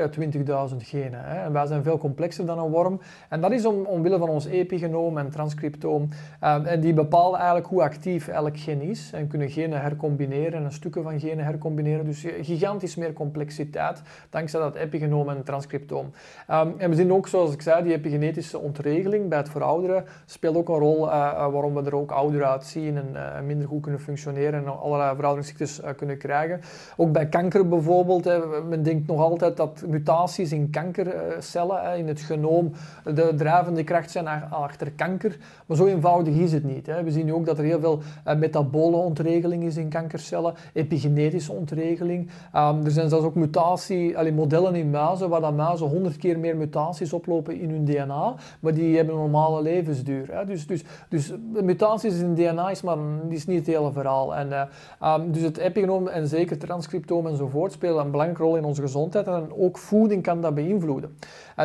eh, 0.47 0.65
genen. 0.77 1.23
Hè. 1.23 1.43
En 1.43 1.53
wij 1.53 1.65
zijn 1.65 1.83
veel 1.83 1.97
complexer 1.97 2.45
dan 2.45 2.59
een 2.59 2.69
worm. 2.69 3.01
En 3.29 3.41
dat 3.41 3.51
is 3.51 3.65
om, 3.65 3.85
omwille 3.85 4.17
van 4.17 4.29
ons 4.29 4.45
epigenoom 4.45 5.17
en 5.17 5.29
transcriptoom. 5.29 6.09
Uh, 6.43 6.71
en 6.71 6.79
die 6.79 6.93
bepalen 6.93 7.37
eigenlijk 7.37 7.67
hoe 7.67 7.81
actief 7.81 8.27
elk 8.27 8.57
gen 8.57 8.81
is. 8.81 9.11
En 9.13 9.27
kunnen 9.27 9.49
genen 9.49 9.81
hercombineren 9.81 10.63
en 10.63 10.71
stukken 10.71 11.03
van 11.03 11.19
genen 11.19 11.45
hercombineren. 11.45 12.05
Dus 12.05 12.25
gigantisch 12.41 12.95
meer 12.95 13.13
complexiteit 13.13 14.01
dankzij 14.29 14.59
dat 14.59 14.75
epigenoom 14.75 15.29
en 15.29 15.43
transcriptoom. 15.43 16.11
Um, 16.51 16.73
en 16.77 16.89
we 16.89 16.95
zien 16.95 17.13
ook, 17.13 17.27
zoals 17.27 17.53
ik 17.53 17.61
zei, 17.61 17.83
die 17.83 17.93
epigenetische 17.93 18.59
ontregeling 18.59 19.29
bij 19.29 19.37
het 19.37 19.49
verouderen 19.49 20.05
speelt 20.25 20.55
ook 20.55 20.69
een 20.69 20.75
rol 20.75 21.05
waarom 21.05 21.73
we 21.73 21.81
er 21.81 21.95
ook 21.95 22.11
ouder 22.11 22.45
uitzien 22.45 22.97
en 22.97 23.45
minder 23.45 23.67
goed 23.67 23.81
kunnen 23.81 24.01
functioneren 24.01 24.53
en 24.53 24.79
allerlei 24.79 25.15
verouderingsziektes 25.15 25.81
kunnen 25.95 26.17
krijgen. 26.17 26.61
Ook 26.97 27.11
bij 27.11 27.27
kanker 27.27 27.67
bijvoorbeeld 27.67 28.29
men 28.69 28.83
denkt 28.83 29.07
nog 29.07 29.19
altijd 29.19 29.57
dat 29.57 29.83
mutaties 29.87 30.51
in 30.51 30.69
kankercellen, 30.69 31.97
in 31.97 32.07
het 32.07 32.21
genoom, 32.21 32.71
de 33.03 33.33
drijvende 33.37 33.83
kracht 33.83 34.11
zijn 34.11 34.27
achter 34.49 34.91
kanker. 34.91 35.37
Maar 35.65 35.77
zo 35.77 35.85
eenvoudig 35.85 36.35
is 36.35 36.51
het 36.53 36.63
niet. 36.63 36.85
We 37.03 37.11
zien 37.11 37.25
nu 37.25 37.33
ook 37.33 37.45
dat 37.45 37.57
er 37.57 37.63
heel 37.63 37.79
veel 37.79 37.99
eh, 38.23 38.35
metabole 38.35 38.95
ontregeling 38.95 39.63
is 39.63 39.77
in 39.77 39.89
kankercellen, 39.89 40.53
epigenetische 40.73 41.51
ontregeling. 41.51 42.29
Ehm, 42.53 42.85
er 42.85 42.91
zijn 42.91 43.09
zelfs 43.09 43.25
ook 43.25 43.35
mutatie, 43.35 44.31
modellen 44.31 44.75
in 44.75 44.89
muizen, 44.89 45.29
waar 45.29 45.41
dat 45.41 45.55
muizen 45.55 45.87
honderd 45.87 46.17
keer 46.17 46.39
meer 46.39 46.57
mutaties 46.57 47.13
oplopen 47.13 47.59
in 47.59 47.69
hun 47.69 47.85
DNA, 47.85 48.35
maar 48.59 48.73
die 48.73 48.95
hebben 48.95 49.15
een 49.15 49.21
normale 49.21 49.61
levensduur. 49.61 50.43
Dus, 50.45 50.67
dus, 50.67 50.83
dus 51.09 51.33
mutaties 51.61 52.19
in 52.19 52.35
DNA 52.35 52.69
is, 52.69 52.81
maar, 52.81 52.97
is 53.29 53.45
niet 53.45 53.65
het 53.65 53.75
hele 53.75 53.91
verhaal. 53.91 54.35
En, 54.35 54.47
uh, 54.47 55.13
um, 55.13 55.31
dus 55.31 55.41
het 55.41 55.57
epigenoom 55.57 56.07
en 56.07 56.27
zeker 56.27 56.57
transcriptoom 56.57 57.27
enzovoort 57.27 57.71
spelen 57.71 58.05
een 58.05 58.11
belangrijke 58.21 58.43
rol 58.43 58.55
in 58.57 58.69
onze 58.69 58.81
gezondheid 58.81 59.27
en 59.27 59.53
ook 59.57 59.77
voeding 59.77 60.23
kan 60.23 60.41
dat 60.41 60.55
beïnvloeden. 60.55 61.17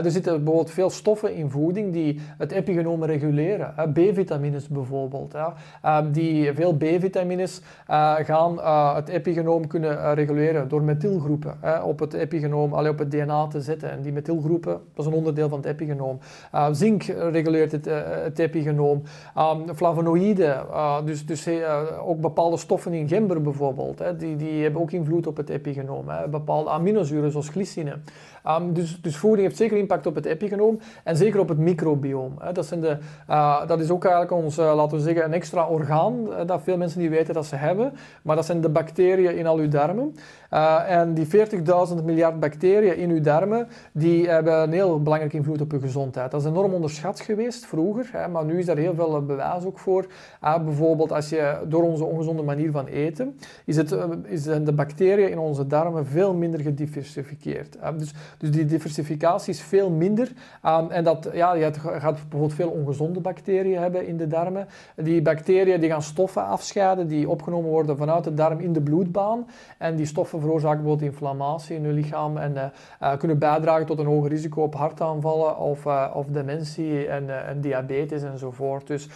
Er 0.05 0.11
zitten 0.11 0.35
bijvoorbeeld 0.37 0.71
veel 0.71 0.91
stoffen 0.91 1.35
in 1.35 1.51
voeding 1.51 1.93
die 1.93 2.21
het 2.39 2.53
epigenoom 2.53 3.05
reguleren. 3.05 3.75
B-vitamines 3.93 4.69
bijvoorbeeld. 4.69 5.35
Uh, 5.35 5.99
die 6.13 6.53
veel 6.53 6.77
B-vitamines 6.77 7.61
uh, 7.91 8.15
gaan 8.15 8.59
het 8.95 9.09
epigenoom 9.09 9.67
kunnen 9.67 10.15
reguleren 10.15 10.69
door 10.69 10.83
methylgroepen 10.83 11.59
op 11.85 11.99
het 11.99 12.13
epigenoom, 12.13 12.73
allee, 12.73 12.91
op 12.91 12.99
het 12.99 13.11
DNA 13.11 13.47
te 13.47 13.61
zetten. 13.61 13.91
En 13.91 14.03
die 14.03 14.13
methylgroepen, 14.13 14.73
dat 14.73 15.07
is 15.07 15.13
een 15.13 15.19
onderdeel 15.19 15.49
van 15.49 15.59
het 15.59 15.67
epigenoom. 15.67 16.19
zink 16.73 17.03
reguleert 17.03 17.73
het, 17.73 18.39
epigenoom. 18.39 19.03
Um, 19.39 19.75
flavonoïden, 19.75 20.67
dus, 21.05 21.27
dus 21.27 21.49
ook 22.05 22.21
bepaalde 22.21 22.57
stoffen 22.57 22.93
in 22.93 23.09
gember 23.09 23.43
bijvoorbeeld, 23.43 24.03
die, 24.19 24.37
die 24.37 24.63
hebben 24.63 24.81
ook 24.81 24.93
invloed 24.93 25.27
op 25.27 25.37
het 25.37 25.49
epigenoom 25.49 26.07
bepaalde 26.31 26.71
aminozuren 26.71 27.31
zoals 27.31 27.49
glycine. 27.49 27.99
Um, 28.49 28.73
dus, 28.73 29.01
dus 29.01 29.17
voeding 29.17 29.47
heeft 29.47 29.57
zeker 29.57 29.77
impact 29.77 30.07
op 30.07 30.15
het 30.15 30.25
epigenoom 30.25 30.79
en 31.05 31.17
zeker 31.17 31.41
op 31.41 31.49
het 31.49 31.59
microbioom. 31.59 32.39
Dat, 32.53 32.67
zijn 32.67 32.81
de, 32.81 32.97
uh, 33.31 33.67
dat 33.67 33.81
is 33.81 33.91
ook 33.91 34.05
eigenlijk 34.05 34.33
ons, 34.43 34.59
uh, 34.59 34.75
laten 34.75 34.97
we 34.97 35.03
zeggen, 35.03 35.25
een 35.25 35.33
extra 35.33 35.69
orgaan 35.69 36.27
uh, 36.29 36.35
dat 36.47 36.63
veel 36.63 36.77
mensen 36.77 37.01
niet 37.01 37.11
weten 37.11 37.35
dat 37.35 37.47
ze 37.47 37.57
hebben. 37.57 37.93
Maar 38.23 38.37
dat 38.37 38.47
zijn 38.47 38.61
de 38.61 38.69
bacteriën 38.69 39.37
in 39.37 39.47
al 39.47 39.59
uw 39.59 39.69
darmen. 39.69 40.17
En 40.51 41.15
die 41.15 41.27
40.000 41.27 42.05
miljard 42.05 42.41
bacteriën 42.41 42.97
in 42.97 43.11
uw 43.11 43.21
darmen, 43.21 43.69
die 43.93 44.29
hebben 44.29 44.63
een 44.63 44.73
heel 44.73 45.03
belangrijke 45.03 45.37
invloed 45.37 45.61
op 45.61 45.73
uw 45.73 45.81
gezondheid. 45.81 46.31
Dat 46.31 46.41
is 46.41 46.47
enorm 46.47 46.73
onderschat 46.73 47.21
geweest 47.21 47.67
vroeger, 47.67 48.09
hè, 48.13 48.29
maar 48.29 48.45
nu 48.45 48.59
is 48.59 48.67
daar 48.67 48.77
heel 48.77 48.95
veel 48.95 49.25
bewijs 49.25 49.65
ook 49.65 49.79
voor. 49.79 50.07
bijvoorbeeld 50.41 51.13
als 51.13 51.29
je 51.29 51.59
door 51.69 51.83
onze 51.83 52.05
ongezonde 52.05 52.43
manier 52.43 52.71
van 52.71 52.87
eten, 52.87 53.39
is, 53.65 53.77
het, 53.77 53.97
is 54.25 54.43
de 54.43 54.73
bacteriën 54.73 55.31
in 55.31 55.39
onze 55.39 55.67
darmen 55.67 56.07
veel 56.07 56.35
minder 56.35 56.61
gediversifieerd. 56.61 57.77
dus 57.99 58.15
dus 58.39 58.51
die 58.51 58.65
diversificatie 58.65 59.53
is 59.53 59.61
veel 59.61 59.91
minder. 59.91 60.33
En 60.89 61.05
dat, 61.05 61.29
ja, 61.33 61.55
je 61.55 61.73
gaat 61.75 62.15
bijvoorbeeld 62.15 62.55
veel 62.55 62.71
ongezonde 62.71 63.21
bacteriën 63.21 63.79
hebben 63.79 64.07
in 64.07 64.17
de 64.17 64.27
darmen. 64.27 64.67
Die 64.97 65.23
bacteriën 65.23 65.81
die 65.81 65.91
gaan 65.91 66.03
stoffen 66.03 66.47
afscheiden 66.47 67.09
die 67.09 67.29
opgenomen 67.29 67.71
worden 67.71 67.97
vanuit 67.97 68.25
de 68.25 68.35
darm 68.35 68.59
in 68.61 68.73
de 68.73 68.81
bloedbaan. 68.81 69.47
En 69.79 69.97
die 69.97 70.07
stoffen 70.07 70.36
veroorzaken 70.41 70.83
bijvoorbeeld 70.83 71.11
inflammatie 71.11 71.77
in 71.77 71.83
je 71.83 71.93
lichaam 71.93 72.37
en 72.37 72.53
uh, 72.53 72.63
uh, 73.03 73.17
kunnen 73.17 73.39
bijdragen 73.39 73.87
tot 73.87 73.99
een 73.99 74.07
hoger 74.07 74.31
risico 74.31 74.63
op 74.63 74.75
hartaanvallen 74.75 75.59
of, 75.59 75.85
uh, 75.85 76.11
of 76.15 76.27
dementie 76.27 77.07
en, 77.07 77.47
en, 77.47 77.61
diabetes 77.61 78.23
enzovoort. 78.23 78.87
Dus 78.87 79.09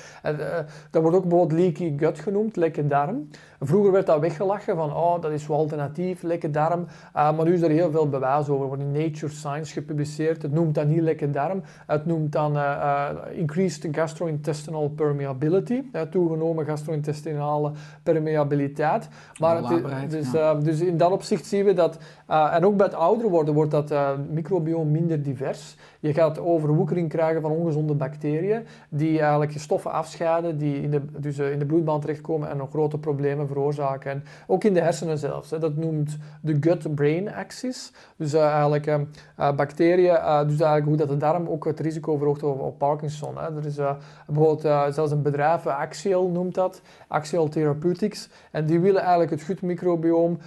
dat 0.90 1.02
wordt 1.02 1.16
ook 1.16 1.28
bijvoorbeeld 1.28 1.60
leaky 1.60 1.98
gut 1.98 2.18
genoemd, 2.18 2.56
lekke 2.56 2.86
darm. 2.86 3.28
Vroeger 3.62 3.92
werd 3.92 4.06
dat 4.06 4.20
weggelachen 4.20 4.76
van, 4.76 4.94
oh, 4.96 5.20
dat 5.20 5.30
is 5.30 5.46
wel 5.46 5.56
alternatief, 5.56 6.22
lekke 6.22 6.50
darm. 6.50 6.86
maar 7.12 7.44
nu 7.44 7.52
is 7.52 7.62
er 7.62 7.70
heel 7.70 7.90
veel 7.90 8.08
bewijs 8.08 8.48
over. 8.48 8.62
Er 8.62 8.66
wordt 8.66 8.82
in 8.82 8.92
Nature 8.92 9.32
Science 9.32 9.72
gepubliceerd. 9.72 10.42
Het 10.42 10.52
noemt 10.52 10.74
dat 10.74 10.86
niet 10.86 11.00
lekke 11.00 11.30
darm. 11.30 11.62
Het 11.86 12.06
noemt 12.06 12.32
dan 12.32 12.56
uh, 12.56 12.62
uh, 12.62 13.38
increased 13.38 13.88
gastrointestinal 13.92 14.88
permeability. 14.88 15.82
Toegenomen 16.10 16.64
gastrointestinale 16.64 17.72
permeabiliteit. 18.02 19.08
Maar 19.38 19.62
het, 19.62 20.10
dus, 20.10 20.30
dus 20.62 20.80
in 20.80 20.96
dat 20.96 21.10
opzicht 21.10 21.46
zien 21.46 21.64
we 21.64 21.72
dat, 21.72 21.98
en 22.26 22.64
ook 22.64 22.76
bij 22.76 22.86
het 22.86 22.94
ouder 22.94 23.28
worden, 23.28 23.54
wordt 23.54 23.70
dat 23.70 23.94
microbiome 24.30 24.90
minder 24.90 25.22
divers. 25.22 25.76
Je 26.00 26.14
gaat 26.14 26.38
overwoekering 26.38 27.08
krijgen 27.08 27.42
van 27.42 27.50
ongezonde 27.50 27.94
bacteriën, 27.94 28.66
die 28.88 29.20
eigenlijk 29.20 29.52
stoffen 29.52 29.92
afscheiden, 29.92 30.58
die 30.58 30.82
in 30.82 30.90
de, 30.90 31.02
dus 31.18 31.38
in 31.38 31.58
de 31.58 31.66
bloedbaan 31.66 32.00
terechtkomen 32.00 32.50
en 32.50 32.56
nog 32.56 32.70
grote 32.70 32.98
problemen 32.98 33.46
veroorzaken. 33.46 34.10
En 34.10 34.24
ook 34.46 34.64
in 34.64 34.74
de 34.74 34.80
hersenen 34.80 35.18
zelfs. 35.18 35.50
Hè. 35.50 35.58
Dat 35.58 35.76
noemt 35.76 36.18
de 36.42 36.56
gut-brain 36.60 37.34
axis. 37.34 37.92
Dus 38.16 38.32
eigenlijk 38.32 38.86
uh, 38.86 39.00
bacteriën, 39.36 40.14
uh, 40.14 40.40
dus 40.40 40.60
eigenlijk 40.60 40.84
hoe 40.86 40.96
dat 40.96 41.08
de 41.08 41.16
darm 41.16 41.48
ook 41.48 41.64
het 41.64 41.80
risico 41.80 42.16
verhoogt 42.16 42.42
op, 42.42 42.60
op 42.60 42.78
Parkinson. 42.78 43.38
Hè. 43.38 43.56
Er 43.56 43.66
is 43.66 43.78
bijvoorbeeld 44.26 44.94
zelfs 44.94 45.10
een 45.12 45.22
bedrijf, 45.22 45.66
Axial 45.66 46.28
noemt 46.28 46.54
dat, 46.54 46.82
Axial 47.08 47.48
Therapeutics, 47.48 48.28
en 48.50 48.66
die 48.66 48.80
willen 48.80 49.00
eigenlijk 49.00 49.30
het 49.30 49.42
gutmicrobioom 49.42 50.38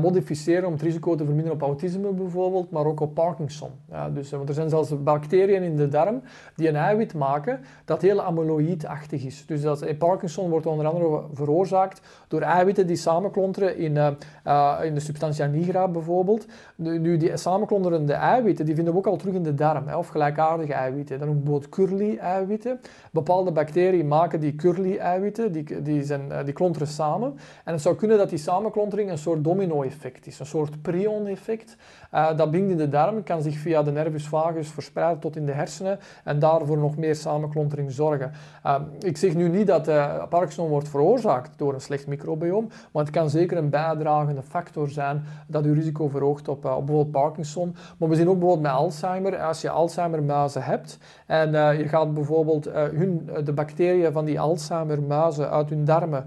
modificeren 0.00 0.66
om 0.66 0.72
het 0.72 0.82
risico 0.82 1.14
te 1.14 1.24
verminderen 1.24 1.60
op 1.60 1.62
autisme 1.62 2.12
bijvoorbeeld, 2.12 2.70
maar 2.70 2.84
ook 2.84 3.00
op 3.00 3.14
Parkinson. 3.14 3.70
Ja, 3.90 4.10
dus, 4.10 4.30
want 4.30 4.48
er 4.48 4.54
zijn 4.54 4.68
zelfs 4.68 4.99
bacteriën 5.04 5.62
in 5.62 5.76
de 5.76 5.88
darm 5.88 6.22
die 6.56 6.68
een 6.68 6.76
eiwit 6.76 7.14
maken 7.14 7.60
dat 7.84 8.02
heel 8.02 8.20
amyloïdachtig 8.20 9.24
is. 9.24 9.46
Dus 9.46 9.62
dat 9.62 9.82
in 9.82 9.96
Parkinson 9.96 10.50
wordt 10.50 10.66
onder 10.66 10.86
andere 10.86 11.22
veroorzaakt 11.32 12.00
door 12.28 12.40
eiwitten 12.40 12.86
die 12.86 12.96
samenklonteren 12.96 13.76
in, 13.76 13.96
uh, 13.96 14.78
in 14.82 14.94
de 14.94 15.00
substantia 15.00 15.46
nigra 15.46 15.88
bijvoorbeeld. 15.88 16.46
Nu, 16.76 17.16
die 17.16 17.36
samenklonterende 17.36 18.12
eiwitten 18.12 18.64
die 18.64 18.74
vinden 18.74 18.92
we 18.92 18.98
ook 18.98 19.06
al 19.06 19.16
terug 19.16 19.34
in 19.34 19.42
de 19.42 19.54
darm, 19.54 19.86
hè, 19.86 19.96
of 19.96 20.08
gelijkaardige 20.08 20.72
eiwitten. 20.72 21.18
Dan 21.18 21.28
ook 21.28 21.34
bijvoorbeeld 21.34 21.68
curly-eiwitten. 21.68 22.80
Bepaalde 23.12 23.52
bacteriën 23.52 24.08
maken 24.08 24.40
die 24.40 24.54
curly-eiwitten, 24.54 25.52
die, 25.52 25.82
die, 25.82 26.02
zijn, 26.04 26.44
die 26.44 26.54
klonteren 26.54 26.88
samen. 26.88 27.38
En 27.64 27.72
het 27.72 27.82
zou 27.82 27.96
kunnen 27.96 28.18
dat 28.18 28.28
die 28.28 28.38
samenklontering 28.38 29.10
een 29.10 29.18
soort 29.18 29.44
domino-effect 29.44 30.26
is, 30.26 30.38
een 30.38 30.46
soort 30.46 30.82
prion-effect. 30.82 31.76
Dat 32.10 32.50
bindt 32.50 32.70
in 32.70 32.76
de 32.76 32.88
darm, 32.88 33.22
kan 33.22 33.42
zich 33.42 33.56
via 33.56 33.82
de 33.82 33.90
nervus 33.90 34.28
vagus 34.28 34.68
verspreiden 34.68 34.89
tot 35.20 35.36
in 35.36 35.46
de 35.46 35.52
hersenen 35.52 35.98
en 36.24 36.38
daarvoor 36.38 36.78
nog 36.78 36.96
meer 36.96 37.14
samenklontering 37.14 37.92
zorgen. 37.92 38.32
Uh, 38.66 38.74
ik 38.98 39.16
zeg 39.16 39.34
nu 39.34 39.48
niet 39.48 39.66
dat 39.66 39.88
uh, 39.88 40.22
Parkinson 40.28 40.68
wordt 40.68 40.88
veroorzaakt 40.88 41.58
door 41.58 41.74
een 41.74 41.80
slecht 41.80 42.06
microbiome, 42.06 42.66
maar 42.92 43.02
het 43.02 43.12
kan 43.12 43.30
zeker 43.30 43.56
een 43.56 43.70
bijdragende 43.70 44.42
factor 44.42 44.88
zijn 44.88 45.24
dat 45.46 45.64
uw 45.64 45.74
risico 45.74 46.08
verhoogt 46.08 46.48
op, 46.48 46.64
op 46.64 46.86
bijvoorbeeld 46.86 47.10
Parkinson. 47.10 47.76
Maar 47.98 48.08
we 48.08 48.14
zien 48.14 48.28
ook 48.28 48.38
bijvoorbeeld 48.38 48.66
met 48.66 48.72
Alzheimer, 48.72 49.38
als 49.38 49.60
je 49.60 49.70
Alzheimer-muizen 49.70 50.62
hebt 50.62 50.98
en 51.26 51.50
je 51.52 51.88
gaat 51.88 52.14
bijvoorbeeld 52.14 52.68
hun, 52.72 53.30
de 53.44 53.52
bacteriën 53.52 54.12
van 54.12 54.24
die 54.24 54.40
Alzheimer-muizen 54.40 55.50
uit 55.50 55.70
hun 55.70 55.84
darmen 55.84 56.24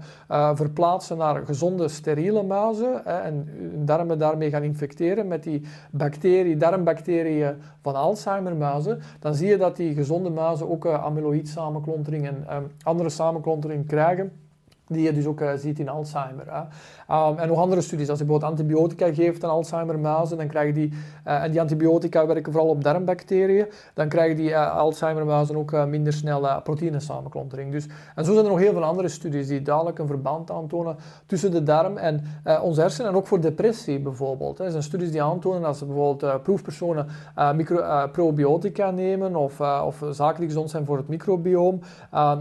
verplaatsen 0.54 1.16
naar 1.16 1.46
gezonde, 1.46 1.88
steriele 1.88 2.42
muizen 2.42 3.06
en 3.06 3.48
hun 3.48 3.84
darmen 3.84 4.18
daarmee 4.18 4.50
gaan 4.50 4.62
infecteren 4.62 5.28
met 5.28 5.42
die 5.42 5.62
bacterie, 5.90 6.56
darmbacteriën 6.56 7.54
van 7.82 7.96
Alzheimer-muizen, 8.62 9.00
dan 9.20 9.34
zie 9.34 9.48
je 9.48 9.56
dat 9.56 9.76
die 9.76 9.94
gezonde 9.94 10.30
muizen 10.30 10.70
ook 10.70 10.84
uh, 10.84 11.04
amyloïd-samenklontering 11.04 12.26
en 12.26 12.56
um, 12.56 12.70
andere 12.82 13.08
samenklontering 13.08 13.86
krijgen 13.86 14.32
die 14.88 15.02
je 15.02 15.12
dus 15.12 15.26
ook 15.26 15.40
uh, 15.40 15.50
ziet 15.56 15.78
in 15.78 15.88
Alzheimer. 15.88 16.44
Hè. 16.46 16.60
Um, 17.28 17.38
en 17.38 17.48
nog 17.48 17.58
andere 17.58 17.80
studies, 17.80 18.08
als 18.08 18.18
je 18.18 18.24
bijvoorbeeld 18.24 18.52
antibiotica 18.52 19.12
geeft 19.12 19.44
aan 19.44 19.50
Alzheimer-muizen, 19.50 20.36
dan 20.36 20.46
krijgen 20.46 20.74
die, 20.74 20.92
uh, 21.26 21.42
en 21.42 21.50
die 21.50 21.60
antibiotica 21.60 22.26
werken 22.26 22.52
vooral 22.52 22.70
op 22.70 22.84
darmbacteriën, 22.84 23.66
dan 23.94 24.08
krijgen 24.08 24.36
die 24.36 24.50
uh, 24.50 24.76
Alzheimer-muizen 24.76 25.56
ook 25.56 25.86
minder 25.86 26.12
snel 26.12 26.62
proteïnesamenklontering. 26.62 27.72
Dus, 27.72 27.86
en 28.14 28.24
zo 28.24 28.32
zijn 28.32 28.44
er 28.44 28.50
nog 28.50 28.60
heel 28.60 28.72
veel 28.72 28.84
andere 28.84 29.08
studies 29.08 29.46
die 29.46 29.62
duidelijk 29.62 29.98
een 29.98 30.06
verband 30.06 30.50
aantonen 30.50 30.96
tussen 31.26 31.50
de 31.50 31.62
darm 31.62 31.96
en 31.96 32.24
onze 32.62 32.80
hersenen, 32.80 33.10
en 33.10 33.16
ook 33.16 33.26
voor 33.26 33.40
depressie 33.40 33.98
bijvoorbeeld. 33.98 34.58
Hè. 34.58 34.64
Er 34.64 34.70
zijn 34.70 34.82
studies 34.82 35.10
die 35.10 35.22
aantonen 35.22 35.64
als 35.64 35.78
ze 35.78 35.84
bijvoorbeeld 35.84 36.42
proefpersonen 36.42 37.06
micro, 37.54 38.08
probiotica 38.12 38.90
nemen 38.90 39.36
of, 39.36 39.60
of 39.60 40.02
zaken 40.10 40.38
die 40.38 40.48
gezond 40.48 40.70
zijn 40.70 40.84
voor 40.84 40.96
het 40.96 41.08
microbioom, 41.08 41.80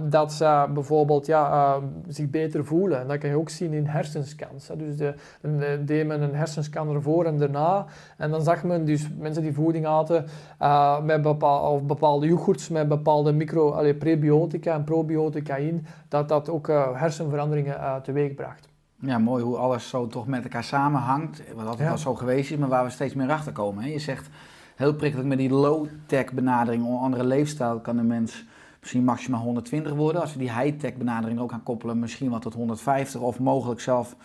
dat 0.10 0.34
ze 0.34 0.66
bijvoorbeeld 0.74 1.26
ja, 1.26 1.80
zich 2.08 2.30
beter 2.34 2.66
voelen. 2.66 3.00
En 3.00 3.08
dat 3.08 3.18
kan 3.18 3.30
je 3.30 3.38
ook 3.38 3.50
zien 3.50 3.74
in 3.74 3.86
hersenscans. 3.86 4.68
Hè. 4.68 4.76
Dus 4.76 4.96
de, 4.96 5.14
de, 5.42 5.82
deed 5.86 6.08
men 6.08 6.22
een 6.22 6.36
hersenscan 6.36 6.94
ervoor 6.94 7.26
en 7.26 7.38
daarna. 7.38 7.86
En 8.18 8.32
dan 8.32 8.42
zag 8.42 8.64
men 8.64 8.86
dus 8.86 9.10
mensen 9.18 9.44
die 9.44 9.54
voeding 9.54 9.86
aten 9.86 10.26
uh, 10.62 11.02
met 11.02 11.22
bepaalde, 11.22 11.68
of 11.68 11.84
bepaalde 11.84 12.28
yoghurts 12.28 12.70
met 12.70 12.88
bepaalde 12.88 13.32
micro, 13.34 13.72
allee, 13.72 13.96
prebiotica 13.96 14.74
en 14.74 14.84
probiotica 14.84 15.56
in, 15.56 15.86
dat 16.08 16.30
dat 16.30 16.50
ook 16.50 16.68
uh, 16.68 17.00
hersenveranderingen 17.00 17.76
uh, 17.76 17.96
teweeg 17.96 18.34
bracht. 18.34 18.70
Ja, 19.00 19.18
mooi 19.18 19.44
hoe 19.44 19.58
alles 19.58 19.90
zo 19.90 20.08
toch 20.08 20.28
met 20.28 20.44
elkaar 20.44 20.64
samenhangt. 20.64 21.44
Wat 21.56 21.66
altijd 21.66 21.88
ja. 21.88 21.92
al 21.92 21.98
zo 21.98 22.16
geweest 22.16 22.52
is, 22.52 22.58
maar 22.58 22.70
waar 22.70 22.84
we 22.84 22.90
steeds 22.90 23.14
meer 23.14 23.32
achter 23.32 23.52
komen. 23.52 23.84
Hè. 23.84 23.90
Je 23.90 24.00
zegt 24.00 24.30
heel 24.76 24.94
prikkelijk 24.94 25.30
met 25.30 25.38
die 25.38 25.50
low-tech 25.50 26.34
benadering, 26.34 26.86
een 26.86 26.98
andere 26.98 27.24
leefstijl 27.24 27.80
kan 27.80 27.96
de 27.96 28.04
mens 28.04 28.46
misschien 28.84 29.04
maximaal 29.04 29.42
120 29.42 29.94
worden. 29.94 30.22
Als 30.22 30.34
we 30.34 30.40
die 30.40 30.60
high-tech 30.60 30.96
benadering 30.96 31.40
ook 31.40 31.52
gaan 31.52 31.64
koppelen, 31.64 32.00
misschien 32.00 32.30
wat 32.30 32.42
tot 32.42 32.54
150 32.54 33.22
of 33.22 33.40
mogelijk 33.40 33.80
zelf 33.80 34.16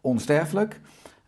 onsterfelijk. 0.00 0.80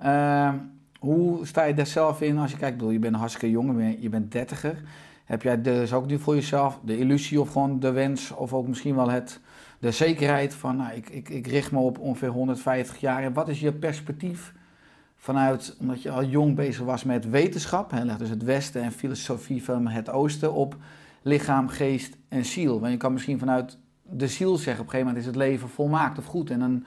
Uh, 0.04 0.52
hoe 0.98 1.46
sta 1.46 1.64
je 1.64 1.74
daar 1.74 1.86
zelf 1.86 2.20
in 2.20 2.38
als 2.38 2.50
je 2.50 2.56
kijkt, 2.56 2.76
bedoel, 2.76 2.92
je 2.92 2.98
bent 2.98 3.16
hartstikke 3.16 3.50
jong, 3.50 3.96
je 3.98 4.08
bent 4.08 4.32
dertiger. 4.32 4.82
Heb 5.24 5.42
jij 5.42 5.62
dus 5.62 5.92
ook 5.92 6.06
nu 6.06 6.18
voor 6.18 6.34
jezelf 6.34 6.78
de 6.84 6.98
illusie 6.98 7.40
of 7.40 7.52
gewoon 7.52 7.80
de 7.80 7.90
wens 7.90 8.30
of 8.30 8.52
ook 8.52 8.68
misschien 8.68 8.94
wel 8.94 9.10
het, 9.10 9.40
de 9.78 9.90
zekerheid 9.90 10.54
van 10.54 10.76
nou, 10.76 10.94
ik, 10.94 11.08
ik, 11.08 11.28
ik 11.28 11.46
richt 11.46 11.72
me 11.72 11.78
op 11.78 11.98
ongeveer 11.98 12.28
150 12.28 13.00
jaar. 13.00 13.22
En 13.22 13.32
wat 13.32 13.48
is 13.48 13.60
je 13.60 13.72
perspectief 13.72 14.54
vanuit, 15.16 15.76
omdat 15.80 16.02
je 16.02 16.10
al 16.10 16.24
jong 16.24 16.54
bezig 16.54 16.84
was 16.84 17.04
met 17.04 17.30
wetenschap, 17.30 17.90
hè, 17.90 18.16
dus 18.16 18.28
het 18.28 18.42
Westen 18.42 18.82
en 18.82 18.92
filosofie 18.92 19.64
van 19.64 19.88
het 19.88 20.10
Oosten 20.10 20.52
op 20.52 20.76
lichaam, 21.26 21.68
geest 21.68 22.16
en 22.28 22.44
ziel. 22.44 22.80
Want 22.80 22.92
je 22.92 22.98
kan 22.98 23.12
misschien 23.12 23.38
vanuit 23.38 23.78
de 24.02 24.28
ziel 24.28 24.56
zeggen, 24.56 24.82
op 24.82 24.86
een 24.86 24.92
gegeven 24.92 25.06
moment 25.06 25.18
is 25.18 25.26
het 25.26 25.36
leven 25.36 25.68
volmaakt 25.68 26.18
of 26.18 26.24
goed. 26.24 26.50
En 26.50 26.58
dan 26.58 26.84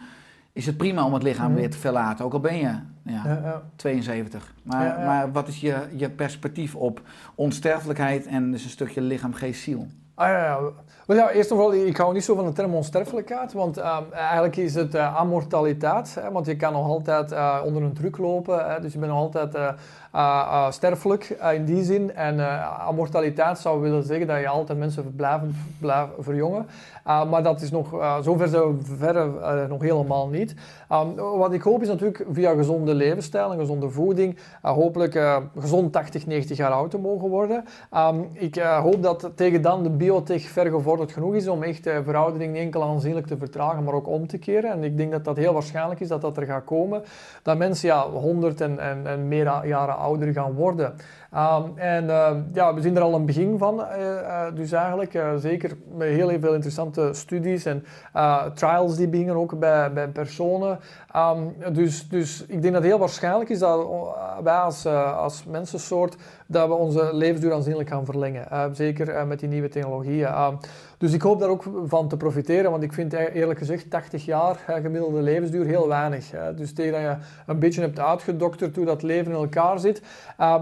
is 0.53 0.65
het 0.65 0.77
prima 0.77 1.05
om 1.05 1.13
het 1.13 1.23
lichaam 1.23 1.51
mhm. 1.51 1.59
weer 1.59 1.69
te 1.69 1.77
verlaten, 1.77 2.25
ook 2.25 2.33
al 2.33 2.39
ben 2.39 2.55
je 2.55 2.61
ja, 3.03 3.21
ja, 3.25 3.39
ja. 3.43 3.63
72. 3.75 4.53
Maar, 4.63 4.99
maar 4.99 5.31
wat 5.31 5.47
is 5.47 5.59
je, 5.59 5.87
je 5.95 6.09
perspectief 6.09 6.75
op 6.75 7.01
onsterfelijkheid 7.35 8.25
en 8.25 8.51
dus 8.51 8.63
een 8.63 8.69
stukje 8.69 9.01
lichaam, 9.01 9.33
geest, 9.33 9.61
ziel? 9.61 9.87
Ah, 10.13 10.27
ja, 10.27 10.43
ja. 10.43 10.59
Wel, 11.09 11.17
ja, 11.17 11.31
eerst 11.31 11.49
en 11.49 11.55
vooral, 11.55 11.73
ik 11.73 11.97
hou 11.97 12.13
niet 12.13 12.23
zo 12.23 12.35
van 12.35 12.45
de 12.45 12.51
term 12.51 12.75
onsterfelijkheid, 12.75 13.53
want 13.53 13.77
uh, 13.77 13.97
eigenlijk 14.11 14.55
is 14.55 14.75
het 14.75 14.95
uh, 14.95 15.15
amortaliteit, 15.17 16.15
hè, 16.15 16.31
want 16.31 16.45
je 16.45 16.55
kan 16.55 16.73
nog 16.73 16.87
altijd 16.87 17.31
uh, 17.31 17.61
onder 17.65 17.83
een 17.83 17.93
druk 17.93 18.17
lopen, 18.17 18.69
hè, 18.69 18.81
dus 18.81 18.93
je 18.93 18.99
bent 18.99 19.11
nog 19.11 19.21
altijd 19.21 19.55
uh, 19.55 20.71
sterfelijk 20.71 21.37
in 21.53 21.65
die 21.65 21.83
zin. 21.83 22.15
En 22.15 22.39
amortaliteit 22.79 23.57
zou 23.57 23.81
willen 23.81 24.03
zeggen 24.03 24.27
dat 24.27 24.39
je 24.39 24.47
altijd 24.47 24.79
mensen 24.79 25.15
blijven, 25.15 25.55
verjongen. 26.19 26.67
maar 27.03 27.43
dat 27.43 27.61
is 27.61 27.71
nog, 27.71 28.17
zover 28.21 28.49
verre 28.83 29.67
nog 29.67 29.81
helemaal 29.81 30.27
niet. 30.27 30.55
Um, 30.91 31.15
wat 31.15 31.53
ik 31.53 31.61
hoop 31.61 31.81
is 31.81 31.87
natuurlijk 31.87 32.25
via 32.31 32.53
gezonde 32.53 32.93
levensstijl 32.93 33.51
en 33.51 33.59
gezonde 33.59 33.89
voeding 33.89 34.37
hopelijk 34.61 35.39
gezond 35.59 35.93
80, 35.93 36.25
90 36.25 36.57
jaar 36.57 36.71
oud 36.71 36.91
te 36.91 36.97
mogen 36.97 37.29
worden. 37.29 37.65
Um, 37.95 38.29
ik 38.33 38.55
hoop 38.57 39.03
dat 39.03 39.29
tegen 39.35 39.61
dan 39.61 39.83
de 39.83 39.89
biotech 39.89 40.41
vergevorderd 40.41 40.98
genoeg 41.07 41.35
is 41.35 41.47
om 41.47 41.63
echt 41.63 41.81
veroudering 42.03 42.51
niet 42.51 42.61
enkel 42.61 42.83
aanzienlijk 42.83 43.27
te 43.27 43.37
vertragen, 43.37 43.83
maar 43.83 43.93
ook 43.93 44.07
om 44.07 44.27
te 44.27 44.37
keren. 44.37 44.71
En 44.71 44.83
ik 44.83 44.97
denk 44.97 45.11
dat 45.11 45.25
dat 45.25 45.37
heel 45.37 45.53
waarschijnlijk 45.53 45.99
is 45.99 46.07
dat 46.07 46.21
dat 46.21 46.37
er 46.37 46.45
gaat 46.45 46.63
komen. 46.63 47.03
Dat 47.43 47.57
mensen 47.57 47.87
ja, 47.87 48.09
100 48.09 48.61
en, 48.61 48.79
en, 48.79 49.07
en 49.07 49.27
meer 49.27 49.65
jaren 49.65 49.97
ouder 49.97 50.33
gaan 50.33 50.53
worden. 50.53 50.93
Um, 51.35 51.77
en 51.77 52.03
uh, 52.03 52.31
ja, 52.53 52.73
we 52.73 52.81
zien 52.81 52.95
er 52.95 53.01
al 53.01 53.13
een 53.13 53.25
begin 53.25 53.57
van. 53.57 53.79
Uh, 53.79 53.97
uh, 53.99 54.45
dus 54.53 54.71
eigenlijk 54.71 55.19
zeker 55.37 55.77
met 55.95 56.07
heel 56.07 56.39
veel 56.39 56.53
interessante 56.53 57.09
studies 57.13 57.65
en 57.65 57.85
trials 58.53 58.95
die 58.95 59.07
beginnen 59.07 59.35
ook 59.35 59.59
bij, 59.59 59.93
bij 59.93 60.07
personen. 60.07 60.79
Um, 61.15 61.55
dus, 61.73 62.09
dus 62.09 62.41
ik 62.41 62.61
denk 62.61 62.73
dat 62.73 62.81
het 62.81 62.91
heel 62.91 62.99
waarschijnlijk 62.99 63.49
is 63.49 63.59
dat 63.59 63.87
wij 64.43 64.57
als, 64.57 64.85
als 65.15 65.45
mensensoort 65.45 66.15
dat 66.47 66.67
we 66.67 66.73
onze 66.73 67.09
levensduur 67.13 67.53
aanzienlijk 67.53 67.89
gaan 67.89 68.05
verlengen. 68.05 68.75
zeker 68.75 69.27
met 69.27 69.39
die 69.39 69.49
nieuwe 69.49 69.69
technologieën. 69.69 70.57
Dus 70.99 71.13
ik 71.13 71.21
hoop 71.21 71.39
daar 71.39 71.49
ook 71.49 71.63
van 71.85 72.07
te 72.07 72.17
profiteren, 72.17 72.71
want 72.71 72.83
ik 72.83 72.93
vind 72.93 73.13
e-, 73.13 73.25
eerlijk 73.25 73.59
gezegd 73.59 73.89
80 73.89 74.25
jaar 74.25 74.63
gemiddelde 74.67 75.21
levensduur 75.21 75.65
heel 75.65 75.87
weinig. 75.87 76.29
Dus 76.55 76.73
tegen 76.73 76.91
dat 76.91 77.01
je 77.01 77.15
een 77.45 77.59
beetje 77.59 77.81
hebt 77.81 77.99
uitgedokterd 77.99 78.75
hoe 78.75 78.85
dat 78.85 79.03
leven 79.03 79.31
in 79.31 79.37
elkaar 79.37 79.79
zit, 79.79 80.01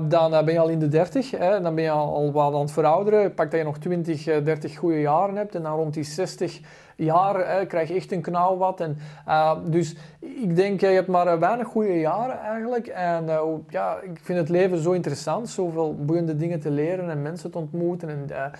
dan 0.07 0.29
ben 0.29 0.53
je 0.53 0.59
al 0.59 0.69
in 0.69 0.79
de 0.79 0.87
30, 0.87 1.31
hè, 1.31 1.61
dan 1.61 1.75
ben 1.75 1.83
je 1.83 1.89
al, 1.89 2.31
wat 2.31 2.53
aan 2.53 2.59
het 2.59 2.71
verouderen. 2.71 3.33
Pak 3.33 3.51
dat 3.51 3.59
je 3.59 3.65
nog 3.65 3.77
20, 3.77 4.23
30 4.23 4.71
eh, 4.71 4.77
goede 4.77 4.99
jaren 4.99 5.35
hebt 5.35 5.55
en 5.55 5.63
dan 5.63 5.75
rond 5.75 5.93
die 5.93 6.03
60 6.03 6.59
hè, 6.97 7.65
krijg 7.65 7.87
je 7.87 7.93
echt 7.93 8.11
een 8.11 8.21
knauw 8.21 8.57
wat. 8.57 8.79
En, 8.79 8.97
uh, 9.27 9.57
dus 9.65 9.95
ik 10.19 10.55
denk, 10.55 10.79
je 10.79 10.85
hebt 10.85 11.07
maar 11.07 11.39
weinig 11.39 11.67
goede 11.67 11.99
jaren 11.99 12.39
eigenlijk. 12.39 12.87
En 12.87 13.23
uh, 13.23 13.41
ja, 13.69 13.97
ik 14.01 14.19
vind 14.21 14.39
het 14.39 14.49
leven 14.49 14.77
zo 14.77 14.91
interessant, 14.91 15.49
zoveel 15.49 15.95
boeiende 15.95 16.35
dingen 16.35 16.59
te 16.59 16.71
leren 16.71 17.09
en 17.09 17.21
mensen 17.21 17.51
te 17.51 17.57
ontmoeten 17.57 18.09
en 18.09 18.51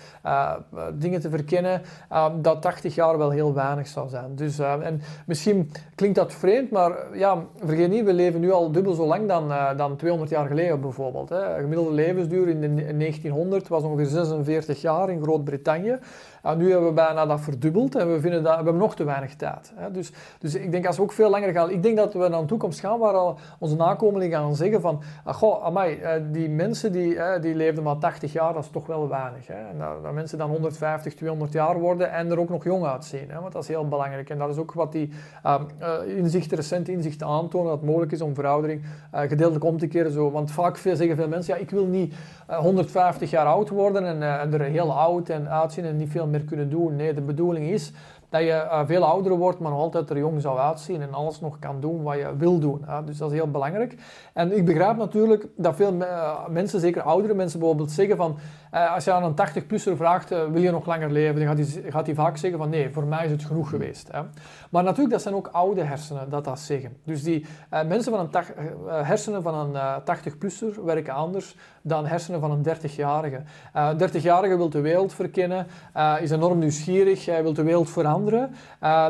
dingen 0.94 1.20
te 1.20 1.30
verkennen, 1.30 1.82
dat 2.40 2.62
80 2.62 2.94
jaar 2.94 3.18
wel 3.18 3.30
heel 3.30 3.54
weinig 3.54 3.86
zou 3.86 4.08
zijn. 4.08 4.36
Dus, 4.36 4.58
en 4.58 5.00
misschien 5.26 5.70
klinkt 5.94 6.16
dat 6.16 6.32
vreemd, 6.32 6.70
maar 6.70 6.92
ja, 7.12 7.44
vergeet 7.64 7.90
niet, 7.90 8.04
we 8.04 8.12
leven 8.12 8.40
nu 8.40 8.52
al 8.52 8.72
dubbel 8.72 8.92
zo 8.92 9.06
lang 9.06 9.28
dan, 9.28 9.52
dan 9.76 9.96
200 9.96 10.30
jaar 10.30 10.46
geleden 10.46 10.80
bijvoorbeeld. 10.80 11.28
Hè. 11.28 11.54
Gemiddelde 11.54 11.92
levensduur 11.92 12.48
in, 12.48 12.60
de, 12.60 12.66
in 12.66 12.98
1900 12.98 13.68
was 13.68 13.82
ongeveer 13.82 14.06
46 14.06 14.80
jaar 14.80 15.10
in 15.10 15.22
Groot-Brittannië. 15.22 15.98
Nu 16.56 16.70
hebben 16.70 16.88
we 16.88 16.94
bijna 16.94 17.26
dat 17.26 17.40
verdubbeld 17.40 17.94
en 17.94 18.12
we, 18.12 18.20
vinden 18.20 18.42
dat, 18.42 18.50
we 18.50 18.56
hebben 18.56 18.76
nog 18.76 18.94
te 18.94 19.04
weinig 19.04 19.34
tijd. 19.34 19.72
Hè. 19.74 19.90
Dus, 19.90 20.12
dus 20.38 20.54
ik 20.54 20.70
denk 20.70 20.86
als 20.86 20.96
we 20.96 21.02
ook 21.02 21.12
veel 21.12 21.30
langer 21.30 21.52
gaan... 21.52 21.70
Ik 21.70 21.82
denk 21.82 21.96
dat 21.96 22.12
we 22.12 22.28
naar 22.28 22.40
een 22.40 22.46
toekomst 22.46 22.80
gaan 22.80 22.98
waar 22.98 23.12
al 23.12 23.38
onze 23.58 23.76
nakomelingen 23.76 24.38
gaan 24.38 24.56
zeggen 24.56 24.80
van... 24.80 25.02
Ah, 25.24 25.34
goh, 25.34 25.64
amai, 25.64 25.94
eh, 25.94 26.22
die 26.30 26.48
mensen 26.48 26.92
die, 26.92 27.18
die 27.40 27.54
leefden 27.54 27.84
maar 27.84 27.98
80 27.98 28.32
jaar, 28.32 28.52
dat 28.52 28.64
is 28.64 28.70
toch 28.70 28.86
wel 28.86 29.08
weinig. 29.08 29.46
Hè. 29.46 29.54
En 29.54 29.78
dat, 30.02 30.12
mensen 30.12 30.38
dan 30.38 30.50
150, 30.50 31.14
200 31.14 31.52
jaar 31.52 31.78
worden 31.78 32.12
en 32.12 32.30
er 32.30 32.40
ook 32.40 32.48
nog 32.48 32.64
jong 32.64 32.84
uitzien. 32.84 33.30
Hè, 33.30 33.40
want 33.40 33.52
dat 33.52 33.62
is 33.62 33.68
heel 33.68 33.88
belangrijk. 33.88 34.30
En 34.30 34.38
dat 34.38 34.48
is 34.48 34.56
ook 34.56 34.72
wat 34.72 34.92
die 34.92 35.10
uh, 35.46 35.60
inzichten, 36.16 36.56
recente 36.56 36.92
inzichten 36.92 37.26
aantonen, 37.26 37.68
dat 37.68 37.76
het 37.76 37.88
mogelijk 37.88 38.12
is 38.12 38.20
om 38.20 38.34
veroudering 38.34 38.82
gedeeltelijk 39.12 39.64
om 39.64 39.78
te 39.78 39.86
keren. 39.86 40.12
Zo. 40.12 40.30
Want 40.30 40.50
vaak 40.50 40.76
zeggen 40.76 41.16
veel 41.16 41.28
mensen, 41.28 41.54
ja, 41.54 41.60
ik 41.60 41.70
wil 41.70 41.86
niet 41.86 42.14
150 42.46 43.30
jaar 43.30 43.46
oud 43.46 43.68
worden 43.68 44.06
en, 44.06 44.22
en 44.40 44.52
er 44.52 44.60
heel 44.60 44.92
oud 44.92 45.28
en 45.28 45.48
uitzien 45.48 45.84
en 45.84 45.96
niet 45.96 46.10
veel 46.10 46.26
meer 46.26 46.37
kunnen 46.44 46.70
doen. 46.70 46.96
Nee, 46.96 47.14
de 47.14 47.20
bedoeling 47.20 47.66
is 47.66 47.92
dat 48.28 48.40
je 48.40 48.48
uh, 48.48 48.80
veel 48.86 49.04
ouder 49.04 49.36
wordt, 49.36 49.58
maar 49.58 49.70
nog 49.70 49.80
altijd 49.80 50.10
er 50.10 50.18
jong 50.18 50.40
zou 50.40 50.58
uitzien 50.58 51.02
en 51.02 51.12
alles 51.12 51.40
nog 51.40 51.58
kan 51.58 51.80
doen 51.80 52.02
wat 52.02 52.16
je 52.16 52.36
wil 52.36 52.58
doen. 52.58 52.84
Dus 53.04 53.18
dat 53.18 53.30
is 53.30 53.36
heel 53.36 53.50
belangrijk. 53.50 53.94
En 54.32 54.56
ik 54.56 54.64
begrijp 54.64 54.96
natuurlijk 54.96 55.46
dat 55.56 55.76
veel 55.76 55.92
uh, 55.92 56.48
mensen, 56.48 56.80
zeker 56.80 57.02
oudere 57.02 57.34
mensen 57.34 57.58
bijvoorbeeld, 57.58 57.90
zeggen 57.90 58.16
van 58.16 58.38
uh, 58.74 58.94
als 58.94 59.04
je 59.04 59.12
aan 59.12 59.24
een 59.24 59.48
80-plusser 59.48 59.96
vraagt, 59.96 60.28
wil 60.28 60.60
je 60.60 60.70
nog 60.70 60.86
langer 60.86 61.10
leven, 61.10 61.46
dan 61.46 61.56
gaat 61.56 61.66
hij, 61.72 61.90
gaat 61.90 62.08
vaak 62.14 62.36
zeggen 62.36 62.58
van 62.58 62.68
nee, 62.68 62.90
voor 62.90 63.04
mij 63.04 63.24
is 63.24 63.30
het 63.30 63.44
genoeg 63.44 63.68
geweest. 63.68 64.08
Hè. 64.12 64.20
Maar 64.70 64.82
natuurlijk, 64.82 65.10
dat 65.10 65.22
zijn 65.22 65.34
ook 65.34 65.48
oude 65.52 65.82
hersenen 65.82 66.30
dat 66.30 66.44
dat 66.44 66.58
zeggen. 66.60 66.96
Dus 67.04 67.22
die 67.22 67.46
mensen 67.86 68.12
van 68.12 68.28
een 68.32 68.44
hersenen 69.04 69.42
van 69.42 69.54
een 69.54 70.00
80-plusser 70.00 70.84
werken 70.84 71.14
anders 71.14 71.56
dan 71.82 72.06
hersenen 72.06 72.40
van 72.40 72.50
een 72.50 72.66
30-jarige. 72.66 73.42
Een 73.72 74.10
30-jarige 74.10 74.56
wil 74.56 74.68
de 74.68 74.80
wereld 74.80 75.14
verkennen, 75.14 75.66
is 76.20 76.30
enorm 76.30 76.58
nieuwsgierig, 76.58 77.26
hij 77.26 77.42
wil 77.42 77.52
de 77.52 77.62
wereld 77.62 77.90
veranderen 77.90 78.54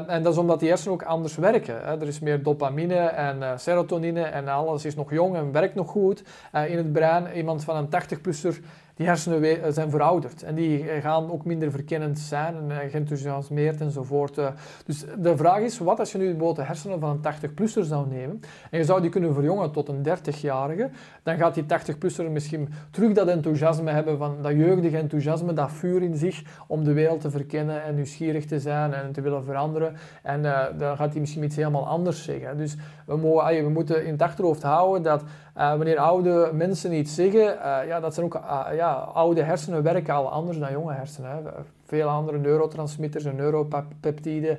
en 0.09 0.23
dat 0.23 0.33
is 0.33 0.39
omdat 0.39 0.61
die 0.61 0.69
hersenen 0.69 0.95
ook 0.95 1.03
anders 1.03 1.37
werken. 1.37 1.81
Hè. 1.83 2.01
Er 2.01 2.07
is 2.07 2.21
meer 2.21 2.43
dopamine 2.43 2.95
en 2.95 3.61
serotonine 3.61 4.23
en 4.23 4.49
alles 4.49 4.85
is 4.85 4.95
nog 4.95 5.13
jong 5.13 5.37
en 5.37 5.53
werkt 5.53 5.75
nog 5.75 5.91
goed 5.91 6.23
in 6.67 6.77
het 6.77 6.93
brein. 6.93 7.27
Iemand 7.35 7.65
van 7.65 7.77
een 7.77 8.03
80-plusser 8.03 8.65
die 8.99 9.07
hersenen 9.07 9.43
eh, 9.43 9.73
zijn 9.73 9.91
verouderd. 9.91 10.43
En 10.43 10.55
die 10.55 10.91
eh, 10.91 11.03
gaan 11.03 11.31
ook 11.31 11.45
minder 11.45 11.71
verkennend 11.71 12.19
zijn 12.19 12.55
en 12.57 12.71
eh, 12.71 12.91
geenthousiasmeerd 12.91 13.81
enzovoort. 13.81 14.41
Dus 14.87 15.05
de 15.19 15.37
vraag 15.37 15.61
is, 15.61 15.79
wat 15.79 15.99
als 15.99 16.13
je 16.13 16.19
nu 16.19 16.25
bijvoorbeeld 16.25 16.57
de 16.57 16.63
hersenen 16.63 17.01
van 17.01 17.11
een 17.11 17.35
80-plusser 17.35 17.85
zou 17.85 18.09
nemen 18.09 18.41
en 18.71 18.79
je 18.79 18.85
zou 18.85 19.01
die 19.01 19.11
kunnen 19.11 19.35
verjongen 19.35 19.73
tot 19.73 19.89
een 19.89 20.07
30-jarige, 20.09 20.91
dan 21.23 21.37
gaat 21.37 21.55
die 21.55 21.65
80-plusser 21.65 22.31
misschien 22.31 22.69
terug 22.91 23.13
dat 23.13 23.29
enthousiasme 23.29 23.91
hebben 23.91 24.19
van 24.19 24.37
dat 24.43 24.53
jeugdige 24.53 24.97
enthousiasme, 24.97 25.53
dat 25.53 25.73
vuur 25.73 26.03
in 26.03 26.17
zich 26.17 26.43
om 26.67 26.85
de 26.85 26.93
wereld 26.93 27.21
te 27.21 27.31
verkennen 27.31 27.83
en 27.83 27.95
nieuwsgierig 27.95 28.47
te 28.47 28.61
zijn 28.61 28.93
en 28.93 29.13
te 29.13 29.21
willen 29.21 29.45
veranderen. 29.45 29.97
En 30.23 30.43
dan 30.79 30.97
gaat 30.97 31.13
hij 31.13 31.21
misschien 31.21 31.43
iets 31.45 31.57
helemaal 31.57 31.87
anders 31.87 32.25
zeggen. 32.25 32.57
Dus 32.57 32.77
we, 33.07 33.17
mogen, 33.17 33.65
we 33.65 33.71
moeten 33.71 34.05
in 34.05 34.13
het 34.13 34.23
achterhoofd 34.23 34.63
houden 34.63 35.03
dat 35.03 35.23
eh, 35.59 35.69
wanneer 35.69 35.99
oude 35.99 36.51
mensen 36.53 36.93
iets 36.93 37.15
zeggen, 37.15 37.63
eh, 37.63 37.87
ja, 37.87 38.01
dat 38.01 38.15
zijn 38.15 38.27
ook 38.27 38.35
eh, 38.35 38.67
ja, 38.75 38.93
oude 38.93 39.43
hersenen 39.43 39.83
werken 39.83 40.15
al 40.15 40.31
anders 40.31 40.59
dan 40.59 40.73
jonge 40.73 40.93
hersenen. 40.93 41.31
Hè. 41.31 41.39
Veel 41.87 42.09
andere 42.09 42.39
neurotransmitters 42.39 43.25
en 43.25 43.37
neuropeptiden 43.37 44.59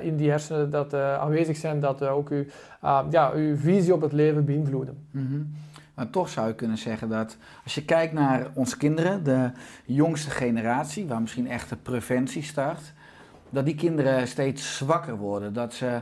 in 0.00 0.16
die 0.16 0.30
hersenen 0.30 0.70
dat 0.70 0.94
aanwezig 0.94 1.56
zijn, 1.56 1.80
dat 1.80 2.02
ook 2.06 2.28
uw, 2.28 2.44
ja, 3.10 3.30
uw 3.34 3.56
visie 3.56 3.94
op 3.94 4.00
het 4.00 4.12
leven 4.12 4.44
beïnvloeden. 4.44 5.06
Mhm. 5.10 5.42
Maar 5.94 6.10
toch 6.10 6.28
zou 6.28 6.46
je 6.48 6.54
kunnen 6.54 6.78
zeggen 6.78 7.08
dat 7.08 7.36
als 7.64 7.74
je 7.74 7.84
kijkt 7.84 8.12
naar 8.12 8.46
onze 8.54 8.76
kinderen, 8.76 9.24
de 9.24 9.50
jongste 9.84 10.30
generatie, 10.30 11.06
waar 11.06 11.20
misschien 11.20 11.48
echt 11.48 11.68
de 11.68 11.76
preventie 11.76 12.42
start, 12.42 12.92
dat 13.50 13.64
die 13.64 13.74
kinderen 13.74 14.28
steeds 14.28 14.76
zwakker 14.76 15.16
worden. 15.16 15.52
Dat 15.52 15.74
ze, 15.74 16.00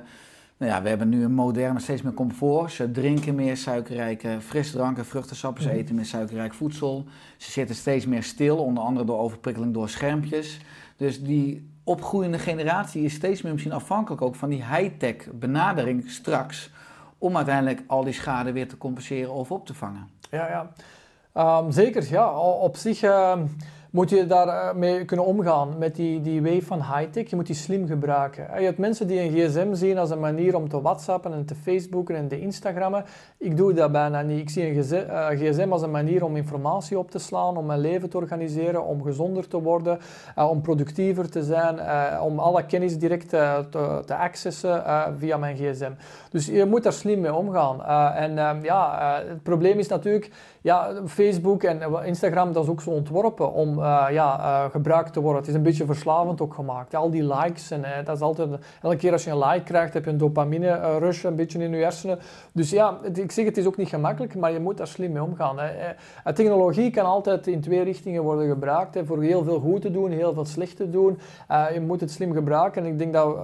nou 0.59 0.73
ja, 0.73 0.83
we 0.83 0.89
hebben 0.89 1.09
nu 1.09 1.25
een 1.25 1.35
moderne, 1.35 1.81
steeds 1.81 2.03
meer 2.03 2.15
comfort. 2.15 2.73
Ze 2.73 2.91
drinken 2.91 3.35
meer 3.35 3.57
suikerrijke 3.57 4.37
frisdranken, 4.41 5.05
vruchtensappen, 5.07 5.63
ze 5.63 5.69
Mhm. 5.69 5.79
eten 5.79 5.95
meer 5.95 6.05
suikerrijk 6.05 6.55
voedsel. 6.55 7.05
Ze 7.37 7.51
zitten 7.51 7.77
steeds 7.77 8.07
meer 8.07 8.23
stil, 8.23 8.57
onder 8.57 8.83
andere 8.85 9.07
door 9.07 9.19
overprikkeling 9.19 9.75
door 9.75 9.89
schermpjes. 9.89 10.61
Dus 10.97 11.23
die 11.23 11.71
opgroeiende 11.85 12.39
generatie 12.39 13.03
is 13.03 13.15
steeds 13.15 13.43
meer 13.43 13.53
misschien 13.53 13.73
afhankelijk 13.73 14.23
ook 14.23 14.35
van 14.35 14.49
die 14.49 14.65
high-tech 14.65 15.17
benadering 15.33 16.11
straks 16.11 16.71
om 17.19 17.37
uiteindelijk 17.37 17.83
al 17.87 18.05
die 18.05 18.13
schade 18.13 18.53
weer 18.53 18.69
te 18.69 18.77
compenseren 18.79 19.33
of 19.33 19.51
op 19.51 19.67
te 19.67 19.75
vangen. 19.75 20.09
Ja, 20.31 20.49
ja. 20.49 20.73
Ehm, 21.33 21.71
zeker, 21.71 22.07
ja. 22.11 22.39
Op 22.41 22.77
zich 22.77 23.03
ehm, 23.03 23.47
moet 23.91 24.11
je 24.11 24.27
daarmee 24.27 25.05
kunnen 25.05 25.27
omgaan 25.27 25.79
met 25.79 25.97
die, 25.97 26.21
die 26.21 26.43
wave 26.43 26.63
van 26.63 26.79
high-tech. 26.79 27.31
Je 27.31 27.37
moet 27.37 27.47
die 27.47 27.55
slim 27.57 27.87
gebruiken. 27.87 28.49
Eh, 28.51 28.59
Je 28.59 28.65
hebt 28.65 28.79
mensen 28.79 29.07
die 29.07 29.21
een 29.21 29.31
gsm 29.31 29.75
zien 29.75 29.99
als 29.99 30.11
een 30.11 30.21
manier 30.21 30.57
om 30.57 30.69
te 30.69 30.81
whatsappen 30.81 31.33
en 31.33 31.45
te 31.45 31.55
facebooken 31.55 32.17
en 32.17 32.29
te 32.29 32.41
instagrammen. 32.41 33.05
Ik 33.39 33.57
doe 33.57 33.73
dat 33.73 33.93
bijna 33.93 34.23
niet. 34.23 34.39
Ik 34.39 34.51
zie 34.51 34.67
een 34.67 35.09
eh, 35.09 35.29
gsm 35.29 35.69
als 35.71 35.83
een 35.83 35.91
manier 35.91 36.25
om 36.25 36.37
informatie 36.37 36.99
op 36.99 37.11
te 37.11 37.19
slaan, 37.19 37.57
om 37.57 37.67
mijn 37.67 37.81
leven 37.81 38.11
te 38.11 38.17
organiseren, 38.17 38.85
om 38.85 39.03
gezonder 39.03 39.49
te 39.49 39.63
worden, 39.63 39.99
eh, 40.35 40.51
om 40.51 40.61
productiever 40.61 41.31
te 41.31 41.43
zijn, 41.43 41.79
eh, 41.79 42.21
om 42.25 42.39
alle 42.39 42.67
kennis 42.67 42.99
direct 42.99 43.33
eh, 43.33 43.59
te, 43.59 44.03
te 44.07 44.17
accessen 44.17 44.85
eh, 44.85 45.07
via 45.19 45.37
mijn 45.37 45.57
gsm. 45.57 45.93
Dus 46.31 46.47
je 46.47 46.65
moet 46.65 46.83
daar 46.83 46.93
slim 46.93 47.21
mee 47.21 47.35
omgaan. 47.35 47.85
Eh, 47.85 48.23
en 48.23 48.39
ehm, 48.39 48.65
ja, 48.65 49.01
eh, 49.21 49.29
het 49.29 49.43
probleem 49.43 49.79
is 49.79 49.89
natuurlijk, 49.89 50.31
ja, 50.69 50.93
Facebook 51.07 51.63
en 51.63 51.83
eh, 51.83 52.07
Instagram, 52.07 52.53
dat 52.53 52.65
is 52.65 52.71
ook 52.71 52.81
zo 52.81 52.91
ontworpen 52.91 53.53
om 53.53 53.79
eh, 53.79 54.07
ja, 54.11 54.39
eh, 54.39 54.71
gebruikt 54.71 55.13
te 55.13 55.21
worden. 55.21 55.41
Het 55.41 55.51
is 55.51 55.57
een 55.57 55.63
beetje 55.63 55.87
verslavend 55.87 56.41
ook 56.41 56.55
gemaakt. 56.55 56.95
Al 56.95 57.11
die 57.11 57.35
likes 57.35 57.71
en 57.71 57.85
dat 58.05 58.17
is 58.17 58.23
altijd, 58.23 58.49
elke 58.83 58.97
keer 58.97 59.13
als 59.13 59.25
je 59.25 59.31
een 59.31 59.39
like 59.39 59.63
krijgt, 59.63 59.95
heb 59.95 60.05
je 60.05 60.11
een 60.11 60.19
dopamine 60.19 60.99
rush 60.99 61.25
een 61.25 61.37
beetje 61.37 61.59
in 61.59 61.71
je 61.71 61.83
hersenen. 61.83 62.19
Dus 62.53 62.71
ja, 62.71 62.99
ik 63.15 63.33
zeg 63.33 63.45
het 63.45 63.57
is 63.57 63.67
ook 63.67 63.77
niet 63.77 63.89
gemakkelijk, 63.89 64.35
maar 64.35 64.53
je 64.53 64.61
moet 64.61 64.77
daar 64.77 64.87
slim 64.87 65.13
mee 65.13 65.23
omgaan. 65.23 65.59
Hè. 65.59 66.33
Technologie 66.33 66.91
kan 66.91 67.05
altijd 67.05 67.47
in 67.47 67.61
twee 67.61 67.83
richtingen 67.83 68.23
worden 68.23 68.49
gebruikt. 68.49 68.95
Hè, 68.95 69.05
voor 69.05 69.23
heel 69.23 69.45
veel 69.45 69.61
goed 69.61 69.81
te 69.81 69.91
doen, 69.91 70.11
heel 70.11 70.35
veel 70.35 70.45
slecht 70.45 70.77
te 70.77 70.91
doen. 70.91 71.19
Je 71.75 71.81
moet 71.81 72.01
het 72.01 72.11
slim 72.11 72.33
gebruiken. 72.33 72.85
En 72.85 72.89
ik 72.89 72.99
denk 72.99 73.13
dat 73.13 73.37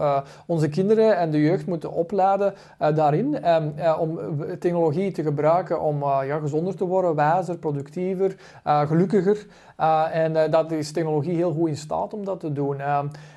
onze 0.47 0.69
kinderen 0.69 1.17
en 1.17 1.31
de 1.31 1.41
jeugd 1.41 1.67
moeten 1.67 1.93
opleiden 1.93 2.55
daarin. 2.95 3.43
ehm, 3.43 3.69
eh, 3.77 4.01
om 4.01 4.19
technologie 4.59 5.13
te 5.13 5.23
gebruiken 5.23 5.81
om 5.81 5.99
ja, 6.01 6.39
gezonder 6.39 6.77
te 6.77 6.85
worden, 6.85 7.14
productiever, 7.61 8.37
eh, 8.65 8.81
gelukkiger. 8.81 9.47
Eh, 9.77 10.05
en 10.13 10.37
eh, 10.37 10.51
dat 10.51 10.73
is 10.73 10.93
technologie 10.93 11.35
heel 11.35 11.53
goed 11.53 11.69
in 11.69 11.77
staat 11.77 12.15
om 12.15 12.25
dat 12.25 12.41
te 12.41 12.53
doen. 12.53 12.77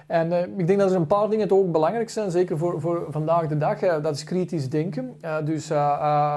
En 0.07 0.31
eh, 0.31 0.41
ik 0.57 0.67
denk 0.67 0.79
dat 0.79 0.91
er 0.91 0.95
een 0.95 1.07
paar 1.07 1.29
dingen 1.29 1.47
toch 1.47 1.59
ook 1.59 1.71
belangrijk 1.71 2.09
zijn, 2.09 2.31
zeker 2.31 2.57
voor, 2.57 2.81
voor 2.81 3.05
vandaag 3.09 3.47
de 3.47 3.57
dag. 3.57 3.81
eh, 3.81 4.03
dat 4.03 4.15
is 4.15 4.23
kritisch 4.23 4.69
denken. 4.69 5.15
Eh, 5.21 5.35
dus 5.45 5.71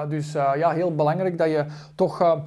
dus 0.09 0.33
ja, 0.33 0.71
heel 0.71 0.95
belangrijk 0.95 1.39
dat 1.39 1.49
je 1.49 1.65
toch 1.95 2.39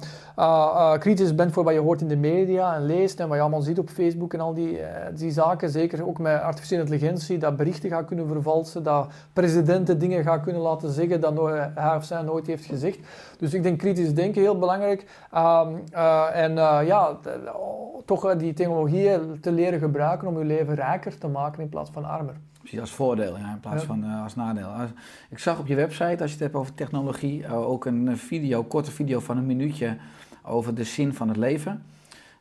kritisch 0.98 1.34
bent 1.34 1.52
voor 1.52 1.64
wat 1.64 1.72
je 1.72 1.80
hoort 1.80 2.00
in 2.00 2.08
de 2.08 2.16
media 2.16 2.74
en 2.74 2.86
leest 2.86 3.20
en 3.20 3.26
wat 3.26 3.36
je 3.36 3.42
allemaal 3.42 3.60
ziet 3.60 3.78
op 3.78 3.88
Facebook 3.88 4.34
en 4.34 4.40
al 4.40 4.54
die, 4.54 4.78
die 5.14 5.30
zaken. 5.30 5.70
Zeker 5.70 6.06
ook 6.06 6.18
met 6.18 6.40
artificiële 6.40 6.80
intelligentie, 6.80 7.38
dat 7.38 7.56
berichten 7.56 7.90
gaat 7.90 8.04
kunnen 8.06 8.28
vervalsen, 8.28 8.82
dat 8.82 9.06
presidenten 9.32 9.98
dingen 9.98 10.22
gaat 10.22 10.42
kunnen 10.42 10.62
laten 10.62 10.90
zeggen 10.90 11.20
dat 11.20 11.34
hij 11.74 11.96
of 11.96 12.04
zij 12.04 12.22
nooit 12.22 12.46
heeft 12.46 12.64
gezegd. 12.64 12.98
Dus 13.38 13.54
ik 13.54 13.62
denk 13.62 13.78
kritisch 13.78 14.14
denken 14.14 14.42
heel 14.42 14.58
belangrijk. 14.58 15.06
Ehm, 15.32 15.68
eh, 15.92 16.26
en 16.32 16.54
ja, 16.86 17.18
oh, 17.54 18.02
toch 18.04 18.36
die 18.36 18.52
technologieën 18.52 19.38
te 19.40 19.52
leren 19.52 19.78
gebruiken 19.78 20.28
om 20.28 20.38
je 20.38 20.44
leven 20.44 20.74
rijker 20.74 21.13
te 21.18 21.28
maken 21.28 21.62
in 21.62 21.68
plaats 21.68 21.90
van 21.92 22.04
armer. 22.04 22.34
Precies 22.58 22.80
als 22.80 22.90
voordeel 22.90 23.38
ja, 23.38 23.50
in 23.52 23.60
plaats 23.60 23.80
Ja. 23.80 23.86
van 23.88 24.04
eh, 24.04 24.22
als 24.22 24.34
nadeel. 24.34 24.66
Als- 24.66 24.90
Ik 25.30 25.38
zag 25.38 25.58
op 25.58 25.66
je 25.66 25.74
website, 25.74 26.04
als 26.22 26.30
je 26.30 26.36
het 26.36 26.38
hebt 26.40 26.54
over 26.54 26.74
technologie, 26.74 27.44
eh, 27.44 27.56
ook 27.68 27.84
een 27.84 28.08
eh, 28.08 28.14
video, 28.14 28.62
korte 28.64 28.90
video 28.90 29.20
van 29.20 29.36
een 29.36 29.46
minuutje 29.46 29.96
over 30.42 30.74
de 30.74 30.84
zin 30.84 31.14
van 31.14 31.28
het 31.28 31.36
leven. 31.36 31.82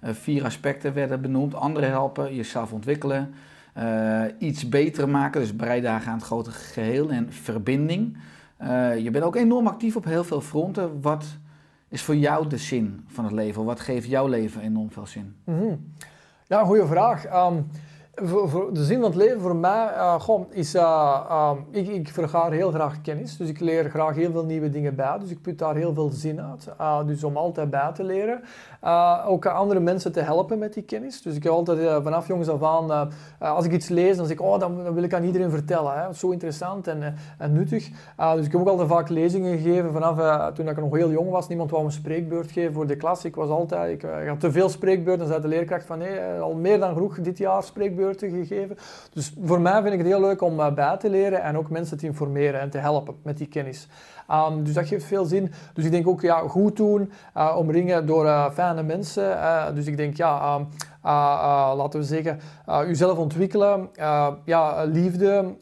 Vier 0.01 0.43
aspecten 0.45 0.93
werden 0.93 1.21
benoemd. 1.21 1.55
Anderen 1.55 1.89
helpen, 1.89 2.35
jezelf 2.35 2.71
ontwikkelen, 2.73 3.33
iets 4.39 4.69
beter 4.69 5.09
maken, 5.09 5.41
dus 5.41 5.55
bijdragen 5.55 6.11
aan 6.11 6.17
het 6.17 6.25
grote 6.25 6.51
geheel 6.51 7.09
en 7.09 7.33
verbinding. 7.33 8.17
Je 9.03 9.09
bent 9.11 9.23
ook 9.23 9.35
enorm 9.35 9.67
actief 9.67 9.95
op 9.95 10.05
heel 10.05 10.23
veel 10.23 10.41
fronten. 10.41 11.01
Wat 11.01 11.25
is 11.89 12.01
voor 12.01 12.15
jou 12.15 12.47
de 12.47 12.57
zin 12.57 13.03
van 13.07 13.23
het 13.23 13.33
leven? 13.33 13.65
Wat 13.65 13.79
geeft 13.79 14.07
jouw 14.07 14.27
leven 14.27 14.61
enorm 14.61 14.91
veel 14.91 15.07
zin? 15.07 15.35
Mhm. 15.43 15.75
Ja, 16.47 16.63
goede 16.63 16.87
vraag. 16.87 17.25
Ehm, 17.25 17.55
voor, 18.15 18.73
de 18.73 18.83
zin 18.83 18.99
van 18.99 19.09
het 19.09 19.15
leven 19.15 19.41
voor 19.41 19.55
mij 19.55 19.89
goh, 20.19 20.45
is, 20.49 20.73
ehm, 20.73 21.57
ik, 21.71 21.87
ik 21.87 22.09
vergaar 22.09 22.51
heel 22.51 22.71
graag 22.71 23.01
kennis, 23.01 23.37
dus 23.37 23.49
ik 23.49 23.59
leer 23.59 23.89
graag 23.89 24.15
heel 24.15 24.31
veel 24.31 24.45
nieuwe 24.45 24.69
dingen 24.69 24.95
bij, 24.95 25.17
dus 25.19 25.29
ik 25.29 25.41
put 25.41 25.57
daar 25.59 25.75
heel 25.75 25.93
veel 25.93 26.09
zin 26.09 26.41
uit. 26.41 26.67
Eh, 26.77 27.05
dus 27.05 27.23
om 27.23 27.37
altijd 27.37 27.69
bij 27.69 27.91
te 27.93 28.03
leren. 28.03 28.41
Eh, 28.83 29.25
ook 29.27 29.45
andere 29.45 29.79
mensen 29.79 30.11
te 30.11 30.19
helpen 30.19 30.59
met 30.59 30.73
die 30.73 30.83
kennis. 30.83 31.21
Dus 31.21 31.35
ik 31.35 31.43
heb 31.43 31.51
altijd 31.51 31.79
eh, 31.79 31.97
vanaf 32.03 32.27
jongs 32.27 32.47
af 32.47 32.63
aan, 32.63 32.91
eh, 32.91 33.51
als 33.51 33.65
ik 33.65 33.71
iets 33.71 33.89
lees, 33.89 34.17
dan 34.17 34.25
zeg 34.25 34.35
ik, 34.35 34.41
oh, 34.41 34.59
dan 34.59 34.93
wil 34.93 35.03
ik 35.03 35.13
aan 35.13 35.23
iedereen 35.23 35.49
vertellen. 35.49 35.93
Hè. 35.93 36.13
Zo 36.13 36.29
interessant 36.29 36.87
en, 36.87 37.15
nuttig. 37.49 37.89
Dus 38.35 38.45
ik 38.45 38.51
heb 38.51 38.61
ook 38.61 38.67
altijd 38.67 38.89
vaak 38.89 39.09
lezingen 39.09 39.57
gegeven 39.57 39.91
vanaf 39.91 40.51
toen 40.53 40.67
ik 40.67 40.77
nog 40.77 40.95
heel 40.95 41.11
jong 41.11 41.29
was. 41.29 41.47
Niemand 41.47 41.71
wou 41.71 41.85
een 41.85 41.91
spreekbeurt 41.91 42.51
geven 42.51 42.73
voor 42.73 42.87
de 42.87 42.95
klas. 42.95 43.25
Ik 43.25 43.35
was 43.35 43.49
altijd, 43.49 44.03
ik, 44.03 44.27
had 44.27 44.39
te 44.39 44.51
veel 44.51 44.69
spreekbeurten. 44.69 45.27
Zei 45.27 45.41
de 45.41 45.47
leerkracht 45.47 45.85
van, 45.85 45.97
nee, 45.97 46.19
al 46.19 46.53
meer 46.53 46.79
dan 46.79 46.93
genoeg 46.93 47.19
dit 47.19 47.37
jaar 47.37 47.63
spreekbeurten 47.63 48.29
gegeven. 48.29 48.77
Dus 49.13 49.33
voor 49.43 49.61
mij 49.61 49.81
vind 49.81 49.93
ik 49.93 49.99
het 49.99 50.07
heel 50.07 50.21
leuk 50.21 50.41
om 50.41 50.55
bij 50.75 50.97
te 50.97 51.09
leren 51.09 51.41
en 51.41 51.57
ook 51.57 51.69
mensen 51.69 51.97
te 51.97 52.05
informeren 52.05 52.59
en 52.59 52.69
te 52.69 52.77
helpen 52.77 53.15
met 53.23 53.37
die 53.37 53.47
kennis. 53.47 53.87
Um, 54.31 54.63
dus 54.63 54.73
dat 54.73 54.87
geeft 54.87 55.05
veel 55.05 55.25
zin. 55.25 55.51
Dus 55.73 55.85
ik 55.85 55.91
denk 55.91 56.07
ook 56.07 56.21
ja, 56.21 56.37
goed 56.39 56.77
doen, 56.77 57.11
uh, 57.37 57.55
omringen 57.57 58.05
door 58.05 58.25
uh, 58.25 58.49
fijne 58.51 58.83
mensen. 58.83 59.23
Uh, 59.23 59.65
dus 59.73 59.85
ik 59.85 59.97
denk 59.97 60.17
ja, 60.17 60.55
um, 60.55 60.67
laten 61.03 61.99
we 61.99 62.05
zeggen, 62.05 62.39
jezelf 62.65 63.17
ontwikkelen, 63.17 63.89
ja, 64.45 64.83
liefde, 64.83 65.55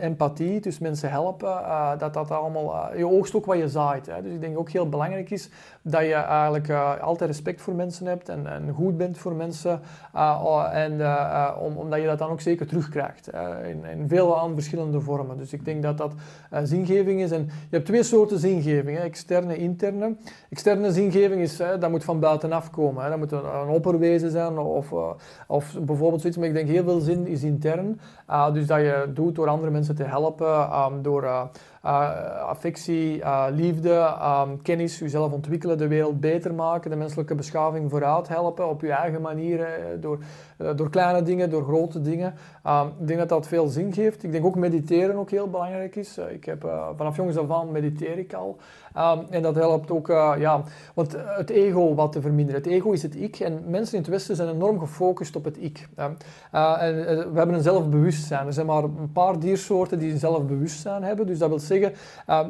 empathie, 0.00 0.60
dus 0.60 0.78
mensen 0.78 1.10
helpen. 1.10 1.54
dat 1.98 2.14
dat 2.14 2.30
allemaal, 2.30 2.96
je 2.96 3.08
oogst 3.08 3.34
ook 3.34 3.46
wat 3.46 3.58
je 3.58 3.68
zaait. 3.68 4.06
Hè. 4.06 4.22
Dus 4.22 4.32
ik 4.32 4.40
denk 4.40 4.58
ook 4.58 4.70
heel 4.70 4.88
belangrijk 4.88 5.30
is 5.30 5.50
dat 5.82 6.02
je 6.02 6.14
eigenlijk 6.14 6.70
altijd 7.00 7.30
respect 7.30 7.60
voor 7.60 7.74
mensen 7.74 8.06
hebt 8.06 8.28
en, 8.28 8.46
en 8.46 8.72
goed 8.74 8.96
bent 8.96 9.18
voor 9.18 9.32
mensen. 9.32 9.80
en 10.72 10.92
om, 11.58 11.76
omdat 11.76 12.00
je 12.00 12.06
dat 12.06 12.18
dan 12.18 12.30
ook 12.30 12.40
zeker 12.40 12.66
terugkrijgt 12.66 13.30
in, 13.64 13.84
in 13.84 14.08
veel 14.08 14.38
aan 14.40 14.54
verschillende 14.54 15.00
vormen. 15.00 15.38
Dus 15.38 15.52
ik 15.52 15.64
denk 15.64 15.82
dat 15.82 15.98
dat 15.98 16.12
zingeving 16.62 17.20
is. 17.20 17.30
En 17.30 17.44
je 17.44 17.76
hebt 17.76 17.86
twee 17.86 18.02
soorten 18.02 18.38
zingeving, 18.38 18.98
hè, 18.98 19.02
externe 19.02 19.54
en 19.54 19.58
interne. 19.58 20.16
Externe 20.50 20.92
zingeving 20.92 21.40
is, 21.40 21.58
hè, 21.58 21.78
dat 21.78 21.90
moet 21.90 22.04
van 22.04 22.20
buitenaf 22.20 22.70
komen. 22.70 23.02
Hè. 23.02 23.08
Dat 23.08 23.18
moet 23.18 23.32
een, 23.32 23.44
een 23.44 23.68
opperwezen 23.68 24.30
zijn 24.30 24.41
of, 24.50 24.90
uh, 24.92 25.10
of 25.46 25.78
bijvoorbeeld 25.80 26.20
zoiets. 26.20 26.38
Maar 26.38 26.48
ik 26.48 26.54
denk 26.54 26.68
heel 26.68 26.84
veel 26.84 27.00
zin 27.00 27.26
is 27.26 27.42
intern. 27.42 28.00
Uh, 28.30 28.52
dus 28.52 28.66
dat 28.66 28.78
je 28.78 29.10
doet 29.14 29.34
door 29.34 29.48
andere 29.48 29.70
mensen 29.70 29.94
te 29.94 30.04
helpen, 30.04 30.78
um, 30.78 31.02
door 31.02 31.22
uh, 31.22 31.42
affectie, 31.82 33.18
uh, 33.18 33.46
liefde, 33.50 34.16
um, 34.44 34.62
kennis, 34.62 34.98
jezelf 34.98 35.32
ontwikkelen, 35.32 35.78
de 35.78 35.88
wereld 35.88 36.20
beter 36.20 36.54
maken, 36.54 36.90
de 36.90 36.96
menselijke 36.96 37.34
beschaving 37.34 37.90
vooruit 37.90 38.28
helpen 38.28 38.68
op 38.68 38.80
je 38.80 38.92
eigen 38.92 39.20
manier, 39.20 39.66
door, 40.00 40.18
door 40.76 40.90
kleine 40.90 41.22
dingen, 41.22 41.50
door 41.50 41.62
grote 41.62 42.00
dingen. 42.00 42.34
Um, 42.66 42.86
ik 43.00 43.06
denk 43.06 43.18
dat 43.18 43.28
dat 43.28 43.48
veel 43.48 43.66
zin 43.66 43.92
geeft. 43.92 44.22
Ik 44.22 44.32
denk 44.32 44.44
ook 44.44 44.56
mediteren 44.56 45.16
ook 45.16 45.30
heel 45.30 45.50
belangrijk 45.50 45.96
is. 45.96 46.18
ik 46.18 46.44
heb, 46.44 46.70
vanaf 46.96 47.16
jongens 47.16 47.36
af 47.36 47.50
aan 47.50 47.72
mediteer 47.72 48.18
ik 48.18 48.32
al. 48.32 48.56
Um, 48.96 49.26
en 49.30 49.42
dat 49.42 49.54
helpt 49.54 49.90
ook, 49.90 50.06
ja, 50.38 50.62
want 50.94 51.16
het 51.36 51.50
ego 51.50 51.94
wat 51.94 52.12
te 52.12 52.20
verminderen. 52.20 52.60
Het 52.62 52.70
ego 52.70 52.90
is 52.90 53.02
het 53.02 53.16
ik 53.16 53.40
en 53.40 53.62
mensen 53.66 53.94
in 53.96 54.02
het 54.02 54.10
Westen 54.10 54.36
zijn 54.36 54.48
enorm 54.48 54.78
gefocust 54.78 55.36
op 55.36 55.44
het 55.44 55.56
ik. 55.62 55.88
en, 55.94 56.16
we 56.52 57.38
hebben 57.38 57.54
een 57.54 57.62
zelfbewustzijn. 57.62 58.46
Er 58.46 58.52
zijn 58.52 58.66
maar 58.66 58.84
een 58.84 59.12
paar 59.12 59.38
diersoorten 59.38 59.98
die 59.98 60.12
een 60.12 60.18
zelfbewustzijn 60.18 61.02
hebben. 61.02 61.26
Dus 61.26 61.38
dat 61.38 61.48
wil 61.48 61.58
zeggen, 61.58 61.70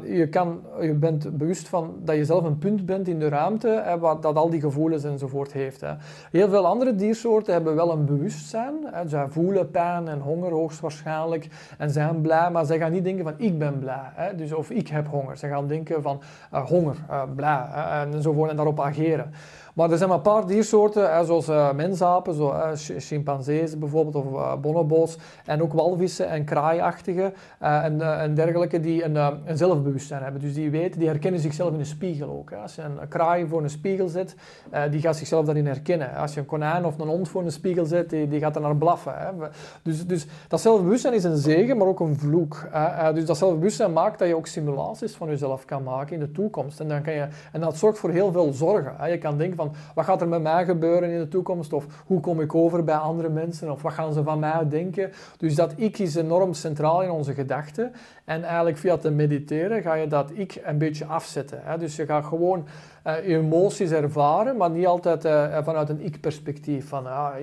je, 0.04 0.28
kan, 0.30 0.60
je 0.80 0.94
bent 0.94 1.36
bewust 1.38 1.68
van 1.68 1.94
dat 2.04 2.16
je 2.16 2.24
zelf 2.24 2.44
een 2.44 2.58
punt 2.58 2.86
bent 2.86 3.08
in 3.08 3.18
de 3.18 3.28
ruimte 3.28 3.82
hè, 3.84 3.98
waar, 3.98 4.20
dat 4.20 4.36
al 4.36 4.50
die 4.50 4.60
gevoelens 4.60 5.04
enzovoort 5.04 5.52
heeft. 5.52 5.80
Hè. 5.80 5.92
Heel 6.30 6.48
veel 6.48 6.66
andere 6.66 6.94
diersoorten 6.94 7.52
hebben 7.52 7.74
wel 7.74 7.92
een 7.92 8.04
bewustzijn. 8.04 8.74
Hè. 8.84 9.08
Zij 9.08 9.28
voelen 9.28 9.70
pijn 9.70 10.08
en 10.08 10.20
honger 10.20 10.50
hoogstwaarschijnlijk 10.50 11.48
en 11.78 11.90
zijn 11.90 12.20
blij, 12.20 12.50
maar 12.50 12.64
zij 12.64 12.78
gaan 12.78 12.92
niet 12.92 13.04
denken 13.04 13.24
van 13.24 13.34
ik 13.36 13.58
ben 13.58 13.78
blij. 13.78 14.10
Hè. 14.14 14.34
Dus, 14.34 14.52
of 14.52 14.70
ik 14.70 14.88
heb 14.88 15.06
honger. 15.06 15.36
Ze 15.36 15.48
gaan 15.48 15.66
denken 15.66 16.02
van 16.02 16.20
uh, 16.54 16.66
honger, 16.66 16.96
uh, 17.10 17.22
blij 17.34 17.66
enzovoort 18.12 18.50
en 18.50 18.56
daarop 18.56 18.80
ageren. 18.80 19.32
Maar 19.72 19.90
er 19.90 19.96
zijn 19.96 20.08
maar 20.08 20.18
een 20.18 20.24
paar 20.24 20.46
diersoorten, 20.46 21.26
zoals 21.26 21.48
uh, 21.48 21.72
mensapen, 21.72 22.34
zo, 22.34 22.52
uh, 22.52 22.68
chimpansees 22.74 23.78
bijvoorbeeld, 23.78 24.24
of 24.24 24.32
uh, 24.32 24.56
bonobo's, 24.56 25.18
en 25.44 25.62
ook 25.62 25.72
walvissen 25.72 26.28
en 26.28 26.44
kraaiachtige 26.44 27.32
en, 27.58 28.18
en, 28.20 28.34
dergelijke, 28.34 28.80
die 28.80 29.04
een, 29.04 29.14
een, 29.14 29.56
zelfbewustzijn 29.56 30.22
hebben. 30.22 30.40
Dus 30.40 30.54
die 30.54 30.70
weten, 30.70 30.98
die 30.98 31.08
herkennen 31.08 31.40
zichzelf 31.40 31.72
in 31.72 31.78
een 31.78 31.86
spiegel 31.86 32.28
ook. 32.28 32.52
Als 32.52 32.74
je 32.74 32.82
een 32.82 33.08
kraai 33.08 33.46
voor 33.46 33.62
een 33.62 33.70
spiegel 33.70 34.08
zet, 34.08 34.34
die 34.90 35.00
gaat 35.00 35.16
zichzelf 35.16 35.44
daarin 35.44 35.66
herkennen. 35.66 36.14
Als 36.14 36.34
je 36.34 36.40
een 36.40 36.46
konijn 36.46 36.84
of 36.84 36.98
een 36.98 37.08
hond 37.08 37.28
voor 37.28 37.42
een 37.42 37.52
spiegel 37.52 37.84
zet, 37.84 38.10
die, 38.10 38.28
die 38.28 38.40
gaat 38.40 38.56
er 38.56 38.62
naar 38.62 38.76
blaffen. 38.76 39.14
Dus, 39.82 40.06
dus 40.06 40.26
dat 40.48 40.60
zelfbewustzijn 40.60 41.14
is 41.14 41.24
een 41.24 41.36
zegen, 41.36 41.76
maar 41.76 41.86
ook 41.86 42.00
een 42.00 42.18
vloek. 42.18 42.68
dus 43.14 43.26
dat 43.26 43.38
zelfbewustzijn 43.38 43.92
maakt 43.92 44.18
dat 44.18 44.28
je 44.28 44.36
ook 44.36 44.46
simulaties 44.46 45.14
van 45.14 45.28
jezelf 45.28 45.64
kan 45.64 45.82
maken 45.82 46.14
in 46.14 46.20
de 46.20 46.32
toekomst. 46.32 46.80
En, 46.80 46.88
dan 46.88 47.02
kan 47.02 47.12
je, 47.12 47.26
en 47.52 47.60
dat 47.60 47.76
zorgt 47.76 47.98
voor 47.98 48.10
heel 48.10 48.32
veel 48.32 48.52
zorgen. 48.52 49.10
Je 49.10 49.18
kan 49.18 49.38
denken 49.38 49.56
van 49.56 49.61
wat 49.94 50.04
gaat 50.04 50.20
er 50.20 50.28
met 50.28 50.42
mij 50.42 50.64
gebeuren 50.64 51.10
in 51.10 51.18
de 51.18 51.28
toekomst 51.28 51.72
of 51.72 51.86
hoe 52.06 52.20
kom 52.20 52.40
ik 52.40 52.54
over 52.54 52.84
bij 52.84 52.94
andere 52.94 53.28
mensen 53.28 53.70
of 53.70 53.82
wat 53.82 53.92
gaan 53.92 54.12
ze 54.12 54.22
van 54.22 54.38
mij 54.38 54.68
denken. 54.68 55.10
Dus 55.36 55.54
dat 55.54 55.72
ik 55.76 55.98
is 55.98 56.14
enorm 56.14 56.52
centraal 56.52 57.02
in 57.02 57.10
onze 57.10 57.34
gedachten 57.34 57.92
en 58.24 58.42
eigenlijk 58.44 58.78
via 58.78 58.96
te 58.96 59.10
mediteren 59.10 59.82
ga 59.82 59.94
je 59.94 60.06
dat 60.06 60.30
ik 60.34 60.60
een 60.64 60.78
beetje 60.78 61.04
afzetten. 61.04 61.60
Hè? 61.62 61.78
Dus 61.78 61.96
je 61.96 62.06
gaat 62.06 62.24
gewoon 62.24 62.64
uh, 63.06 63.28
emoties 63.28 63.90
ervaren, 63.90 64.56
maar 64.56 64.70
niet 64.70 64.86
altijd 64.86 65.24
uh, 65.24 65.58
vanuit 65.62 65.88
een 65.88 66.00
ik-perspectief. 66.00 66.88
Van 66.88 67.06
ah, 67.06 67.34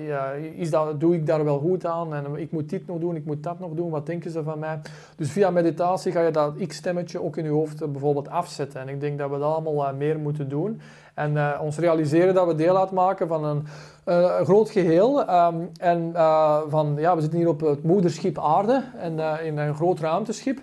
is 0.56 0.70
dat, 0.70 1.00
doe 1.00 1.14
ik 1.14 1.26
daar 1.26 1.44
wel 1.44 1.58
goed 1.58 1.86
aan 1.86 2.14
en 2.14 2.36
ik 2.36 2.50
moet 2.50 2.70
dit 2.70 2.86
nog 2.86 2.98
doen, 2.98 3.16
ik 3.16 3.24
moet 3.24 3.42
dat 3.42 3.58
nog 3.58 3.74
doen, 3.74 3.90
wat 3.90 4.06
denken 4.06 4.30
ze 4.30 4.42
van 4.42 4.58
mij? 4.58 4.80
Dus 5.16 5.30
via 5.30 5.50
meditatie 5.50 6.12
ga 6.12 6.20
je 6.20 6.30
dat 6.30 6.52
ik-stemmetje 6.56 7.22
ook 7.22 7.36
in 7.36 7.44
je 7.44 7.50
hoofd 7.50 7.92
bijvoorbeeld 7.92 8.28
afzetten. 8.28 8.80
En 8.80 8.88
ik 8.88 9.00
denk 9.00 9.18
dat 9.18 9.30
we 9.30 9.38
dat 9.38 9.52
allemaal 9.52 9.94
meer 9.94 10.18
moeten 10.18 10.48
doen. 10.48 10.80
En 11.14 11.32
uh, 11.34 11.60
ons 11.62 11.78
realiseren 11.78 12.34
dat 12.34 12.46
we 12.46 12.54
deel 12.54 12.78
uitmaken 12.78 13.28
van 13.28 13.44
een, 13.44 13.66
een 14.04 14.44
groot 14.44 14.70
geheel. 14.70 15.20
Um, 15.20 15.70
en 15.80 16.10
uh, 16.14 16.58
van, 16.68 16.94
ja, 16.98 17.14
we 17.14 17.20
zitten 17.20 17.38
hier 17.38 17.48
op 17.48 17.60
het 17.60 17.82
moederschip 17.82 18.38
aarde, 18.38 18.84
en, 18.98 19.18
in 19.44 19.58
een 19.58 19.74
groot 19.74 19.98
ruimteschip. 19.98 20.60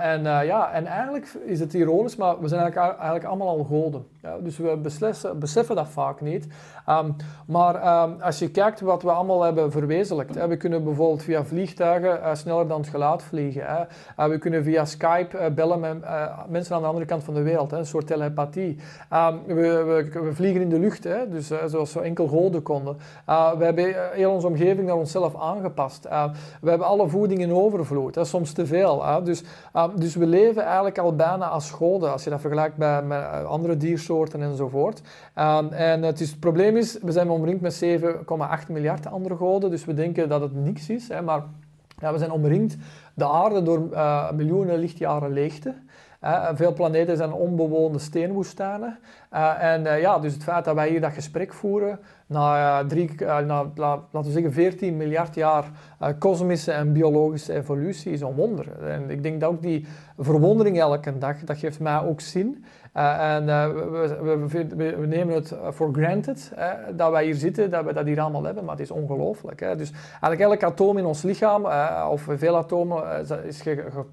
en, 0.00 0.22
ja, 0.22 0.72
en 0.72 0.86
eigenlijk 0.86 1.34
is 1.44 1.60
het 1.60 1.74
ironisch, 1.74 2.16
maar 2.16 2.40
we 2.40 2.48
zijn 2.48 2.60
eigenlijk, 2.60 2.92
eigenlijk 2.92 3.24
allemaal 3.24 3.48
al 3.48 3.64
goden. 3.64 4.06
Dus 4.40 4.58
we 4.58 4.76
beslissen, 4.76 5.38
beseffen 5.38 5.76
dat 5.76 5.88
vaak 5.88 6.20
niet. 6.20 6.46
Um, 6.88 7.16
maar 7.46 8.02
um, 8.02 8.20
als 8.20 8.38
je 8.38 8.50
kijkt 8.50 8.80
wat 8.80 9.02
we 9.02 9.10
allemaal 9.10 9.42
hebben 9.42 9.70
verwezenlijkt. 9.70 10.34
Hè, 10.34 10.48
we 10.48 10.56
kunnen 10.56 10.84
bijvoorbeeld 10.84 11.22
via 11.22 11.44
vliegtuigen 11.44 12.18
uh, 12.18 12.34
sneller 12.34 12.68
dan 12.68 12.80
het 12.80 12.88
geluid 12.88 13.22
vliegen. 13.22 13.66
Hè. 13.66 13.80
Uh, 13.80 14.30
we 14.30 14.38
kunnen 14.38 14.64
via 14.64 14.84
Skype 14.84 15.38
uh, 15.38 15.46
bellen 15.46 15.80
met 15.80 16.04
mensen 16.48 16.74
aan 16.74 16.80
de 16.80 16.86
andere 16.86 17.06
kant 17.06 17.24
van 17.24 17.34
de 17.34 17.42
wereld. 17.42 17.70
Hè, 17.70 17.78
een 17.78 17.86
soort 17.86 18.06
telepathie. 18.06 18.78
Um, 19.12 19.40
we, 19.46 20.08
we, 20.12 20.34
vliegen 20.34 20.60
in 20.60 20.68
de 20.68 20.78
lucht, 20.78 21.04
hè, 21.04 21.28
dus, 21.28 21.50
zoals 21.66 21.92
we 21.92 22.00
enkel 22.00 22.26
goden 22.26 22.62
konden. 22.62 22.96
we 23.58 23.64
hebben 23.64 23.94
heel 24.12 24.32
onze 24.32 24.46
omgeving 24.46 24.86
naar 24.86 24.96
onszelf 24.96 25.40
aangepast. 25.40 26.08
we 26.60 26.68
hebben 26.68 26.86
alle 26.86 27.08
voeding 27.08 27.40
in 27.40 27.52
overvloed, 27.52 28.18
soms 28.20 28.52
te 28.52 28.66
veel. 28.66 29.04
Dus, 29.24 29.42
dus 29.94 30.14
we 30.14 30.26
leven 30.26 30.62
eigenlijk 30.64 30.98
al 30.98 31.16
bijna 31.16 31.48
als 31.48 31.70
goden, 31.70 32.12
als 32.12 32.24
je 32.24 32.30
dat 32.30 32.40
vergelijkt 32.40 32.76
met 32.76 33.44
andere 33.46 33.76
diersoorten 33.76 34.11
soorten 34.12 34.42
enzovoort. 34.42 35.02
Um, 35.38 35.68
en 35.68 36.02
het, 36.02 36.20
is, 36.20 36.30
het 36.30 36.40
probleem 36.40 36.76
is, 36.76 36.98
we 37.02 37.12
zijn 37.12 37.30
omringd 37.30 37.60
met 37.60 37.84
7,8 37.84 38.68
miljard 38.68 39.06
andere 39.06 39.36
goden, 39.36 39.70
dus 39.70 39.84
we 39.84 39.94
denken 39.94 40.28
dat 40.28 40.40
het 40.40 40.54
niks 40.54 40.88
is. 40.88 41.08
Hè, 41.08 41.22
maar 41.22 41.42
ja, 41.98 42.12
we 42.12 42.18
zijn 42.18 42.30
omringd, 42.30 42.76
de 43.14 43.28
aarde, 43.28 43.62
door 43.62 43.88
uh, 43.92 44.30
miljoenen 44.30 44.78
lichtjaren 44.78 45.32
leegte. 45.32 45.74
Uh, 46.24 46.48
veel 46.54 46.72
planeten 46.72 47.16
zijn 47.16 47.32
onbewoonde 47.32 47.98
steenwoestijnen. 47.98 48.98
Uh, 49.32 49.62
en 49.62 50.00
ja, 50.00 50.18
dus 50.18 50.32
het 50.32 50.42
feit 50.42 50.64
dat 50.64 50.74
wij 50.74 50.88
hier 50.88 51.00
dat 51.00 51.12
gesprek 51.12 51.52
voeren, 51.52 51.98
na, 52.26 52.84
drie, 52.86 53.14
na 53.18 53.70
laten 53.74 54.22
we 54.22 54.30
zeggen 54.30 54.52
14 54.52 54.96
miljard 54.96 55.34
jaar 55.34 55.64
kosmische 56.18 56.72
en 56.72 56.92
biologische 56.92 57.52
evolutie, 57.52 58.12
is 58.12 58.20
een 58.20 58.34
wonder. 58.34 58.82
En 58.82 59.10
ik 59.10 59.22
denk 59.22 59.40
dat 59.40 59.50
ook 59.50 59.62
die 59.62 59.86
verwondering 60.18 60.78
elke 60.78 61.18
dag, 61.18 61.38
dat 61.44 61.58
geeft 61.58 61.80
mij 61.80 62.02
ook 62.02 62.20
zin. 62.20 62.64
Uh, 62.96 63.34
en 63.34 63.42
uh, 63.42 63.66
we, 63.66 64.46
we, 64.48 64.96
we, 64.96 65.06
nemen 65.06 65.34
het 65.34 65.54
for 65.74 65.92
granted 65.92 66.52
dat 66.96 67.10
wij 67.10 67.24
hier 67.24 67.34
zitten, 67.34 67.70
dat 67.70 67.84
we 67.84 67.92
dat 67.92 68.06
hier 68.06 68.20
allemaal 68.20 68.44
hebben, 68.44 68.64
maar 68.64 68.74
het 68.76 68.84
is 68.84 68.90
ongelooflijk. 68.90 69.58
Dus 69.58 69.92
eigenlijk 70.20 70.40
elk 70.40 70.62
atoom 70.62 70.98
in 70.98 71.04
ons 71.04 71.22
lichaam, 71.22 71.66
of 72.10 72.26
veel 72.28 72.56
atomen, 72.56 73.26
is 73.46 73.60
ge, 73.60 73.84
ge, 73.90 74.04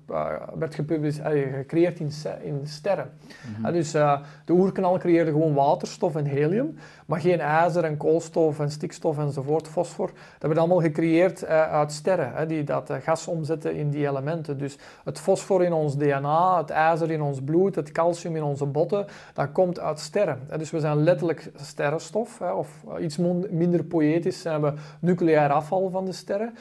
werd 0.55 0.75
gecreëerd 0.75 1.99
in, 1.99 2.11
in 2.41 2.61
sterren. 2.63 3.09
Mm 3.47 3.63
-hmm. 3.63 3.73
dus 3.73 3.91
de 3.91 4.51
oerknal 4.53 4.97
creëerde 4.97 5.31
gewoon 5.31 5.53
waterstof 5.53 6.15
en 6.15 6.25
helium, 6.25 6.77
maar 7.05 7.19
geen 7.19 7.39
ijzer 7.39 7.83
en 7.83 7.97
koolstof 7.97 8.59
en 8.59 8.71
stikstof 8.71 9.17
enzovoort, 9.17 9.67
fosfor. 9.67 10.11
Dat 10.37 10.49
werd 10.49 10.57
allemaal 10.57 10.81
gecreëerd 10.81 11.45
uit 11.45 11.91
sterren, 11.91 12.47
die 12.47 12.63
dat 12.63 12.91
gas 13.03 13.27
omzetten 13.27 13.75
in 13.75 13.89
die 13.89 14.07
elementen. 14.07 14.57
Dus 14.57 14.77
het 15.03 15.19
fosfor 15.19 15.63
in 15.63 15.73
ons 15.73 15.97
DNA, 15.97 16.57
het 16.57 16.69
ijzer 16.69 17.11
in 17.11 17.21
ons 17.21 17.41
bloed, 17.41 17.75
het 17.75 17.91
calcium 17.91 18.35
in 18.35 18.43
onze 18.43 18.67
botten, 18.71 19.05
dat 19.33 19.51
komt 19.51 19.79
uit 19.79 19.99
sterren. 19.99 20.39
Dus 20.57 20.71
we 20.71 20.79
zijn 20.79 21.03
letterlijk 21.03 21.51
sterrenstof, 21.55 22.41
of 22.41 22.83
iets 22.99 23.17
minder 23.49 23.83
poëtisch 23.83 24.41
zijn 24.41 24.61
we 24.61 24.73
nucleair 24.99 25.51
afval 25.51 25.89
van 25.89 26.05
de 26.05 26.11
sterren. 26.11 26.53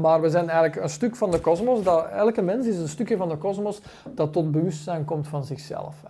Maar 0.00 0.20
we 0.20 0.30
zijn 0.30 0.48
eigenlijk 0.48 0.82
een 0.82 0.90
stuk 0.90 1.16
van 1.16 1.30
de 1.30 1.40
kosmos, 1.40 1.80
elke 2.12 2.42
mens 2.42 2.66
is 2.66 2.78
een 2.78 2.88
stukje 2.88 3.16
van 3.16 3.28
de 3.28 3.36
kosmos 3.36 3.80
dat 4.14 4.32
tot 4.32 4.50
bewustzijn 4.50 5.04
komt 5.04 5.28
van 5.28 5.44
zichzelf. 5.44 6.04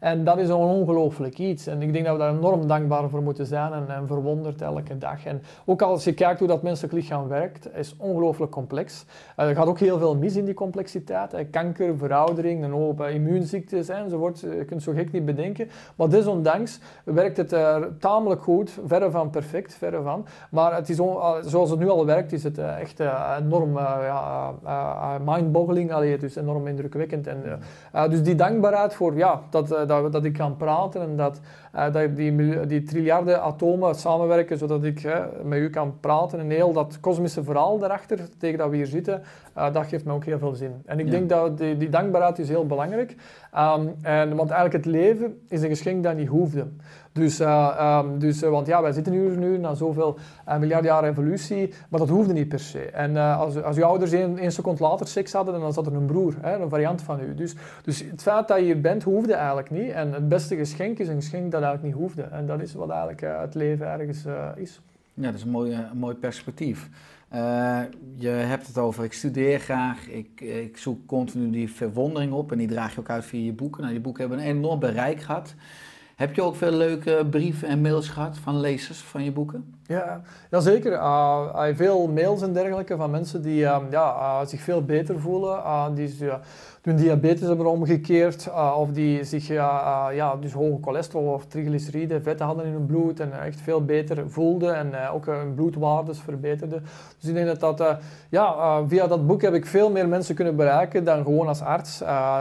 En 0.00 0.24
dat 0.24 0.38
is 0.38 0.48
een 0.48 0.54
ongelooflijk 0.54 1.38
iets. 1.38 1.66
En 1.66 1.82
ik 1.82 1.92
denk 1.92 2.04
dat 2.04 2.14
we 2.14 2.20
daar 2.20 2.34
enorm 2.34 2.66
dankbaar 2.66 3.08
voor 3.08 3.22
moeten 3.22 3.46
zijn 3.46 3.72
en, 3.72 4.06
verwonderd 4.06 4.62
elke 4.62 4.98
dag. 4.98 5.24
En 5.24 5.42
ook 5.64 5.82
als 5.82 6.04
je 6.04 6.14
kijkt 6.14 6.38
hoe 6.38 6.48
dat 6.48 6.62
menselijk 6.62 6.94
lichaam 6.94 7.28
werkt, 7.28 7.74
is 7.74 7.96
ongelooflijk 7.98 8.52
complex. 8.52 9.04
Er 9.36 9.54
gaat 9.54 9.66
ook 9.66 9.78
heel 9.78 9.98
veel 9.98 10.16
mis 10.16 10.36
in 10.36 10.44
die 10.44 10.54
complexiteit. 10.54 11.50
Kanker, 11.50 11.96
veroudering, 11.98 12.64
een 12.64 12.70
hoop 12.70 13.00
immuunziektes 13.00 13.88
enzovoort. 13.88 14.40
Je 14.40 14.64
kunt 14.64 14.82
zo 14.82 14.92
gek 14.96 15.12
niet 15.12 15.24
bedenken. 15.24 15.68
Maar 15.96 16.08
desondanks 16.08 16.80
werkt 17.04 17.36
het 17.36 17.52
uh, 17.52 17.76
tamelijk 17.98 18.42
goed, 18.42 18.78
verre 18.86 19.10
van 19.10 19.30
perfect, 19.30 19.74
verre 19.74 20.02
van. 20.02 20.26
Maar 20.50 20.74
het 20.74 20.88
is 20.88 20.96
zoals 21.40 21.70
het 21.70 21.78
nu 21.78 21.88
al 21.88 22.06
werkt, 22.06 22.32
is 22.32 22.44
het 22.44 22.58
uh, 22.58 22.80
echt 22.80 23.00
uh, 23.00 23.36
enorm 23.40 23.78
ja, 23.78 24.52
mind-boggling, 25.24 26.16
dus 26.18 26.36
enorm 26.36 26.66
indrukwekkend. 26.66 27.26
En, 27.26 27.42
dus 28.10 28.22
die 28.22 28.34
dankbaarheid 28.34 28.94
voor 28.94 29.16
ja, 29.16 29.40
dat, 29.50 29.68
dat, 29.68 30.12
dat 30.12 30.24
ik 30.24 30.32
kan 30.32 30.56
praten 30.56 31.00
en 31.00 31.16
dat, 31.16 31.40
dat 31.92 32.16
die, 32.16 32.66
die 32.66 32.82
triljarden 32.82 33.42
atomen 33.42 33.94
samenwerken, 33.94 34.58
zodat 34.58 34.84
ik 34.84 35.08
met 35.44 35.58
u 35.58 35.70
kan 35.70 36.00
praten 36.00 36.38
en 36.38 36.50
heel 36.50 36.72
dat 36.72 37.00
kosmische 37.00 37.44
verhaal 37.44 37.78
daarachter, 37.78 38.18
tegen 38.38 38.58
dat 38.58 38.70
we 38.70 38.76
hier 38.76 38.86
zitten, 38.86 39.22
dat 39.72 39.86
geeft 39.86 40.04
me 40.04 40.12
ook 40.12 40.24
heel 40.24 40.38
veel 40.38 40.54
zin. 40.54 40.82
En 40.86 40.98
ik 40.98 41.10
denk 41.10 41.28
dat 41.28 41.58
die, 41.58 41.76
die 41.76 41.88
dankbaarheid 41.88 42.38
is 42.38 42.48
heel 42.48 42.66
belangrijk. 42.66 43.16
Um, 43.58 43.94
en, 44.02 44.36
want 44.36 44.50
eigenlijk 44.50 44.84
het 44.84 44.94
leven 44.94 45.40
is 45.48 45.62
een 45.62 45.68
geschenk 45.68 46.02
dat 46.02 46.16
niet 46.16 46.28
hoefde. 46.28 46.66
Dus, 47.12 47.40
uh, 47.40 48.00
um, 48.04 48.18
dus 48.18 48.42
uh, 48.42 48.50
want 48.50 48.66
ja, 48.66 48.82
wij 48.82 48.92
zitten 48.92 49.12
hier 49.12 49.36
nu 49.36 49.58
na 49.58 49.74
zoveel 49.74 50.18
uh, 50.48 50.58
miljard 50.58 50.84
jaar 50.84 51.04
evolutie, 51.04 51.74
maar 51.88 52.00
dat 52.00 52.08
hoefde 52.08 52.32
niet 52.32 52.48
per 52.48 52.60
se. 52.60 52.90
En 52.90 53.16
als, 53.16 53.62
als 53.62 53.76
uw 53.76 53.84
ouders 53.84 54.12
één, 54.12 54.52
seconde 54.52 54.82
later 54.82 55.06
seks 55.08 55.32
hadden, 55.32 55.60
dan 55.60 55.72
zat 55.72 55.86
er 55.86 55.94
een 55.94 56.06
broer, 56.06 56.34
hè, 56.40 56.58
een 56.58 56.68
variant 56.68 57.02
van 57.02 57.20
u. 57.20 57.34
Dus, 57.34 57.54
dus 57.82 58.04
het 58.10 58.22
feit 58.22 58.48
dat 58.48 58.58
je 58.58 58.64
hier 58.64 58.80
bent, 58.80 59.02
hoefde 59.02 59.34
eigenlijk 59.34 59.70
niet. 59.70 59.90
En 59.90 60.12
het 60.12 60.28
beste 60.28 60.56
geschenk 60.56 60.98
is 60.98 61.08
een 61.08 61.14
geschenk 61.14 61.52
dat 61.52 61.62
eigenlijk 61.62 61.94
niet 61.94 62.02
hoefde. 62.02 62.22
En 62.22 62.46
dat 62.46 62.60
is 62.60 62.74
wat 62.74 62.90
eigenlijk 62.90 63.20
het 63.20 63.54
leven 63.54 63.86
ergens 63.86 64.24
is. 64.56 64.80
Ja, 65.14 65.26
dat 65.26 65.34
is 65.34 65.42
een 65.42 65.50
mooi, 65.50 65.72
een 65.72 65.98
mooi 65.98 66.14
perspectief. 66.14 66.88
Eh, 67.28 67.82
je 68.16 68.28
hebt 68.28 68.66
het 68.66 68.78
over, 68.78 69.04
ik 69.04 69.12
studeer 69.12 69.60
graag, 69.60 70.08
ik, 70.08 70.40
ik 70.40 70.76
zoek 70.76 71.06
continu 71.06 71.50
die 71.50 71.72
verwondering 71.72 72.32
op 72.32 72.52
en 72.52 72.58
die 72.58 72.68
draag 72.68 72.94
je 72.94 73.00
ook 73.00 73.10
uit 73.10 73.24
via 73.24 73.44
je 73.44 73.52
boeken. 73.52 73.80
Nou, 73.80 73.92
die 73.92 74.02
boeken 74.02 74.28
hebben 74.28 74.46
een 74.46 74.56
enorm 74.56 74.78
bereik 74.78 75.20
gehad. 75.20 75.54
Heb 76.16 76.34
je 76.34 76.42
ook 76.42 76.56
veel 76.56 76.72
leuke 76.72 77.26
brieven 77.30 77.68
en 77.68 77.80
mails 77.80 78.08
gehad 78.08 78.38
van 78.38 78.60
lezers 78.60 78.98
van 78.98 79.24
je 79.24 79.32
boeken? 79.32 79.75
Ja, 79.88 80.20
ja 80.50 80.60
zeker. 80.60 80.92
Uh, 80.92 81.64
veel 81.74 82.06
mails 82.06 82.42
en 82.42 82.52
dergelijke 82.52 82.96
van 82.96 83.10
mensen 83.10 83.42
die 83.42 83.60
uh, 83.60 83.78
ja, 83.90 84.16
uh, 84.16 84.46
zich 84.46 84.60
veel 84.60 84.84
beter 84.84 85.20
voelen, 85.20 85.94
die 85.94 86.14
hun 86.82 86.96
diabetes 86.96 87.48
hebben 87.48 87.66
omgekeerd 87.66 88.48
of 88.76 88.90
die 88.90 89.24
zich 89.24 89.46
ja, 89.48 90.36
dus 90.40 90.52
hoge 90.52 90.78
cholesterol 90.82 91.32
of 91.32 91.46
triglyceride, 91.46 92.20
vetten 92.20 92.46
hadden 92.46 92.64
in 92.64 92.72
hun 92.72 92.86
bloed 92.86 93.20
en 93.20 93.42
echt 93.42 93.60
veel 93.60 93.84
beter 93.84 94.30
voelden 94.30 94.76
en 94.76 95.08
ook 95.08 95.26
hun 95.26 95.54
bloedwaardes 95.54 96.20
verbeterden. 96.20 96.84
Dus 97.18 97.28
ik 97.28 97.34
denk 97.34 97.60
dat 97.60 97.78
dat, 97.78 97.98
ja, 98.28 98.82
via 98.86 99.06
dat 99.06 99.26
boek 99.26 99.42
heb 99.42 99.54
ik 99.54 99.66
veel 99.66 99.90
meer 99.90 100.08
mensen 100.08 100.34
kunnen 100.34 100.56
bereiken 100.56 101.04
dan 101.04 101.24
gewoon 101.24 101.48
als 101.48 101.62
arts, 101.62 101.98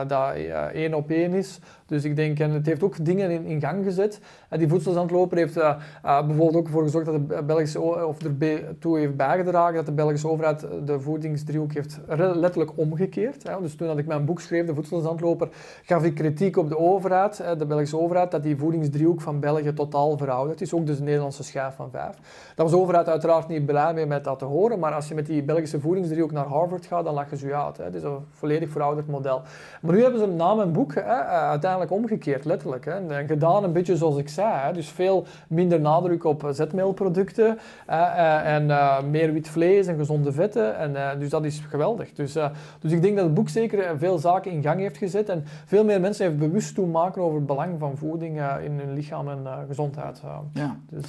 dat 0.08 0.34
één 0.74 0.94
op 0.94 1.10
één 1.10 1.34
is. 1.34 1.60
Dus 1.86 2.04
ik 2.04 2.16
denk, 2.16 2.40
en 2.40 2.52
het 2.52 2.66
heeft 2.66 2.84
ook 2.84 3.06
dingen 3.06 3.46
in, 3.46 3.62
gang 3.62 3.84
gezet. 3.84 4.20
En 4.50 4.60
die 4.60 4.68
voedselzandloper 4.68 5.38
heeft 5.38 5.60
bijvoorbeeld 6.02 6.56
ook 6.56 6.66
ervoor 6.66 6.84
gezorgd 6.84 7.06
dat 7.06 7.35
Belgische, 7.46 7.82
of 7.82 8.24
ertoe 8.40 8.98
heeft 8.98 9.16
bijgedragen 9.16 9.76
dat 9.76 9.86
de 9.86 9.92
Belgische 9.92 10.28
overheid 10.28 10.68
de 10.86 11.00
voedingsdriehoek 11.00 11.74
heeft 11.74 12.00
letterlijk 12.18 12.72
omgekeerd. 12.76 13.46
Dus 13.62 13.76
toen 13.76 13.88
dat 13.88 13.98
ik 13.98 14.06
mijn 14.06 14.26
boek 14.26 14.42
schreef, 14.42 14.66
De 14.66 14.74
Voedselzandloper, 14.74 15.50
gaf 15.84 16.04
ik 16.04 16.16
kritiek 16.16 16.58
op 16.58 16.70
de 16.70 16.78
overheid, 16.78 17.44
de 17.58 17.66
Belgische 17.66 18.00
overheid, 18.00 18.32
dat 18.32 18.44
die 18.44 18.58
voedingsdriehoek 18.58 19.22
van 19.22 19.40
België 19.40 19.74
totaal 19.74 20.18
verouderd 20.18 20.62
is. 20.62 20.74
Ook 20.74 20.86
dus 20.86 20.98
de 20.98 21.04
Nederlandse 21.04 21.44
schijf 21.44 21.76
van 21.76 21.90
vijf. 21.92 22.16
Daar 22.56 22.66
was 22.66 22.72
de 22.72 22.78
overheid 22.78 23.10
uiteraard 23.10 23.48
niet 23.48 23.66
blij 23.66 23.94
mee 23.94 24.06
met 24.06 24.24
dat 24.24 24.40
te 24.40 24.46
horen, 24.46 24.80
maar 24.80 24.94
als 24.94 25.08
je 25.08 25.16
met 25.16 25.26
die 25.26 25.44
Belgische 25.44 25.80
voedingsdriehoek 25.80 26.32
naar 26.32 26.46
Harvard 26.46 26.86
gaat, 26.86 27.04
dan 27.04 27.14
lachen 27.14 27.38
ze 27.38 27.48
je 27.48 27.56
uit. 27.56 27.78
Het 27.78 27.96
is 27.96 28.04
een 28.04 28.18
volledig 28.32 28.70
verouderd 28.70 29.08
model. 29.08 29.42
Maar 29.82 29.94
nu 29.94 30.02
hebben 30.02 30.20
ze 30.20 30.28
na 30.28 30.54
mijn 30.54 30.72
boek 30.72 30.98
uiteindelijk 30.98 31.92
omgekeerd, 31.92 32.46
letterlijk. 32.46 32.86
En 32.86 33.28
gedaan 33.28 33.64
een 33.64 33.74
beetje 33.74 33.98
zoals 33.98 34.18
ik 34.18 34.30
zei. 34.30 34.74
Dus 34.74 34.90
veel 34.90 35.26
minder 35.48 35.80
nadruk 35.80 36.24
op 36.24 36.48
zetmeelproducten 36.52 37.24
uh, 37.38 38.54
en 38.56 38.68
uh, 38.68 39.04
meer 39.04 39.34
wit 39.34 39.48
vlees 39.48 39.88
en 39.88 39.98
gezonde 39.98 40.32
vetten. 40.32 40.78
En, 40.78 41.20
dus 41.20 41.30
dat 41.30 41.46
is 41.46 41.62
geweldig. 41.70 42.14
Dus, 42.14 42.34
dus 42.80 42.92
ik 42.92 43.02
denk 43.02 43.16
dat 43.16 43.26
het 43.26 43.34
boek 43.34 43.50
zeker 43.50 43.98
veel 43.98 44.18
zaken 44.18 44.52
in 44.52 44.64
gang 44.64 44.80
heeft 44.80 44.98
gezet 44.98 45.30
en 45.30 45.44
veel 45.66 45.84
meer 45.84 46.02
mensen 46.02 46.26
heeft 46.26 46.38
bewust 46.38 46.76
doen 46.76 46.92
maken 46.92 47.22
over 47.22 47.38
het 47.38 47.46
belang 47.46 47.80
van 47.80 47.98
voeding 47.98 48.42
in 48.64 48.80
hun 48.80 48.94
lichaam 48.94 49.30
en 49.30 49.48
gezondheid. 49.68 50.22
ja. 50.54 50.78
Dus, 50.90 51.06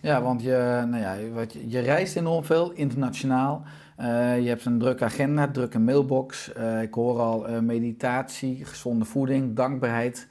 ja, 0.00 0.22
want 0.22 0.42
je, 0.42 0.84
nou 0.90 1.02
ja, 1.02 1.16
wat 1.34 1.52
je, 1.52 1.68
je 1.68 1.78
reist 1.78 2.16
enorm 2.16 2.44
veel, 2.44 2.72
internationaal. 2.72 3.62
je 4.40 4.48
hebt 4.48 4.64
een 4.64 4.78
drukke 4.78 5.04
agenda, 5.04 5.48
drukke 5.48 5.78
mailbox. 5.78 6.52
ik 6.82 6.94
hoor 6.94 7.20
al 7.20 7.46
meditatie, 7.62 8.64
gezonde 8.64 9.04
voeding, 9.04 9.56
dankbaarheid. 9.56 10.28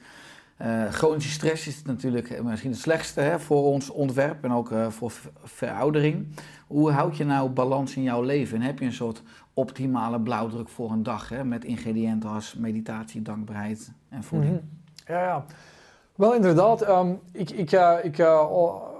Uh, 0.62 0.84
chronische 0.90 1.30
stress 1.30 1.66
is 1.66 1.82
natuurlijk 1.82 2.42
misschien 2.42 2.70
het 2.70 2.80
slechtste 2.80 3.20
hè, 3.20 3.40
voor 3.40 3.62
ons 3.62 3.90
ontwerp 3.90 4.44
en 4.44 4.52
ook 4.52 4.70
uh, 4.70 4.88
voor 4.88 5.12
veroudering. 5.42 6.26
Hoe 6.66 6.90
houd 6.90 7.16
je 7.16 7.24
nou 7.24 7.50
balans 7.50 7.96
in 7.96 8.02
jouw 8.02 8.22
leven? 8.22 8.56
En 8.56 8.62
heb 8.62 8.78
je 8.78 8.84
een 8.84 8.92
soort 8.92 9.22
optimale 9.54 10.20
blauwdruk 10.20 10.68
voor 10.68 10.90
een 10.90 11.02
dag 11.02 11.28
hè, 11.28 11.44
met 11.44 11.64
ingrediënten 11.64 12.30
als 12.30 12.54
meditatie, 12.54 13.22
dankbaarheid 13.22 13.92
en 14.08 14.22
voeding? 14.22 14.58
-hmm. 14.58 15.14
Ja, 15.14 15.22
ja. 15.22 15.44
Wel 16.14 16.34
inderdaad, 16.34 16.88
um, 16.88 17.18
ik, 17.32 17.50
ik, 17.50 17.70
ik, 18.02 18.20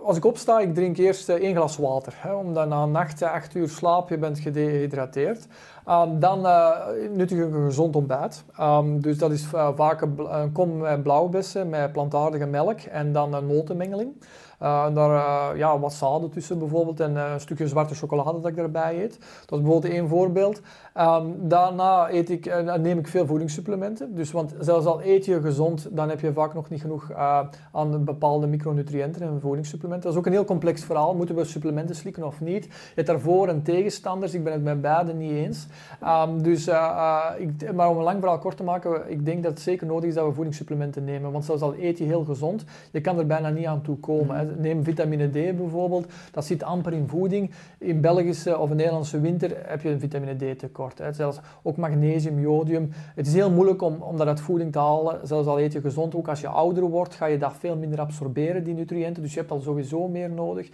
als 0.05 0.17
ik 0.17 0.25
opsta, 0.25 0.61
ik 0.61 0.75
drink 0.75 0.97
eerst 0.97 1.29
één 1.29 1.55
glas 1.55 1.77
water. 1.77 2.15
Hè, 2.17 2.33
omdat 2.33 2.69
na 2.69 2.83
een 2.83 2.91
nacht, 2.91 3.23
acht 3.23 3.55
uur 3.55 3.69
slaap, 3.69 4.09
je 4.09 4.19
bent 4.19 4.39
gedehydrateerd. 4.39 5.47
Um, 5.91 6.21
dan 6.21 6.47
uh, 6.47 6.71
nuttig 7.11 7.39
een 7.39 7.53
gezond 7.53 7.97
ontbijt. 7.97 8.45
Um, 8.61 9.01
dus 9.01 9.19
dat 9.19 9.31
is 9.31 9.47
uh, 9.55 9.69
vaak 9.75 10.01
een, 10.01 10.35
een 10.41 10.53
kom 10.53 10.79
met 10.79 11.03
blauwbessen 11.03 11.69
met 11.69 11.93
plantaardige 11.93 12.47
melk 12.47 12.81
en 12.81 13.13
dan 13.13 13.35
een 13.35 13.47
notenmengeling. 13.47 14.13
Uh, 14.63 14.85
en 14.85 14.95
daar 14.95 15.11
uh, 15.11 15.59
ja, 15.59 15.79
wat 15.79 15.93
zaden 15.93 16.31
tussen 16.31 16.59
bijvoorbeeld 16.59 17.01
en 17.01 17.15
uh, 17.15 17.31
een 17.33 17.41
stukje 17.41 17.69
zwarte 17.69 17.95
chocolade 17.95 18.41
dat 18.41 18.51
ik 18.51 18.57
daarbij 18.57 19.03
eet. 19.03 19.19
Dat 19.19 19.59
is 19.59 19.65
bijvoorbeeld 19.65 19.93
één 19.93 20.09
voorbeeld. 20.09 20.61
Um, 20.99 21.49
daarna 21.49 22.11
eet 22.11 22.31
ik, 22.31 22.63
neem 22.81 22.99
ik 22.99 23.09
veel 23.09 23.27
voedingssupplementen. 23.27 24.15
Dus, 24.15 24.33
want 24.33 24.55
zelfs 24.59 24.87
al 24.87 25.03
eet 25.03 25.25
je 25.25 25.41
gezond, 25.41 25.89
dan 25.91 26.09
heb 26.09 26.21
je 26.21 26.33
vaak 26.33 26.55
nog 26.55 26.69
niet 26.69 26.81
genoeg 26.81 27.13
aan 27.73 28.05
bepaalde 28.05 28.47
micronutriënten 28.47 29.23
en 29.23 29.41
voedingssupplementen. 29.41 30.05
Dat 30.07 30.13
is 30.13 30.19
ook 30.19 30.27
een 30.27 30.39
heel 30.39 30.45
complex 30.45 30.85
verhaal. 30.85 31.15
Moeten 31.15 31.35
we 31.35 31.45
supplementen 31.45 31.97
slikken 31.97 32.27
of 32.27 32.41
niet? 32.41 32.65
Je 32.65 32.71
hebt 32.95 33.07
daarvoor 33.07 33.49
en 33.49 33.63
tegenstanders. 33.63 34.35
Ik 34.35 34.45
ben 34.45 34.53
het 34.53 34.63
met 34.63 34.81
beide 34.81 35.15
niet 35.15 35.33
eens. 35.33 35.67
Um, 36.27 36.43
dus, 36.43 36.69
ik, 37.39 37.73
maar 37.75 37.89
om 37.89 37.97
een 37.97 38.03
lang 38.03 38.19
verhaal 38.19 38.39
kort 38.39 38.57
te 38.57 38.65
maken, 38.65 39.11
ik 39.11 39.25
denk 39.25 39.43
dat 39.43 39.53
het 39.53 39.61
zeker 39.61 39.87
nodig 39.87 40.09
is 40.09 40.15
dat 40.15 40.27
we 40.27 40.33
voedingssupplementen 40.33 41.05
nemen. 41.05 41.33
Want 41.33 41.45
zelfs 41.45 41.63
al 41.63 41.75
eet 41.79 41.99
je 41.99 42.05
heel 42.05 42.25
gezond, 42.25 42.65
je 42.93 43.01
kan 43.01 43.19
er 43.19 43.27
bijna 43.27 43.49
niet 43.49 43.67
aan 43.67 43.83
toe 43.83 43.97
komen. 43.97 44.37
Hè. 44.37 44.49
Neem 44.59 44.85
vitamine 44.85 45.29
D 45.29 45.57
bijvoorbeeld, 45.57 46.07
dat 46.33 46.45
zit 46.45 46.63
amper 46.63 46.93
in 46.93 47.09
voeding. 47.09 47.51
In 47.79 48.01
Belgische 48.01 48.59
of 48.59 48.69
Nederlandse 48.69 49.21
winter 49.21 49.57
heb 49.67 49.83
je 49.83 49.89
een 49.89 50.01
vitamine 50.01 50.55
D 50.55 50.59
tekort. 50.59 50.99
Hè. 50.99 51.13
Zelfs 51.13 51.41
ook 51.63 51.77
magnesium, 51.77 52.41
jodium. 52.41 52.91
Het 53.15 53.27
is 53.27 53.35
heel 53.35 53.51
moeilijk 53.51 53.83
om, 53.83 54.03
om 54.03 54.17
dat 54.17 54.27
uit 54.27 54.41
voeding 54.41 54.73
te 54.73 54.79
halen. 54.79 55.27
Zelfs 55.27 55.47
al 55.47 55.61
eet 55.61 55.73
je 55.73 55.81
gezond, 55.81 56.15
ook 56.15 56.29
als 56.29 56.41
je 56.41 56.49
ouder 56.49 56.83
wordt, 56.83 57.15
ga 57.15 57.27
je 57.27 57.39
dat 57.39 57.53
veel 57.59 57.77
minder 57.77 58.01
absorberen, 58.01 58.65
die 58.65 58.75
nutriënten. 58.75 59.23
Dus 59.23 59.33
je 59.33 59.39
hebt 59.39 59.51
al 59.51 59.61
sowieso 59.61 60.09
meer 60.09 60.31
nodig. 60.31 60.69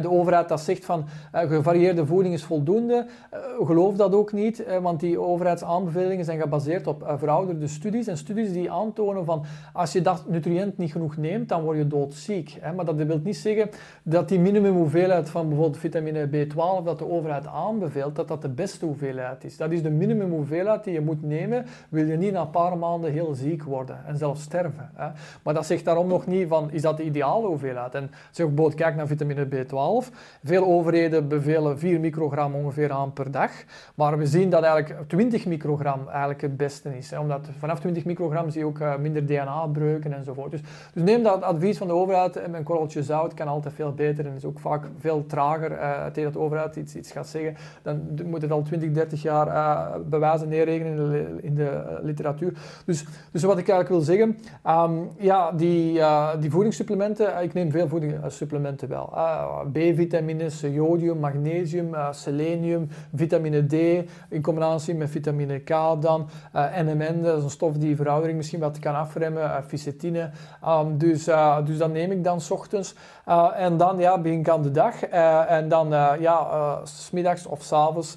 De 0.00 0.10
overheid 0.10 0.48
dat 0.48 0.60
zegt 0.60 0.84
van 0.84 1.04
uh, 1.34 1.40
gevarieerde 1.40 2.06
voeding 2.06 2.34
is 2.34 2.44
voldoende. 2.44 3.06
Uh, 3.34 3.66
geloof 3.66 3.96
dat 3.96 4.14
ook 4.14 4.32
niet, 4.32 4.64
want 4.82 5.00
die 5.00 5.20
overheidsaanbevelingen 5.20 6.24
zijn 6.24 6.40
gebaseerd 6.40 6.86
op 6.86 7.14
verouderde 7.18 7.66
studies. 7.66 8.06
En 8.06 8.16
studies 8.16 8.52
die 8.52 8.70
aantonen 8.70 9.24
van 9.24 9.44
als 9.72 9.92
je 9.92 10.02
dat 10.02 10.24
nutriënt 10.28 10.78
niet 10.78 10.92
genoeg 10.92 11.16
neemt, 11.16 11.48
dan 11.48 11.62
word 11.62 11.76
je 11.76 11.86
doodziek. 11.86 12.58
Maar 12.76 12.84
dat 12.84 12.94
wil 12.94 13.19
niet 13.24 13.36
zeggen 13.36 13.70
dat 14.02 14.28
die 14.28 14.38
minimumhoeveelheid 14.38 15.30
van 15.30 15.48
bijvoorbeeld 15.48 15.78
vitamine 15.78 16.28
B12 16.28 16.84
dat 16.84 16.98
de 16.98 17.10
overheid 17.10 17.46
aanbeveelt, 17.46 18.16
dat 18.16 18.28
dat 18.28 18.42
de 18.42 18.48
beste 18.48 18.84
hoeveelheid 18.84 19.44
is. 19.44 19.56
Dat 19.56 19.70
is 19.70 19.82
de 19.82 19.90
minimumhoeveelheid 19.90 20.84
die 20.84 20.92
je 20.92 21.00
moet 21.00 21.22
nemen, 21.22 21.66
wil 21.88 22.06
je 22.06 22.16
niet 22.16 22.32
na 22.32 22.40
een 22.40 22.50
paar 22.50 22.78
maanden 22.78 23.12
heel 23.12 23.34
ziek 23.34 23.62
worden 23.62 24.06
en 24.06 24.16
zelfs 24.16 24.42
sterven. 24.42 24.90
Hè. 24.94 25.08
Maar 25.42 25.54
dat 25.54 25.66
zegt 25.66 25.84
daarom 25.84 26.06
nog 26.06 26.26
niet 26.26 26.48
van, 26.48 26.70
is 26.70 26.82
dat 26.82 26.96
de 26.96 27.02
ideale 27.02 27.46
hoeveelheid? 27.46 27.94
En 27.94 28.10
zeg 28.30 28.46
bijvoorbeeld, 28.46 28.74
kijk 28.74 28.96
naar 28.96 29.06
vitamine 29.06 29.46
B12. 29.46 30.14
Veel 30.44 30.64
overheden 30.64 31.28
bevelen 31.28 31.78
4 31.78 32.00
microgram 32.00 32.54
ongeveer 32.54 32.92
aan 32.92 33.12
per 33.12 33.30
dag, 33.30 33.50
maar 33.94 34.18
we 34.18 34.26
zien 34.26 34.50
dat 34.50 34.62
eigenlijk 34.62 35.08
20 35.08 35.46
microgram 35.46 36.08
eigenlijk 36.08 36.40
het 36.40 36.56
beste 36.56 36.96
is. 36.96 37.10
Hè. 37.10 37.18
Omdat 37.18 37.48
vanaf 37.58 37.80
20 37.80 38.04
microgram 38.04 38.50
zie 38.50 38.60
je 38.60 38.66
ook 38.66 38.78
uh, 38.78 38.96
minder 38.96 39.26
DNA-breuken 39.26 40.12
enzovoort. 40.12 40.50
Dus, 40.50 40.60
dus 40.92 41.02
neem 41.02 41.22
dat 41.22 41.42
advies 41.42 41.78
van 41.78 41.86
de 41.86 41.92
overheid 41.92 42.36
en 42.36 42.54
een 42.54 42.62
korreltje 42.62 43.02
zout 43.10 43.34
kan 43.34 43.48
altijd 43.48 43.74
veel 43.74 43.92
beter 43.92 44.26
en 44.26 44.34
is 44.34 44.44
ook 44.44 44.58
vaak 44.58 44.84
veel 44.98 45.26
trager. 45.26 45.70
Uh, 45.70 46.06
tegen 46.06 46.32
de 46.32 46.38
overheid 46.38 46.76
iets, 46.76 46.94
iets 46.94 47.12
gaat 47.12 47.26
zeggen, 47.26 47.56
dan 47.82 48.00
moet 48.24 48.42
het 48.42 48.50
al 48.50 48.62
20, 48.62 48.90
30 48.90 49.22
jaar 49.22 49.46
uh, 49.46 49.86
bewijzen 50.06 50.48
neerrekenen 50.48 50.92
in 50.92 51.10
de, 51.10 51.42
in 51.42 51.54
de 51.54 51.62
uh, 51.62 52.04
literatuur. 52.04 52.52
Dus, 52.84 53.04
dus 53.32 53.42
wat 53.42 53.58
ik 53.58 53.68
eigenlijk 53.68 53.88
wil 53.88 54.00
zeggen, 54.00 54.38
um, 54.66 55.08
ja, 55.18 55.52
die, 55.52 56.00
die 56.40 56.50
voedingssupplementen, 56.50 57.42
ik 57.42 57.52
neem 57.52 57.70
veel 57.70 57.88
voedingssupplementen 57.88 58.88
wel. 58.88 59.12
B-vitamines, 59.72 60.60
jodium, 60.60 61.18
magnesium, 61.18 61.94
selenium, 62.10 62.88
vitamine 63.14 63.66
D, 63.66 63.72
in 64.28 64.42
combinatie 64.42 64.94
met 64.94 65.10
vitamine 65.10 65.58
K 65.58 65.68
dan, 66.00 66.28
NMN, 66.84 67.22
dat 67.22 67.38
is 67.38 67.44
een 67.44 67.50
stof 67.50 67.76
die 67.76 67.96
veroudering 67.96 68.36
misschien 68.36 68.60
wat 68.60 68.78
kan 68.78 68.94
afremmen, 68.94 69.64
ficetine. 69.66 70.30
Um, 70.66 70.98
dus, 70.98 71.24
dus 71.64 71.78
dat 71.78 71.92
neem 71.92 72.10
ik 72.10 72.24
dan 72.24 72.40
s 72.40 72.50
ochtends. 72.50 72.94
Uh, 73.28 73.50
en 73.54 73.76
dan 73.76 73.98
ja, 73.98 74.18
begin 74.18 74.38
ik 74.38 74.48
aan 74.48 74.62
de 74.62 74.70
dag. 74.70 75.08
Uh, 75.12 75.50
en 75.50 75.68
dan 75.68 75.92
uh, 75.92 76.12
ja, 76.18 76.80
smiddags 76.84 77.46
of 77.46 77.62
s'avonds 77.62 78.16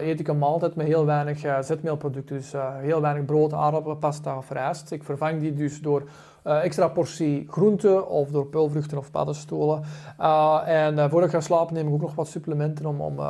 eet 0.00 0.20
ik 0.20 0.28
een 0.28 0.38
maaltijd 0.38 0.74
met 0.74 0.86
heel 0.86 1.06
weinig 1.06 1.38
zetmeelproducten. 1.60 2.36
Dus 2.36 2.52
heel 2.80 3.00
weinig 3.00 3.24
brood, 3.24 3.52
aardappelen, 3.52 3.98
pasta 3.98 4.36
of 4.36 4.50
rijst. 4.50 4.90
Ik 4.90 5.04
vervang 5.04 5.40
die 5.40 5.54
dus 5.54 5.80
door 5.80 6.02
uh, 6.46 6.64
extra 6.64 6.88
portie 6.88 7.46
groente 7.50 8.06
of 8.06 8.30
door 8.30 8.46
peulvruchten 8.46 8.98
of 8.98 9.10
paddenstoelen. 9.10 9.82
Uh, 10.20 10.60
en 10.64 10.94
uh, 10.94 11.10
voordat 11.10 11.24
ik 11.24 11.34
ga 11.34 11.40
slapen 11.40 11.74
neem 11.74 11.86
ik 11.86 11.92
ook 11.92 12.00
nog 12.00 12.14
wat 12.14 12.28
supplementen 12.28 12.86
om... 12.86 13.00
om 13.00 13.20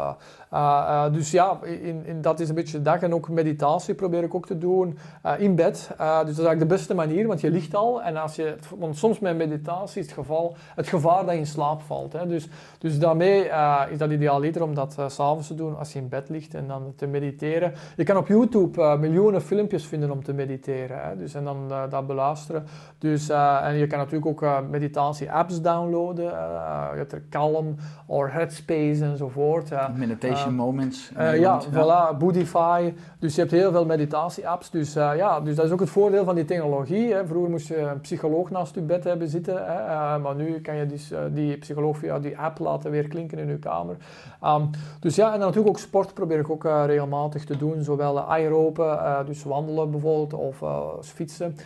dus 1.12 1.30
ja, 1.30 1.58
in, 1.62 2.06
in, 2.06 2.22
dat 2.22 2.40
is 2.40 2.48
een 2.48 2.54
beetje 2.54 2.76
de 2.76 2.82
dag. 2.82 3.00
En 3.00 3.14
ook 3.14 3.28
meditatie 3.28 3.94
probeer 3.94 4.22
ik 4.22 4.34
ook 4.34 4.46
te 4.46 4.58
doen 4.58 4.98
in 5.38 5.54
bed. 5.54 5.72
dus 5.72 5.96
dat 5.96 6.28
is 6.28 6.38
eigenlijk 6.38 6.58
de 6.58 6.66
beste 6.66 6.94
manier, 6.94 7.26
want 7.26 7.40
je 7.40 7.50
ligt 7.50 7.74
al. 7.74 8.02
En 8.02 8.16
als 8.16 8.36
je, 8.36 8.56
want 8.78 8.96
soms 8.96 9.18
met 9.18 9.36
meditatie 9.36 10.02
het, 10.02 10.12
geval, 10.12 10.56
het 10.74 10.88
gevaar 10.88 11.24
dat 11.24 11.34
je 11.34 11.38
in 11.38 11.46
slaap 11.46 11.82
valt. 11.82 12.12
Hè. 12.12 12.26
Dus, 12.26 12.48
dus 12.78 12.98
daarmee 12.98 13.48
is 13.90 13.98
dat 13.98 14.10
idealiter 14.10 14.62
om 14.62 14.74
dat 14.74 14.92
s 14.92 15.14
s'avonds 15.14 15.46
te 15.46 15.54
doen 15.54 15.78
als 15.78 15.92
je 15.92 15.98
in 15.98 16.08
bed 16.08 16.28
ligt 16.28 16.54
en 16.54 16.66
dan 16.66 16.92
te 16.96 17.06
mediteren. 17.06 17.72
Je 17.96 18.04
kan 18.04 18.16
op 18.16 18.28
YouTube 18.28 18.96
miljoenen 19.00 19.42
filmpjes 19.42 19.86
vinden 19.86 20.10
om 20.10 20.24
te 20.24 20.32
mediteren. 20.32 21.02
Hè. 21.02 21.16
Dus, 21.16 21.34
en 21.34 21.44
dan 21.44 21.72
dat 21.90 22.06
beluisteren. 22.06 22.66
Dus, 23.04 23.30
uh, 23.30 23.66
en 23.66 23.74
je 23.74 23.86
kan 23.86 23.98
natuurlijk 23.98 24.26
ook 24.26 24.42
uh, 24.42 24.58
meditatie-apps 24.70 25.62
downloaden. 25.62 26.24
Uh, 26.24 26.86
je 26.92 26.98
hebt 26.98 27.12
er 27.12 27.22
Calm 27.30 27.76
of 28.06 28.30
Headspace 28.30 29.04
enzovoort. 29.04 29.70
Meditation 29.94 30.54
Moments. 30.54 31.10
ja, 31.16 31.32
ja, 31.32 31.62
voilà, 31.62 32.18
Boodify. 32.18 32.94
Dus 33.18 33.34
je 33.34 33.40
hebt 33.40 33.52
heel 33.52 33.72
veel 33.72 33.86
meditatie-apps. 33.86 34.70
Dus, 34.70 34.92
ja, 34.92 35.40
dus 35.40 35.56
dat 35.56 35.64
is 35.64 35.70
ook 35.70 35.80
het 35.80 35.90
voordeel 35.90 36.24
van 36.24 36.34
die 36.34 36.44
technologie. 36.44 37.12
Hè. 37.12 37.26
Vroeger 37.26 37.50
moest 37.50 37.68
je 37.68 37.78
een 37.78 38.00
psycholoog 38.00 38.50
naast 38.50 38.74
je 38.74 38.80
bed 38.80 39.04
hebben 39.04 39.28
zitten. 39.28 39.54
Hè. 39.54 40.18
maar 40.18 40.34
nu 40.34 40.60
kan 40.60 40.76
je 40.76 40.86
dus, 40.86 41.12
die 41.32 41.56
psycholoog 41.56 41.98
via 41.98 42.18
die 42.18 42.38
app 42.38 42.58
laten 42.58 42.90
weer 42.90 43.08
klinken 43.08 43.38
in 43.38 43.48
je 43.48 43.58
kamer. 43.58 43.96
Um, 44.44 44.70
dus 45.00 45.16
ja, 45.16 45.26
en 45.26 45.38
dan 45.38 45.48
natuurlijk 45.48 45.68
ook 45.68 45.78
sport 45.78 46.14
probeer 46.14 46.38
ik 46.38 46.50
ook 46.50 46.64
regelmatig 46.64 47.44
te 47.44 47.56
doen. 47.56 47.82
Zowel 47.82 48.20
aerobe, 48.20 49.22
dus 49.26 49.42
wandelen 49.42 49.90
bijvoorbeeld, 49.90 50.32
of 50.32 50.62
fietsen, 51.02 51.56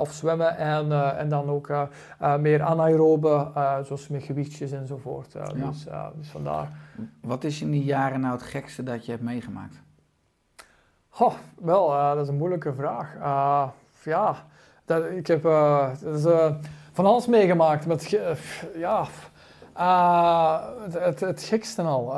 of 0.00 0.12
zwemmen. 0.12 0.56
En, 0.78 0.86
uh, 0.86 1.20
en 1.20 1.28
dan 1.28 1.48
ook 1.48 1.68
uh, 1.68 1.82
uh, 2.22 2.36
meer 2.36 2.62
anaerobe, 2.62 3.50
zoals 3.84 4.08
met 4.08 4.22
gewichtjes 4.22 4.72
enzovoort. 4.72 5.32
Ja. 5.32 5.44
dus, 5.44 5.86
dus 6.16 6.28
vandaar. 6.28 6.70
Wat 7.20 7.44
is 7.44 7.60
in 7.62 7.70
die 7.70 7.84
jaren 7.84 8.20
nou 8.20 8.32
het 8.32 8.42
gekste 8.42 8.82
dat 8.82 9.04
je 9.04 9.10
hebt 9.10 9.24
meegemaakt? 9.24 9.82
Oh, 11.18 11.34
wel, 11.60 11.88
dat 11.88 12.22
is 12.22 12.28
een 12.28 12.36
moeilijke 12.36 12.74
vraag. 12.74 13.14
ja, 14.04 14.34
dat, 14.84 15.04
ik 15.04 15.26
heb 15.26 15.42
dat 15.42 16.02
is, 16.02 16.22
van 16.92 17.06
alles 17.06 17.26
meegemaakt. 17.26 17.86
Met, 17.86 18.08
ja, 18.76 19.06
het, 20.82 20.94
het, 20.98 21.20
het, 21.20 21.42
gekste 21.42 21.82
al. 21.82 22.14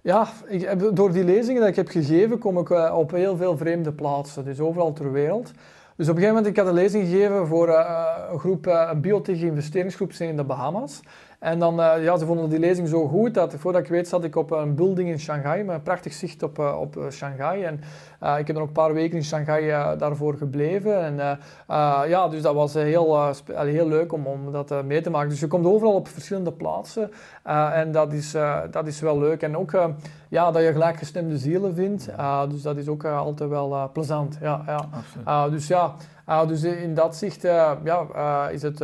Ja, 0.00 0.26
ik 0.46 0.62
heb, 0.62 0.90
door 0.92 1.12
die 1.12 1.24
lezingen 1.24 1.60
die 1.60 1.70
ik 1.70 1.76
heb 1.76 1.88
gegeven, 1.88 2.38
kom 2.38 2.58
ik 2.58 2.70
op 2.92 3.10
heel 3.10 3.36
veel 3.36 3.56
vreemde 3.56 3.92
plaatsen. 3.92 4.44
Dus 4.44 4.60
overal 4.60 4.92
ter 4.92 5.12
wereld. 5.12 5.52
Dus 6.02 6.10
op 6.10 6.16
een 6.16 6.22
gegeven 6.22 6.42
moment, 6.42 6.58
ik 6.58 6.64
had 6.64 6.74
een 6.74 6.82
lezing 6.82 7.08
gegeven 7.08 7.46
voor 7.46 7.68
uh, 7.68 8.14
een 8.32 8.38
groep, 8.38 8.66
uh, 8.66 8.88
een 8.92 9.00
biotech 9.00 9.40
investeringsgroep 9.40 10.12
in 10.12 10.36
de 10.36 10.44
Bahamas. 10.44 11.00
En 11.42 11.58
dan, 11.58 11.80
uh, 11.80 12.04
ja, 12.04 12.16
ze 12.16 12.26
vonden 12.26 12.48
die 12.48 12.58
lezing 12.58 12.88
zo 12.88 13.08
goed 13.08 13.34
dat 13.34 13.54
voordat 13.54 13.82
ik 13.82 13.88
weet 13.88 14.08
zat 14.08 14.24
ik 14.24 14.36
op 14.36 14.50
een 14.50 14.74
building 14.74 15.08
in 15.08 15.20
Shanghai 15.20 15.62
met 15.62 15.74
een 15.74 15.82
prachtig 15.82 16.12
zicht 16.12 16.42
op, 16.42 16.58
uh, 16.58 16.80
op 16.80 17.06
Shanghai. 17.10 17.62
En 17.62 17.80
uh, 18.22 18.38
ik 18.38 18.46
heb 18.46 18.56
dan 18.56 18.62
ook 18.62 18.68
een 18.68 18.74
paar 18.74 18.94
weken 18.94 19.16
in 19.16 19.24
Shanghai 19.24 19.96
daarvoor 19.98 20.34
gebleven. 20.36 21.04
En 21.04 21.38
ja, 22.08 22.28
dus 22.28 22.42
dat 22.42 22.54
was 22.54 22.74
heel, 22.74 23.32
heel 23.54 23.88
leuk 23.88 24.12
om, 24.12 24.26
om 24.26 24.52
dat 24.52 24.84
mee 24.84 25.00
te 25.00 25.10
maken. 25.10 25.28
Dus 25.28 25.40
je 25.40 25.46
komt 25.46 25.66
overal 25.66 25.94
op 25.94 26.08
verschillende 26.08 26.52
plaatsen 26.52 27.10
en 27.72 27.92
dat 27.92 28.12
is, 28.12 28.36
dat 28.70 28.86
is 28.86 29.00
wel 29.00 29.18
leuk. 29.18 29.42
En 29.42 29.56
ook 29.56 29.70
ja, 30.28 30.50
dat 30.50 30.62
je 30.62 30.72
gelijkgestemde 30.72 31.38
zielen 31.38 31.74
vindt. 31.74 32.08
dus 32.48 32.62
dat 32.62 32.76
is 32.76 32.88
ook 32.88 33.04
altijd 33.04 33.50
wel 33.50 33.90
plezant. 33.92 34.38
Ja, 34.40 34.62
ja. 35.24 35.48
dus 35.48 35.66
ja, 35.66 35.94
uh, 36.32 36.46
dus 36.46 36.62
in 36.62 36.94
dat 36.94 37.16
zicht 37.16 37.44
uh, 37.44 37.72
ja, 37.84 38.06
uh, 38.14 38.46
is 38.52 38.62
het 38.62 38.78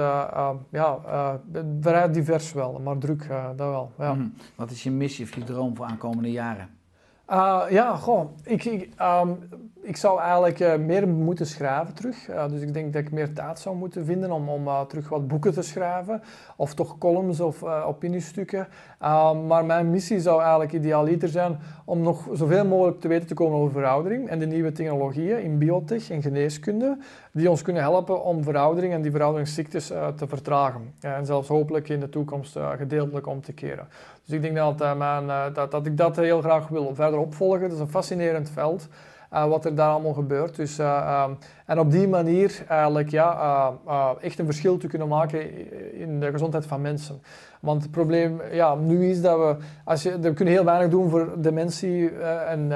ja, 0.71 0.99
vrij 1.81 2.11
divers 2.11 2.53
wel, 2.53 2.81
maar 2.85 2.99
druk, 2.99 3.29
dat 3.57 3.69
wel. 3.69 3.93
Ja. 3.99 4.15
Mm. 4.15 4.35
Wat 4.55 4.71
is 4.71 4.83
je 4.83 4.91
missie 4.91 5.25
of 5.25 5.35
je 5.35 5.45
droom 5.45 5.77
voor 5.77 5.87
aankomende 5.87 6.31
jaren? 6.31 6.69
ja, 7.71 7.97
goh, 7.97 8.31
ik, 8.43 8.65
ik, 8.65 8.91
um, 9.01 9.39
ik 9.89 9.97
zou 9.97 10.21
eigenlijk 10.21 10.61
uh, 10.61 10.77
meer 10.77 11.09
moeten 11.09 11.47
schrijven 11.47 11.95
terug. 11.95 12.29
Uh, 12.29 12.49
dus 12.49 12.61
ik 12.61 12.75
denk 12.75 12.93
dat 12.93 13.03
ik 13.03 13.11
meer 13.11 13.33
tijd 13.33 13.59
zou 13.59 13.77
moeten 13.77 14.05
vinden 14.05 14.31
om, 14.31 14.49
om 14.49 14.67
uh, 14.67 14.81
terug 14.81 15.09
wat 15.09 15.29
boeken 15.29 15.53
te 15.53 15.63
schrijven. 15.63 16.23
Of 16.57 16.75
toch 16.75 16.99
columns 16.99 17.41
of 17.41 17.63
opiniestukken. 17.63 18.69
maar 19.47 19.65
mijn 19.65 19.91
missie 19.91 20.21
zou 20.21 20.41
eigenlijk 20.41 20.73
idealiter 20.73 21.29
zijn 21.29 21.59
om 21.85 22.01
nog 22.01 22.29
zoveel 22.33 22.65
mogelijk 22.65 23.01
te 23.01 23.09
weten 23.09 23.27
te 23.27 23.35
komen 23.35 23.59
over 23.59 23.73
veroudering 23.73 24.29
en 24.29 24.39
de 24.39 24.47
nieuwe 24.47 24.73
technologieën 24.73 25.43
in 25.43 25.59
biotech 25.59 26.11
en 26.11 26.23
geneeskunde 26.23 26.99
die 27.33 27.51
ons 27.51 27.63
kunnen 27.63 27.83
helpen 27.83 28.25
om 28.25 28.43
veroudering 28.43 28.93
en 28.93 29.03
die 29.03 29.11
verouderingsziektes 29.11 29.87
te 30.17 30.27
vertragen. 30.27 30.95
en 31.01 31.27
zelfs 31.27 31.49
hopelijk 31.49 31.89
in 31.89 32.01
de 32.01 32.09
toekomst 32.09 32.59
gedeeltelijk 32.77 33.27
om 33.27 33.41
te 33.41 33.53
keren. 33.53 33.89
Dus 34.25 34.35
ik 34.35 34.43
denk 34.43 34.57
dat, 34.57 34.97
mijn, 34.97 35.53
dat, 35.53 35.71
dat 35.71 35.87
ik 35.87 35.97
dat 35.97 36.17
heel 36.17 36.41
graag 36.41 36.69
wil 36.69 36.95
verder 36.95 37.19
opvolgen. 37.19 37.63
Het 37.63 37.73
is 37.73 37.79
een 37.79 37.89
fascinerend 37.89 38.51
veld. 38.51 38.89
Uh, 39.33 39.49
wat 39.49 39.65
er 39.65 39.75
daar 39.75 39.91
allemaal 39.91 40.13
gebeurt. 40.13 40.57
Dus, 40.57 40.79
uh, 40.79 41.25
um, 41.29 41.39
en 41.67 41.79
op 41.79 41.91
die 41.91 42.09
manier 42.09 42.65
eigenlijk 42.69 43.11
ja, 43.11 43.73
uh, 43.87 44.11
echt 44.21 44.39
een 44.39 44.45
verschil 44.45 44.77
te 44.77 44.87
kunnen 44.87 45.09
maken 45.09 45.51
in 45.95 46.21
de 46.21 46.31
gezondheid 46.31 46.67
van 46.67 46.81
mensen. 46.81 47.23
Want 47.61 47.83
het 47.83 47.91
probleem 47.91 48.41
ja, 48.53 48.75
nu 48.75 49.11
is 49.11 49.21
dat 49.21 49.39
we, 49.39 49.57
als 49.85 50.03
je, 50.03 50.19
we 50.19 50.33
kunnen 50.33 50.55
heel 50.55 50.65
weinig 50.65 50.91
doen 50.91 51.11
voor 51.11 51.33
dementie 51.37 52.11
en 52.49 52.73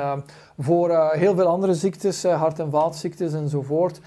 voor 0.59 1.11
heel 1.12 1.35
veel 1.35 1.47
andere 1.47 1.74
ziektes, 1.74 2.24
hart- 2.24 2.59
en 2.59 2.70
vaatziektes 2.70 3.33
enzovoort. 3.33 4.01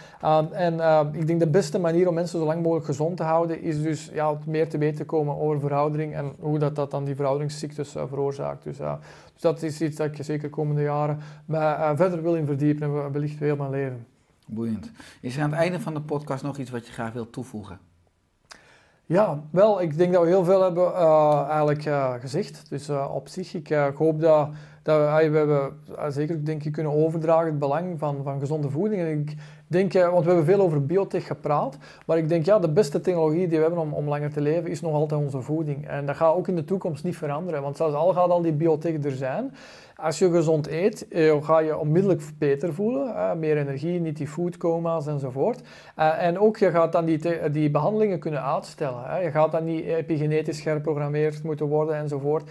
en 0.51 0.79
ik 1.11 1.27
denk 1.27 1.39
de 1.39 1.47
beste 1.47 1.79
manier 1.79 2.07
om 2.07 2.13
mensen 2.13 2.39
zo 2.39 2.45
lang 2.45 2.61
mogelijk 2.61 2.85
gezond 2.85 3.17
te 3.17 3.23
houden 3.23 3.61
is 3.61 3.81
dus 3.81 4.09
ja, 4.13 4.37
meer 4.45 4.69
te 4.69 4.77
weten 4.77 5.05
komen 5.05 5.37
over 5.37 5.59
veroudering 5.59 6.15
en 6.15 6.33
hoe 6.39 6.59
dat, 6.59 6.75
dat 6.75 6.91
dan 6.91 7.05
die 7.05 7.15
verouderingsziektes 7.15 7.89
veroorzaakt. 7.89 8.63
Dus, 8.63 8.77
dus 8.77 9.41
dat 9.41 9.61
is 9.61 9.81
iets 9.81 9.95
dat 9.95 10.07
ik 10.07 10.25
zeker 10.25 10.49
komende 10.49 10.81
jaren 10.81 11.19
maar, 11.45 11.95
verder 11.95 12.21
wil 12.21 12.35
in 12.35 12.45
verdiepen 12.45 12.83
en 12.83 13.11
wellicht 13.11 13.39
heel 13.39 13.55
mijn 13.55 13.69
leven. 13.69 14.05
Boeiend. 14.47 14.91
Is 15.21 15.37
er 15.37 15.43
aan 15.43 15.51
het 15.51 15.59
einde 15.59 15.79
van 15.79 15.93
de 15.93 16.01
podcast 16.01 16.43
nog 16.43 16.57
iets 16.57 16.69
wat 16.69 16.87
je 16.87 16.93
graag 16.93 17.13
wilt 17.13 17.31
toevoegen? 17.31 17.79
Ja, 19.07 19.43
wel, 19.49 19.81
ik 19.81 19.97
denk 19.97 20.13
dat 20.13 20.21
we 20.21 20.27
heel 20.27 20.43
veel 20.43 20.61
hebben 20.61 20.83
uh, 20.83 21.45
eigenlijk 21.49 21.85
uh, 21.85 22.13
gezegd. 22.19 22.69
Dus 22.69 22.89
uh, 22.89 23.11
op 23.13 23.27
zich, 23.27 23.53
ik 23.53 23.95
hoop 23.95 24.19
dat, 24.19 24.49
dat 24.83 24.97
we, 24.97 25.29
we 25.29 25.37
hebben 25.37 25.73
zeker 26.07 26.45
denk 26.45 26.63
ik 26.63 26.71
kunnen 26.71 26.93
overdragen 26.93 27.45
het 27.45 27.59
belang 27.59 27.99
van, 27.99 28.23
van 28.23 28.39
gezonde 28.39 28.69
voeding. 28.69 29.01
Ik 29.01 29.35
denk, 29.67 29.93
want 29.93 30.23
we 30.23 30.31
hebben 30.31 30.45
veel 30.45 30.61
over 30.61 30.85
biotech 30.85 31.27
gepraat, 31.27 31.77
maar 32.05 32.17
ik 32.17 32.29
denk 32.29 32.45
ja, 32.45 32.59
de 32.59 32.69
beste 32.69 33.01
technologie 33.01 33.47
die 33.47 33.57
we 33.57 33.63
hebben 33.63 33.81
om, 33.81 33.93
om 33.93 34.07
langer 34.07 34.33
te 34.33 34.41
leven 34.41 34.69
is 34.69 34.81
nog 34.81 34.93
altijd 34.93 35.21
onze 35.21 35.41
voeding. 35.41 35.87
En 35.87 36.05
dat 36.05 36.15
gaat 36.15 36.35
ook 36.35 36.47
in 36.47 36.55
de 36.55 36.65
toekomst 36.65 37.03
niet 37.03 37.17
veranderen, 37.17 37.61
want 37.61 37.77
zelfs 37.77 37.95
al 37.95 38.13
gaat 38.13 38.29
al 38.29 38.41
die 38.41 38.53
biotech 38.53 39.03
er 39.03 39.11
zijn, 39.11 39.53
als 39.95 40.19
je 40.19 40.31
gezond 40.31 40.67
eet, 40.67 41.07
eh, 41.07 41.43
ga 41.43 41.59
je 41.59 41.77
onmiddellijk 41.77 42.21
beter 42.37 42.73
voelen. 42.73 43.39
meer 43.39 43.57
energie, 43.57 43.99
niet 43.99 44.17
die 44.17 44.27
foodcoma's 44.27 45.07
enzovoort. 45.07 45.61
Uh, 45.99 46.23
en 46.23 46.39
ook 46.39 46.57
je 46.57 46.71
gaat 46.71 46.91
dan 46.91 47.05
die, 47.05 47.49
die 47.51 47.69
behandelingen 47.69 48.19
kunnen 48.19 48.43
uitstellen. 48.43 49.23
Je 49.23 49.31
gaat 49.31 49.51
dan 49.51 49.63
niet 49.63 49.85
epigenetisch 49.85 50.61
geprogrammeerd 50.61 51.43
moeten 51.43 51.65
worden 51.65 51.95
enzovoort. 51.95 52.49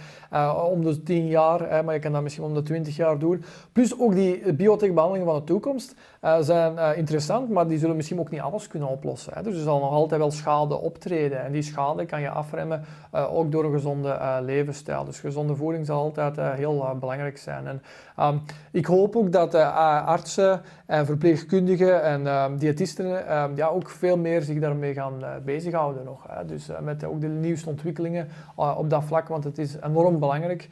Om 0.71 0.83
de 0.83 1.03
10 1.03 1.27
jaar, 1.27 1.85
maar 1.85 1.93
je 1.93 1.99
kan 1.99 2.11
dat 2.11 2.21
misschien 2.21 2.43
om 2.43 2.53
de 2.53 2.61
20 2.61 2.95
jaar 2.95 3.19
doen. 3.19 3.43
Plus 3.71 3.99
ook 3.99 4.13
die 4.13 4.53
biotechbehandelingen 4.53 5.27
van 5.27 5.39
de 5.39 5.43
toekomst 5.45 5.95
zijn 6.39 6.97
interessant, 6.97 7.49
maar 7.49 7.67
die 7.67 7.77
zullen 7.77 7.95
misschien 7.95 8.19
ook 8.19 8.29
niet 8.29 8.41
alles 8.41 8.67
kunnen 8.67 8.89
oplossen. 8.89 9.43
Dus 9.43 9.55
er 9.55 9.63
zal 9.63 9.79
nog 9.79 9.91
altijd 9.91 10.19
wel 10.19 10.31
schade 10.31 10.77
optreden. 10.77 11.43
En 11.43 11.51
die 11.51 11.61
schade 11.61 12.05
kan 12.05 12.21
je 12.21 12.29
afremmen 12.29 12.83
ook 13.11 13.51
door 13.51 13.65
een 13.65 13.71
gezonde 13.71 14.39
levensstijl. 14.41 15.05
Dus 15.05 15.19
gezonde 15.19 15.55
voeding 15.55 15.85
zal 15.85 16.01
altijd 16.01 16.57
heel 16.57 16.97
belangrijk 16.99 17.34
zijn. 17.37 17.67
En, 17.67 17.81
um, 18.19 18.41
ik 18.71 18.85
hoop 18.85 19.15
ook 19.15 19.31
dat 19.31 19.55
uh, 19.55 20.05
artsen 20.05 20.61
en 20.85 21.05
verpleegkundigen 21.05 22.03
en 22.03 22.27
um, 22.27 22.57
diëtisten 22.57 23.37
um, 23.37 23.55
ja, 23.55 23.67
ook 23.67 23.89
veel 23.89 24.17
meer 24.17 24.41
zich 24.41 24.59
daarmee 24.59 24.93
gaan 24.93 25.19
uh, 25.21 25.29
bezighouden 25.45 26.03
nog. 26.03 26.27
Dus 26.47 26.69
uh, 26.69 26.79
met 26.79 27.03
ook 27.03 27.21
de 27.21 27.27
nieuwste 27.27 27.69
ontwikkelingen 27.69 28.27
op 28.55 28.89
dat 28.89 29.03
vlak, 29.03 29.27
want 29.27 29.43
het 29.43 29.57
is 29.57 29.75
enorm 29.81 30.19
belangrijk 30.19 30.69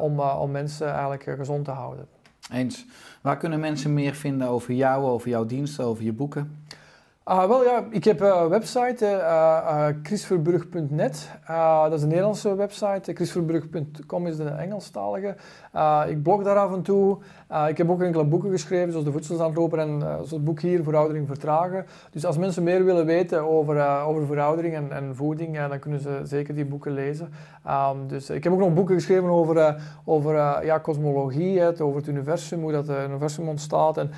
om, 0.00 0.20
om 0.20 0.50
mensen 0.50 0.88
eigenlijk 0.88 1.22
gezond 1.36 1.64
te 1.64 1.70
houden. 1.70 2.06
Eens. 2.52 2.86
Waar 3.20 3.36
kunnen 3.36 3.60
mensen 3.60 3.94
meer 3.94 4.14
vinden 4.14 4.48
over 4.48 4.74
jou, 4.74 5.04
over 5.04 5.28
jouw 5.28 5.46
diensten, 5.46 5.84
over 5.84 6.04
je 6.04 6.12
boeken? 6.12 6.66
Uh, 7.28 7.46
wel 7.46 7.64
ja, 7.64 7.84
ik 7.90 8.04
heb 8.04 8.20
een 8.20 8.48
website, 8.48 9.04
uh, 9.04 9.10
uh, 9.10 9.86
chrisverburg.net. 10.02 11.30
dat 11.82 11.92
is 11.92 12.02
een 12.02 12.08
Nederlandse 12.08 12.54
website. 12.54 13.12
chrisverburg.com 13.14 14.26
is 14.26 14.36
de 14.36 14.44
Engelstalige. 14.44 15.36
ik 16.08 16.22
blog 16.22 16.42
daar 16.42 16.56
af 16.56 16.72
en 16.72 16.82
toe. 16.82 17.18
ik 17.68 17.78
heb 17.78 17.90
ook 17.90 18.02
enkele 18.02 18.24
boeken 18.24 18.50
geschreven, 18.50 18.90
zoals 18.90 19.06
De 19.06 19.12
Voedselzandloper 19.12 19.78
en 19.78 20.00
het 20.00 20.44
boek 20.44 20.60
hier, 20.60 20.82
Veroudering 20.82 21.26
Vertragen. 21.26 21.86
Dus 22.10 22.24
als 22.24 22.38
mensen 22.38 22.62
meer 22.62 22.84
willen 22.84 23.06
weten 23.06 23.48
over, 23.48 24.00
over 24.00 24.26
veroudering 24.26 24.74
en, 24.74 24.92
en 24.92 25.16
voeding, 25.16 25.68
dan 25.68 25.78
kunnen 25.78 26.00
ze 26.00 26.20
zeker 26.24 26.54
die 26.54 26.64
boeken 26.64 26.92
lezen. 26.92 27.32
Um, 27.66 28.08
dus 28.08 28.30
ik 28.30 28.44
heb 28.44 28.52
ook 28.52 28.58
nog 28.58 28.74
boeken 28.74 28.94
geschreven 28.94 29.28
over, 29.28 29.82
over 30.04 30.64
ja, 30.64 30.78
kosmologie, 30.78 31.60
het, 31.60 31.80
over 31.80 31.96
het 31.96 32.08
universum, 32.08 32.60
hoe 32.60 32.72
dat 32.72 32.86
het 32.86 33.08
universum 33.08 33.48
ontstaat 33.48 33.96
en, 33.96 34.10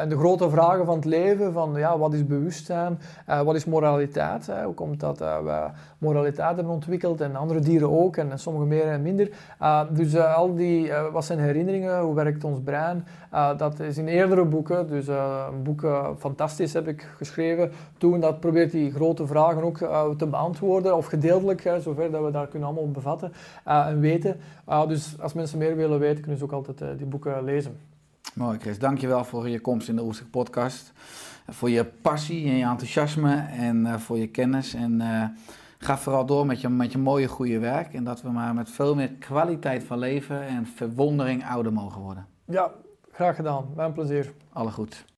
en 0.00 0.08
de 0.08 0.18
grote 0.18 0.50
vragen 0.50 0.84
van 0.84 0.96
het 0.96 1.04
leven, 1.04 1.52
van 1.52 1.74
ja, 1.74 1.98
wat 1.98 2.12
is 2.12 2.18
bewustzijn 2.18 2.38
bewustzijn. 2.40 2.98
Uh, 3.28 3.40
wat 3.40 3.54
is 3.54 3.64
moraliteit? 3.64 4.46
Hè? 4.46 4.64
Hoe 4.64 4.74
komt 4.74 5.00
dat 5.00 5.20
uh, 5.20 5.38
we 5.38 5.70
moraliteit 5.98 6.54
hebben 6.54 6.72
ontwikkeld 6.72 7.20
en 7.20 7.36
andere 7.36 7.60
dieren 7.60 7.90
ook 7.90 8.16
en, 8.16 8.38
sommige 8.38 8.66
meer 8.66 8.86
en 8.86 9.02
minder. 9.02 9.30
Uh, 9.62 9.82
dus 9.90 10.16
al 10.16 10.54
die, 10.54 10.92
wat 11.12 11.24
zijn 11.24 11.38
herinneringen? 11.38 12.00
Hoe 12.00 12.14
werkt 12.14 12.44
ons 12.44 12.60
brein? 12.64 13.06
dat 13.56 13.80
is 13.80 13.98
in 13.98 14.08
eerdere 14.08 14.44
boeken, 14.44 14.88
dus 14.88 15.06
een 15.06 15.62
boek 15.62 15.86
Fantastisch 16.18 16.72
heb 16.72 16.88
ik 16.88 17.08
geschreven 17.16 17.72
toen. 17.98 18.20
Dat 18.20 18.40
probeert 18.40 18.70
die 18.70 18.92
grote 18.92 19.26
vragen 19.26 19.62
ook 19.62 19.78
te 20.18 20.26
beantwoorden 20.26 20.96
of 20.96 21.06
gedeeltelijk, 21.06 21.72
zover 21.80 22.10
dat 22.10 22.24
we 22.24 22.30
daar 22.30 22.46
kunnen 22.46 22.68
allemaal 22.68 22.90
bevatten 22.90 23.32
en 23.64 24.00
weten. 24.00 24.36
dus 24.88 25.16
als 25.20 25.32
mensen 25.32 25.58
meer 25.58 25.76
willen 25.76 25.98
weten, 25.98 26.20
kunnen 26.20 26.38
ze 26.38 26.44
ook 26.44 26.52
altijd 26.52 26.98
die 26.98 27.06
boeken 27.06 27.44
lezen. 27.44 27.76
Mooi 28.34 28.58
Chris, 28.58 28.78
dankjewel 28.78 29.24
voor 29.24 29.48
je 29.48 29.60
komst 29.60 29.88
in 29.88 29.96
de 29.96 30.02
Oerstek 30.02 30.30
podcast. 30.30 30.92
Voor 31.50 31.70
je 31.70 31.84
passie 31.84 32.48
en 32.48 32.56
je 32.56 32.64
enthousiasme 32.64 33.36
en 33.36 33.76
uh, 33.86 33.96
voor 33.96 34.18
je 34.18 34.26
kennis. 34.26 34.74
En 34.74 35.00
uh, 35.00 35.24
ga 35.78 35.98
vooral 35.98 36.26
door 36.26 36.46
met 36.46 36.60
je, 36.60 36.68
met 36.68 36.92
je 36.92 36.98
mooie 36.98 37.28
goede 37.28 37.58
werk. 37.58 37.94
En 37.94 38.04
dat 38.04 38.22
we 38.22 38.30
maar 38.30 38.54
met 38.54 38.70
veel 38.70 38.94
meer 38.94 39.08
kwaliteit 39.08 39.84
van 39.84 39.98
leven 39.98 40.46
en 40.46 40.66
verwondering 40.66 41.46
ouder 41.46 41.72
mogen 41.72 42.00
worden. 42.00 42.26
Ja, 42.44 42.70
graag 43.12 43.36
gedaan. 43.36 43.66
Mijn 43.76 43.92
plezier. 43.92 44.32
Alle 44.52 44.70
goed. 44.70 45.04